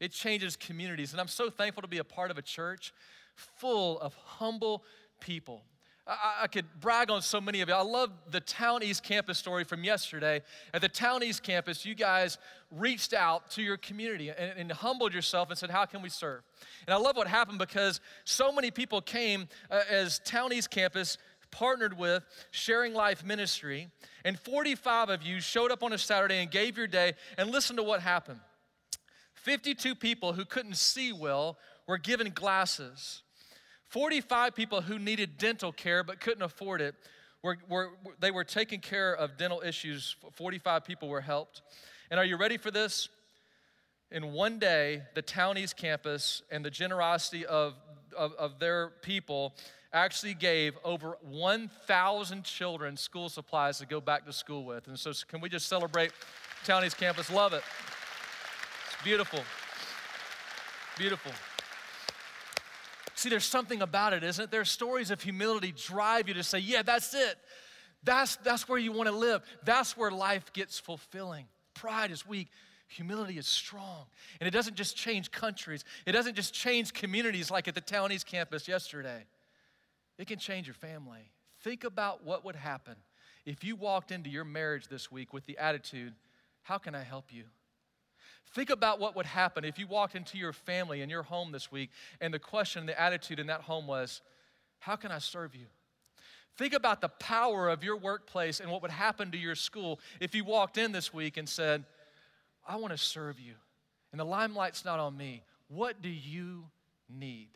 it 0.00 0.12
changes 0.12 0.56
communities. 0.56 1.12
And 1.12 1.20
I'm 1.20 1.28
so 1.28 1.50
thankful 1.50 1.82
to 1.82 1.88
be 1.88 1.98
a 1.98 2.04
part 2.04 2.30
of 2.30 2.38
a 2.38 2.42
church 2.42 2.92
full 3.34 3.98
of 4.00 4.14
humble 4.14 4.84
people. 5.20 5.62
I, 6.08 6.46
could 6.46 6.64
brag 6.80 7.10
on 7.10 7.20
so 7.20 7.38
many 7.38 7.60
of 7.60 7.68
you. 7.68 7.74
I 7.74 7.82
love 7.82 8.10
the 8.30 8.40
Town 8.40 8.82
East 8.82 9.02
campus 9.02 9.36
story 9.36 9.64
from 9.64 9.84
yesterday. 9.84 10.40
At 10.72 10.80
the 10.80 10.88
Town 10.88 11.22
East 11.22 11.42
campus, 11.42 11.84
you 11.84 11.94
guys 11.94 12.38
reached 12.70 13.12
out 13.12 13.50
to 13.50 13.62
your 13.62 13.76
community 13.76 14.30
and, 14.30 14.52
and 14.56 14.72
humbled 14.72 15.12
yourself 15.12 15.50
and 15.50 15.58
said, 15.58 15.70
How 15.70 15.84
can 15.84 16.00
we 16.00 16.08
serve? 16.08 16.40
And 16.86 16.94
I 16.94 16.96
love 16.96 17.16
what 17.16 17.26
happened 17.26 17.58
because 17.58 18.00
so 18.24 18.50
many 18.50 18.70
people 18.70 19.02
came 19.02 19.48
uh, 19.70 19.80
as 19.90 20.18
Town 20.20 20.50
East 20.50 20.70
campus 20.70 21.18
partnered 21.50 21.96
with 21.98 22.24
Sharing 22.52 22.94
Life 22.94 23.24
Ministry, 23.24 23.88
and 24.24 24.38
45 24.38 25.10
of 25.10 25.22
you 25.22 25.40
showed 25.40 25.70
up 25.70 25.82
on 25.82 25.92
a 25.92 25.98
Saturday 25.98 26.38
and 26.38 26.50
gave 26.50 26.78
your 26.78 26.86
day, 26.86 27.14
and 27.36 27.50
listen 27.50 27.76
to 27.76 27.82
what 27.82 28.00
happened. 28.00 28.40
52 29.48 29.94
people 29.94 30.34
who 30.34 30.44
couldn't 30.44 30.76
see 30.76 31.10
well 31.10 31.56
were 31.86 31.96
given 31.96 32.32
glasses. 32.34 33.22
45 33.86 34.54
people 34.54 34.82
who 34.82 34.98
needed 34.98 35.38
dental 35.38 35.72
care 35.72 36.04
but 36.04 36.20
couldn't 36.20 36.42
afford 36.42 36.82
it 36.82 36.94
were, 37.42 37.56
were, 37.66 37.92
they 38.20 38.30
were 38.30 38.44
taken 38.44 38.78
care 38.78 39.16
of 39.16 39.38
dental 39.38 39.62
issues. 39.64 40.16
45 40.34 40.84
people 40.84 41.08
were 41.08 41.22
helped. 41.22 41.62
And 42.10 42.20
are 42.20 42.26
you 42.26 42.36
ready 42.36 42.58
for 42.58 42.70
this? 42.70 43.08
In 44.10 44.32
one 44.34 44.58
day 44.58 45.04
the 45.14 45.22
town 45.22 45.56
east 45.56 45.78
campus 45.78 46.42
and 46.50 46.62
the 46.62 46.70
generosity 46.70 47.46
of, 47.46 47.72
of, 48.14 48.34
of 48.34 48.58
their 48.58 48.90
people 49.00 49.54
actually 49.94 50.34
gave 50.34 50.76
over 50.84 51.16
1000 51.22 52.44
children 52.44 52.98
school 52.98 53.30
supplies 53.30 53.78
to 53.78 53.86
go 53.86 53.98
back 53.98 54.26
to 54.26 54.32
school 54.34 54.66
with. 54.66 54.88
And 54.88 54.98
so 54.98 55.10
can 55.26 55.40
we 55.40 55.48
just 55.48 55.68
celebrate 55.68 56.12
town 56.64 56.84
east 56.84 56.98
campus? 56.98 57.30
Love 57.30 57.54
it 57.54 57.62
beautiful 59.08 59.40
beautiful 60.98 61.32
See, 63.14 63.30
there's 63.30 63.44
something 63.44 63.82
about 63.82 64.12
it, 64.12 64.22
isn't 64.22 64.44
it? 64.44 64.50
There's 64.52 64.70
stories 64.70 65.10
of 65.10 65.20
humility 65.20 65.72
drive 65.72 66.28
you 66.28 66.34
to 66.34 66.44
say, 66.44 66.60
yeah, 66.60 66.82
that's 66.82 67.14
it. 67.14 67.36
That's, 68.04 68.36
that's 68.36 68.68
where 68.68 68.78
you 68.78 68.92
want 68.92 69.08
to 69.08 69.16
live. 69.16 69.42
That's 69.64 69.96
where 69.96 70.12
life 70.12 70.52
gets 70.52 70.78
fulfilling. 70.78 71.46
Pride 71.74 72.12
is 72.12 72.24
weak. 72.24 72.46
Humility 72.86 73.36
is 73.36 73.48
strong. 73.48 74.04
And 74.38 74.46
it 74.46 74.52
doesn't 74.52 74.76
just 74.76 74.96
change 74.96 75.32
countries, 75.32 75.84
it 76.06 76.12
doesn't 76.12 76.36
just 76.36 76.54
change 76.54 76.92
communities 76.92 77.50
like 77.50 77.66
at 77.66 77.74
the 77.74 77.80
Town 77.80 78.12
East 78.12 78.24
campus 78.24 78.68
yesterday. 78.68 79.24
It 80.16 80.28
can 80.28 80.38
change 80.38 80.68
your 80.68 80.74
family. 80.74 81.32
Think 81.64 81.82
about 81.82 82.24
what 82.24 82.44
would 82.44 82.54
happen 82.54 82.94
if 83.44 83.64
you 83.64 83.74
walked 83.74 84.12
into 84.12 84.30
your 84.30 84.44
marriage 84.44 84.86
this 84.86 85.10
week 85.10 85.32
with 85.32 85.44
the 85.46 85.58
attitude, 85.58 86.14
How 86.62 86.78
can 86.78 86.94
I 86.94 87.02
help 87.02 87.32
you? 87.32 87.46
Think 88.52 88.70
about 88.70 88.98
what 88.98 89.14
would 89.16 89.26
happen 89.26 89.64
if 89.64 89.78
you 89.78 89.86
walked 89.86 90.14
into 90.14 90.38
your 90.38 90.52
family 90.52 91.02
and 91.02 91.10
your 91.10 91.22
home 91.22 91.52
this 91.52 91.70
week 91.70 91.90
and 92.20 92.32
the 92.32 92.38
question, 92.38 92.86
the 92.86 92.98
attitude 92.98 93.38
in 93.38 93.48
that 93.48 93.62
home 93.62 93.86
was, 93.86 94.22
How 94.78 94.96
can 94.96 95.10
I 95.10 95.18
serve 95.18 95.54
you? 95.54 95.66
Think 96.56 96.74
about 96.74 97.00
the 97.00 97.08
power 97.08 97.68
of 97.68 97.84
your 97.84 97.96
workplace 97.96 98.58
and 98.58 98.70
what 98.70 98.82
would 98.82 98.90
happen 98.90 99.30
to 99.30 99.38
your 99.38 99.54
school 99.54 100.00
if 100.20 100.34
you 100.34 100.44
walked 100.44 100.76
in 100.76 100.90
this 100.90 101.14
week 101.14 101.36
and 101.36 101.48
said, 101.48 101.84
I 102.66 102.76
want 102.76 102.92
to 102.92 102.98
serve 102.98 103.38
you. 103.38 103.54
And 104.10 104.20
the 104.20 104.24
limelight's 104.24 104.84
not 104.84 104.98
on 104.98 105.16
me. 105.16 105.44
What 105.68 106.02
do 106.02 106.08
you 106.08 106.64
need? 107.08 107.48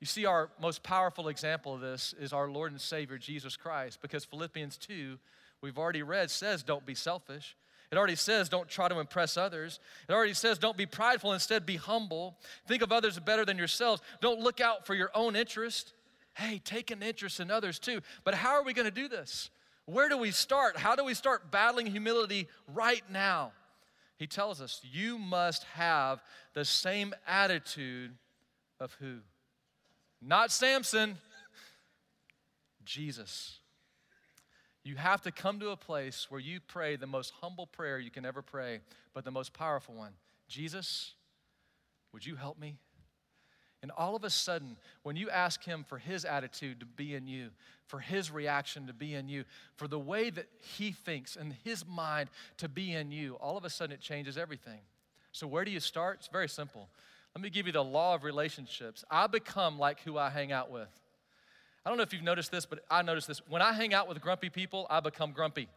You 0.00 0.06
see, 0.06 0.24
our 0.24 0.50
most 0.60 0.82
powerful 0.82 1.28
example 1.28 1.74
of 1.74 1.80
this 1.80 2.14
is 2.18 2.32
our 2.32 2.48
Lord 2.48 2.72
and 2.72 2.80
Savior, 2.80 3.18
Jesus 3.18 3.56
Christ, 3.56 4.00
because 4.00 4.24
Philippians 4.24 4.76
2, 4.78 5.18
we've 5.60 5.78
already 5.78 6.02
read, 6.02 6.30
says, 6.30 6.62
Don't 6.62 6.86
be 6.86 6.94
selfish. 6.94 7.56
It 7.94 7.96
already 7.96 8.16
says, 8.16 8.48
don't 8.48 8.68
try 8.68 8.88
to 8.88 8.98
impress 8.98 9.36
others. 9.36 9.78
It 10.08 10.12
already 10.12 10.34
says, 10.34 10.58
don't 10.58 10.76
be 10.76 10.84
prideful, 10.84 11.32
instead, 11.32 11.64
be 11.64 11.76
humble. 11.76 12.36
Think 12.66 12.82
of 12.82 12.90
others 12.90 13.20
better 13.20 13.44
than 13.44 13.56
yourselves. 13.56 14.02
Don't 14.20 14.40
look 14.40 14.60
out 14.60 14.84
for 14.84 14.96
your 14.96 15.12
own 15.14 15.36
interest. 15.36 15.92
Hey, 16.34 16.60
take 16.64 16.90
an 16.90 17.04
interest 17.04 17.38
in 17.38 17.52
others 17.52 17.78
too. 17.78 18.00
But 18.24 18.34
how 18.34 18.54
are 18.54 18.64
we 18.64 18.72
going 18.72 18.86
to 18.86 18.90
do 18.90 19.06
this? 19.06 19.48
Where 19.86 20.08
do 20.08 20.18
we 20.18 20.32
start? 20.32 20.76
How 20.76 20.96
do 20.96 21.04
we 21.04 21.14
start 21.14 21.52
battling 21.52 21.86
humility 21.86 22.48
right 22.74 23.04
now? 23.12 23.52
He 24.16 24.26
tells 24.26 24.60
us, 24.60 24.80
you 24.82 25.16
must 25.16 25.62
have 25.74 26.20
the 26.52 26.64
same 26.64 27.14
attitude 27.28 28.10
of 28.80 28.92
who? 28.98 29.18
Not 30.20 30.50
Samson, 30.50 31.16
Jesus. 32.84 33.60
You 34.84 34.96
have 34.96 35.22
to 35.22 35.32
come 35.32 35.58
to 35.60 35.70
a 35.70 35.76
place 35.76 36.26
where 36.28 36.40
you 36.40 36.60
pray 36.60 36.96
the 36.96 37.06
most 37.06 37.32
humble 37.40 37.66
prayer 37.66 37.98
you 37.98 38.10
can 38.10 38.26
ever 38.26 38.42
pray, 38.42 38.80
but 39.14 39.24
the 39.24 39.30
most 39.30 39.54
powerful 39.54 39.94
one 39.94 40.12
Jesus, 40.46 41.14
would 42.12 42.24
you 42.24 42.36
help 42.36 42.58
me? 42.58 42.76
And 43.82 43.90
all 43.90 44.16
of 44.16 44.24
a 44.24 44.30
sudden, 44.30 44.76
when 45.02 45.16
you 45.16 45.28
ask 45.28 45.62
Him 45.62 45.84
for 45.86 45.98
His 45.98 46.24
attitude 46.24 46.80
to 46.80 46.86
be 46.86 47.14
in 47.14 47.26
you, 47.26 47.50
for 47.86 47.98
His 47.98 48.30
reaction 48.30 48.86
to 48.86 48.94
be 48.94 49.14
in 49.14 49.28
you, 49.28 49.44
for 49.76 49.88
the 49.88 49.98
way 49.98 50.30
that 50.30 50.48
He 50.58 50.92
thinks 50.92 51.36
and 51.36 51.54
His 51.64 51.84
mind 51.86 52.30
to 52.58 52.68
be 52.68 52.92
in 52.92 53.10
you, 53.10 53.34
all 53.42 53.58
of 53.58 53.64
a 53.64 53.70
sudden 53.70 53.94
it 53.94 54.00
changes 54.00 54.38
everything. 54.38 54.80
So, 55.32 55.46
where 55.46 55.64
do 55.64 55.70
you 55.70 55.80
start? 55.80 56.18
It's 56.20 56.28
very 56.28 56.48
simple. 56.48 56.88
Let 57.34 57.42
me 57.42 57.50
give 57.50 57.66
you 57.66 57.72
the 57.72 57.84
law 57.84 58.14
of 58.14 58.24
relationships. 58.24 59.04
I 59.10 59.26
become 59.26 59.78
like 59.78 60.00
who 60.00 60.16
I 60.16 60.30
hang 60.30 60.52
out 60.52 60.70
with. 60.70 60.88
I 61.84 61.90
don't 61.90 61.96
know 61.98 62.02
if 62.02 62.12
you've 62.12 62.22
noticed 62.22 62.50
this, 62.50 62.64
but 62.64 62.84
I 62.90 63.02
noticed 63.02 63.28
this. 63.28 63.42
When 63.48 63.60
I 63.60 63.72
hang 63.72 63.92
out 63.92 64.08
with 64.08 64.20
grumpy 64.20 64.48
people, 64.48 64.86
I 64.88 65.00
become 65.00 65.32
grumpy. 65.32 65.68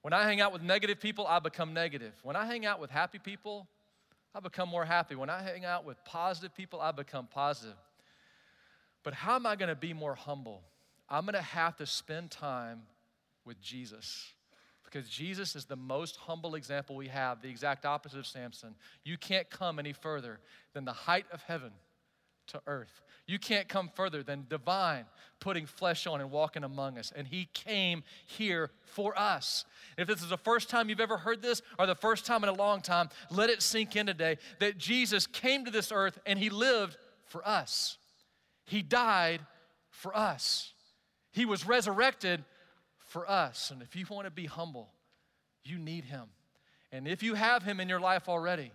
When 0.00 0.12
I 0.12 0.24
hang 0.24 0.40
out 0.40 0.52
with 0.52 0.62
negative 0.62 1.00
people, 1.00 1.26
I 1.26 1.38
become 1.38 1.74
negative. 1.74 2.14
When 2.22 2.34
I 2.34 2.46
hang 2.46 2.64
out 2.64 2.80
with 2.80 2.90
happy 2.90 3.18
people, 3.18 3.68
I 4.34 4.40
become 4.40 4.68
more 4.68 4.84
happy. 4.84 5.14
When 5.14 5.30
I 5.30 5.42
hang 5.42 5.64
out 5.64 5.84
with 5.84 6.02
positive 6.04 6.54
people, 6.54 6.80
I 6.80 6.92
become 6.92 7.26
positive. 7.26 7.76
But 9.04 9.14
how 9.14 9.36
am 9.36 9.46
I 9.46 9.56
going 9.56 9.68
to 9.68 9.76
be 9.76 9.92
more 9.92 10.14
humble? 10.14 10.62
I'm 11.08 11.24
going 11.24 11.34
to 11.34 11.42
have 11.42 11.76
to 11.76 11.86
spend 11.86 12.30
time 12.30 12.82
with 13.44 13.60
Jesus 13.60 14.32
because 14.84 15.08
Jesus 15.08 15.56
is 15.56 15.64
the 15.64 15.76
most 15.76 16.16
humble 16.16 16.54
example 16.54 16.96
we 16.96 17.08
have, 17.08 17.42
the 17.42 17.48
exact 17.48 17.84
opposite 17.84 18.18
of 18.18 18.26
Samson. 18.26 18.74
You 19.04 19.16
can't 19.16 19.48
come 19.50 19.78
any 19.78 19.92
further 19.92 20.40
than 20.74 20.84
the 20.84 20.92
height 20.92 21.26
of 21.32 21.42
heaven 21.42 21.72
to 22.52 22.60
earth. 22.66 23.02
You 23.26 23.38
can't 23.38 23.68
come 23.68 23.90
further 23.94 24.22
than 24.22 24.46
divine 24.48 25.04
putting 25.40 25.66
flesh 25.66 26.06
on 26.06 26.20
and 26.20 26.30
walking 26.30 26.64
among 26.64 26.98
us. 26.98 27.12
And 27.14 27.26
he 27.26 27.48
came 27.52 28.04
here 28.26 28.70
for 28.84 29.18
us. 29.18 29.64
If 29.98 30.06
this 30.06 30.22
is 30.22 30.28
the 30.28 30.38
first 30.38 30.70
time 30.70 30.88
you've 30.88 31.00
ever 31.00 31.16
heard 31.16 31.42
this 31.42 31.62
or 31.78 31.86
the 31.86 31.94
first 31.94 32.24
time 32.24 32.44
in 32.44 32.48
a 32.48 32.54
long 32.54 32.80
time, 32.80 33.10
let 33.30 33.50
it 33.50 33.60
sink 33.60 33.96
in 33.96 34.06
today 34.06 34.38
that 34.60 34.78
Jesus 34.78 35.26
came 35.26 35.64
to 35.64 35.70
this 35.70 35.90
earth 35.92 36.18
and 36.26 36.38
he 36.38 36.48
lived 36.48 36.96
for 37.26 37.46
us. 37.46 37.98
He 38.66 38.82
died 38.82 39.40
for 39.90 40.16
us. 40.16 40.72
He 41.32 41.44
was 41.44 41.66
resurrected 41.66 42.44
for 43.08 43.28
us. 43.28 43.70
And 43.70 43.82
if 43.82 43.96
you 43.96 44.06
want 44.08 44.26
to 44.26 44.30
be 44.30 44.46
humble, 44.46 44.90
you 45.64 45.78
need 45.78 46.04
him. 46.04 46.26
And 46.92 47.08
if 47.08 47.22
you 47.22 47.34
have 47.34 47.62
him 47.62 47.80
in 47.80 47.88
your 47.88 48.00
life 48.00 48.28
already, 48.28 48.70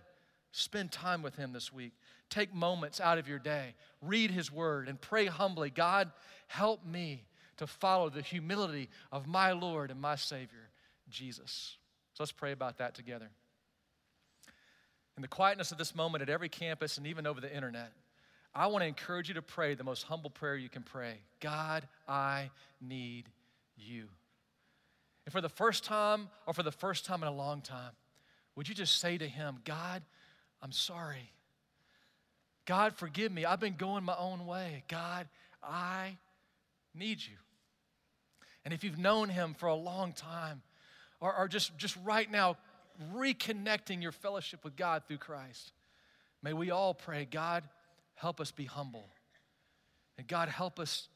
spend 0.52 0.92
time 0.92 1.22
with 1.22 1.36
him 1.36 1.52
this 1.52 1.72
week. 1.72 1.92
Take 2.30 2.54
moments 2.54 3.00
out 3.00 3.18
of 3.18 3.28
your 3.28 3.38
day, 3.38 3.74
read 4.02 4.30
His 4.30 4.52
Word, 4.52 4.88
and 4.88 5.00
pray 5.00 5.26
humbly 5.26 5.70
God, 5.70 6.10
help 6.46 6.84
me 6.84 7.24
to 7.56 7.66
follow 7.66 8.10
the 8.10 8.22
humility 8.22 8.88
of 9.10 9.26
my 9.26 9.52
Lord 9.52 9.90
and 9.90 10.00
my 10.00 10.16
Savior, 10.16 10.70
Jesus. 11.08 11.76
So 12.14 12.22
let's 12.22 12.32
pray 12.32 12.52
about 12.52 12.78
that 12.78 12.94
together. 12.94 13.28
In 15.16 15.22
the 15.22 15.28
quietness 15.28 15.72
of 15.72 15.78
this 15.78 15.94
moment 15.94 16.22
at 16.22 16.28
every 16.28 16.48
campus 16.48 16.98
and 16.98 17.06
even 17.06 17.26
over 17.26 17.40
the 17.40 17.52
internet, 17.52 17.92
I 18.54 18.68
want 18.68 18.82
to 18.82 18.86
encourage 18.86 19.28
you 19.28 19.34
to 19.34 19.42
pray 19.42 19.74
the 19.74 19.84
most 19.84 20.04
humble 20.04 20.30
prayer 20.30 20.56
you 20.56 20.68
can 20.68 20.82
pray 20.82 21.14
God, 21.40 21.86
I 22.06 22.50
need 22.80 23.28
you. 23.76 24.08
And 25.26 25.32
for 25.32 25.40
the 25.40 25.48
first 25.48 25.84
time, 25.84 26.28
or 26.46 26.54
for 26.54 26.62
the 26.62 26.72
first 26.72 27.04
time 27.04 27.22
in 27.22 27.28
a 27.28 27.34
long 27.34 27.60
time, 27.60 27.92
would 28.56 28.68
you 28.68 28.74
just 28.74 28.98
say 28.98 29.18
to 29.18 29.28
Him, 29.28 29.58
God, 29.64 30.02
I'm 30.62 30.72
sorry. 30.72 31.32
God, 32.68 32.94
forgive 32.96 33.32
me. 33.32 33.46
I've 33.46 33.60
been 33.60 33.76
going 33.76 34.04
my 34.04 34.14
own 34.18 34.44
way. 34.44 34.84
God, 34.88 35.26
I 35.62 36.18
need 36.94 37.18
you. 37.24 37.36
And 38.62 38.74
if 38.74 38.84
you've 38.84 38.98
known 38.98 39.30
him 39.30 39.54
for 39.54 39.70
a 39.70 39.74
long 39.74 40.12
time, 40.12 40.60
or, 41.18 41.34
or 41.34 41.48
just, 41.48 41.78
just 41.78 41.96
right 42.04 42.30
now, 42.30 42.58
reconnecting 43.14 44.02
your 44.02 44.12
fellowship 44.12 44.64
with 44.64 44.76
God 44.76 45.04
through 45.08 45.16
Christ, 45.16 45.72
may 46.42 46.52
we 46.52 46.70
all 46.70 46.92
pray, 46.92 47.26
God, 47.30 47.64
help 48.16 48.38
us 48.38 48.50
be 48.50 48.66
humble. 48.66 49.08
And 50.18 50.28
God, 50.28 50.50
help 50.50 50.78
us 50.78 51.08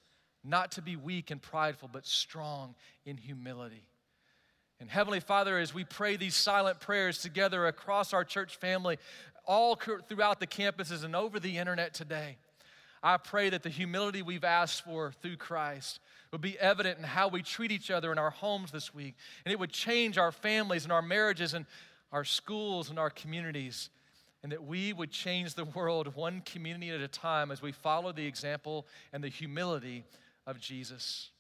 not 0.43 0.73
to 0.73 0.81
be 0.81 0.97
weak 0.97 1.31
and 1.31 1.43
prideful, 1.43 1.91
but 1.93 2.07
strong 2.07 2.75
in 3.05 3.19
humility. 3.19 3.91
And 4.83 4.91
Heavenly 4.91 5.21
Father, 5.21 5.59
as 5.59 5.73
we 5.73 5.85
pray 5.85 6.17
these 6.17 6.35
silent 6.35 6.81
prayers 6.81 7.19
together 7.19 7.67
across 7.67 8.13
our 8.13 8.25
church 8.25 8.57
family, 8.57 8.99
all 9.45 9.77
throughout 9.77 10.41
the 10.41 10.47
campuses 10.47 11.05
and 11.05 11.17
over 11.17 11.41
the 11.41 11.59
internet 11.59 11.95
today. 11.95 12.37
I 13.03 13.17
pray 13.17 13.51
that 13.51 13.63
the 13.65 13.69
humility 13.69 14.23
we've 14.23 14.45
asked 14.45 14.85
for 14.85 15.13
through 15.23 15.37
Christ 15.37 15.99
would 16.31 16.41
be 16.41 16.59
evident 16.59 16.99
in 16.99 17.05
how 17.05 17.29
we 17.29 17.43
treat 17.43 17.73
each 17.73 17.91
other 17.91 18.13
in 18.13 18.19
our 18.19 18.31
homes 18.31 18.71
this 18.71 18.95
week. 18.95 19.17
And 19.45 19.53
it 19.53 19.59
would 19.59 19.73
change 19.73 20.19
our 20.19 20.31
families 20.31 20.85
and 20.85 20.93
our 20.93 21.03
marriages 21.03 21.53
and 21.53 21.67
our 22.13 22.25
schools 22.25 22.91
and 22.91 22.99
our 22.99 23.11
communities. 23.11 23.91
And 24.43 24.53
that 24.53 24.65
we 24.65 24.93
would 24.93 25.11
change 25.11 25.55
the 25.55 25.65
world 25.65 26.15
one 26.15 26.43
community 26.43 26.91
at 26.91 27.01
a 27.01 27.09
time 27.09 27.51
as 27.51 27.61
we 27.61 27.73
follow 27.73 28.13
the 28.13 28.27
example 28.27 28.87
and 29.13 29.23
the 29.23 29.29
humility 29.29 30.05
of 30.47 30.61
Jesus. 30.61 31.32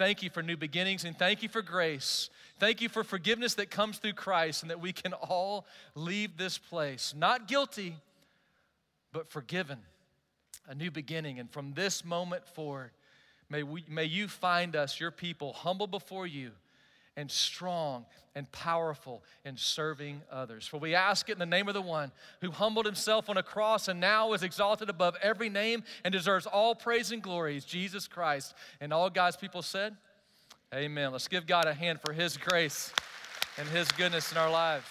Thank 0.00 0.22
you 0.22 0.30
for 0.30 0.42
new 0.42 0.56
beginnings 0.56 1.04
and 1.04 1.14
thank 1.14 1.42
you 1.42 1.50
for 1.50 1.60
grace. 1.60 2.30
Thank 2.58 2.80
you 2.80 2.88
for 2.88 3.04
forgiveness 3.04 3.52
that 3.56 3.70
comes 3.70 3.98
through 3.98 4.14
Christ 4.14 4.62
and 4.62 4.70
that 4.70 4.80
we 4.80 4.94
can 4.94 5.12
all 5.12 5.66
leave 5.94 6.38
this 6.38 6.56
place 6.56 7.12
not 7.14 7.46
guilty, 7.46 7.96
but 9.12 9.28
forgiven. 9.28 9.78
A 10.70 10.74
new 10.74 10.90
beginning. 10.90 11.38
And 11.38 11.50
from 11.50 11.74
this 11.74 12.02
moment 12.02 12.48
forward, 12.48 12.92
may, 13.50 13.62
we, 13.62 13.84
may 13.90 14.06
you 14.06 14.26
find 14.26 14.74
us, 14.74 14.98
your 14.98 15.10
people, 15.10 15.52
humble 15.52 15.86
before 15.86 16.26
you 16.26 16.52
and 17.16 17.30
strong 17.30 18.04
and 18.34 18.50
powerful 18.52 19.22
in 19.44 19.56
serving 19.56 20.22
others. 20.30 20.66
For 20.66 20.78
we 20.78 20.94
ask 20.94 21.28
it 21.28 21.32
in 21.32 21.38
the 21.38 21.46
name 21.46 21.68
of 21.68 21.74
the 21.74 21.82
one 21.82 22.12
who 22.40 22.50
humbled 22.50 22.86
himself 22.86 23.28
on 23.28 23.36
a 23.36 23.42
cross 23.42 23.88
and 23.88 24.00
now 24.00 24.32
is 24.32 24.42
exalted 24.42 24.88
above 24.88 25.16
every 25.22 25.48
name 25.48 25.82
and 26.04 26.12
deserves 26.12 26.46
all 26.46 26.74
praise 26.74 27.12
and 27.12 27.22
glory, 27.22 27.60
Jesus 27.66 28.06
Christ. 28.06 28.54
And 28.80 28.92
all 28.92 29.10
God's 29.10 29.36
people 29.36 29.62
said, 29.62 29.96
Amen. 30.72 31.10
Let's 31.10 31.26
give 31.26 31.46
God 31.46 31.66
a 31.66 31.74
hand 31.74 32.00
for 32.00 32.12
his 32.12 32.36
grace 32.36 32.92
and 33.58 33.68
his 33.68 33.90
goodness 33.92 34.30
in 34.30 34.38
our 34.38 34.50
lives. 34.50 34.86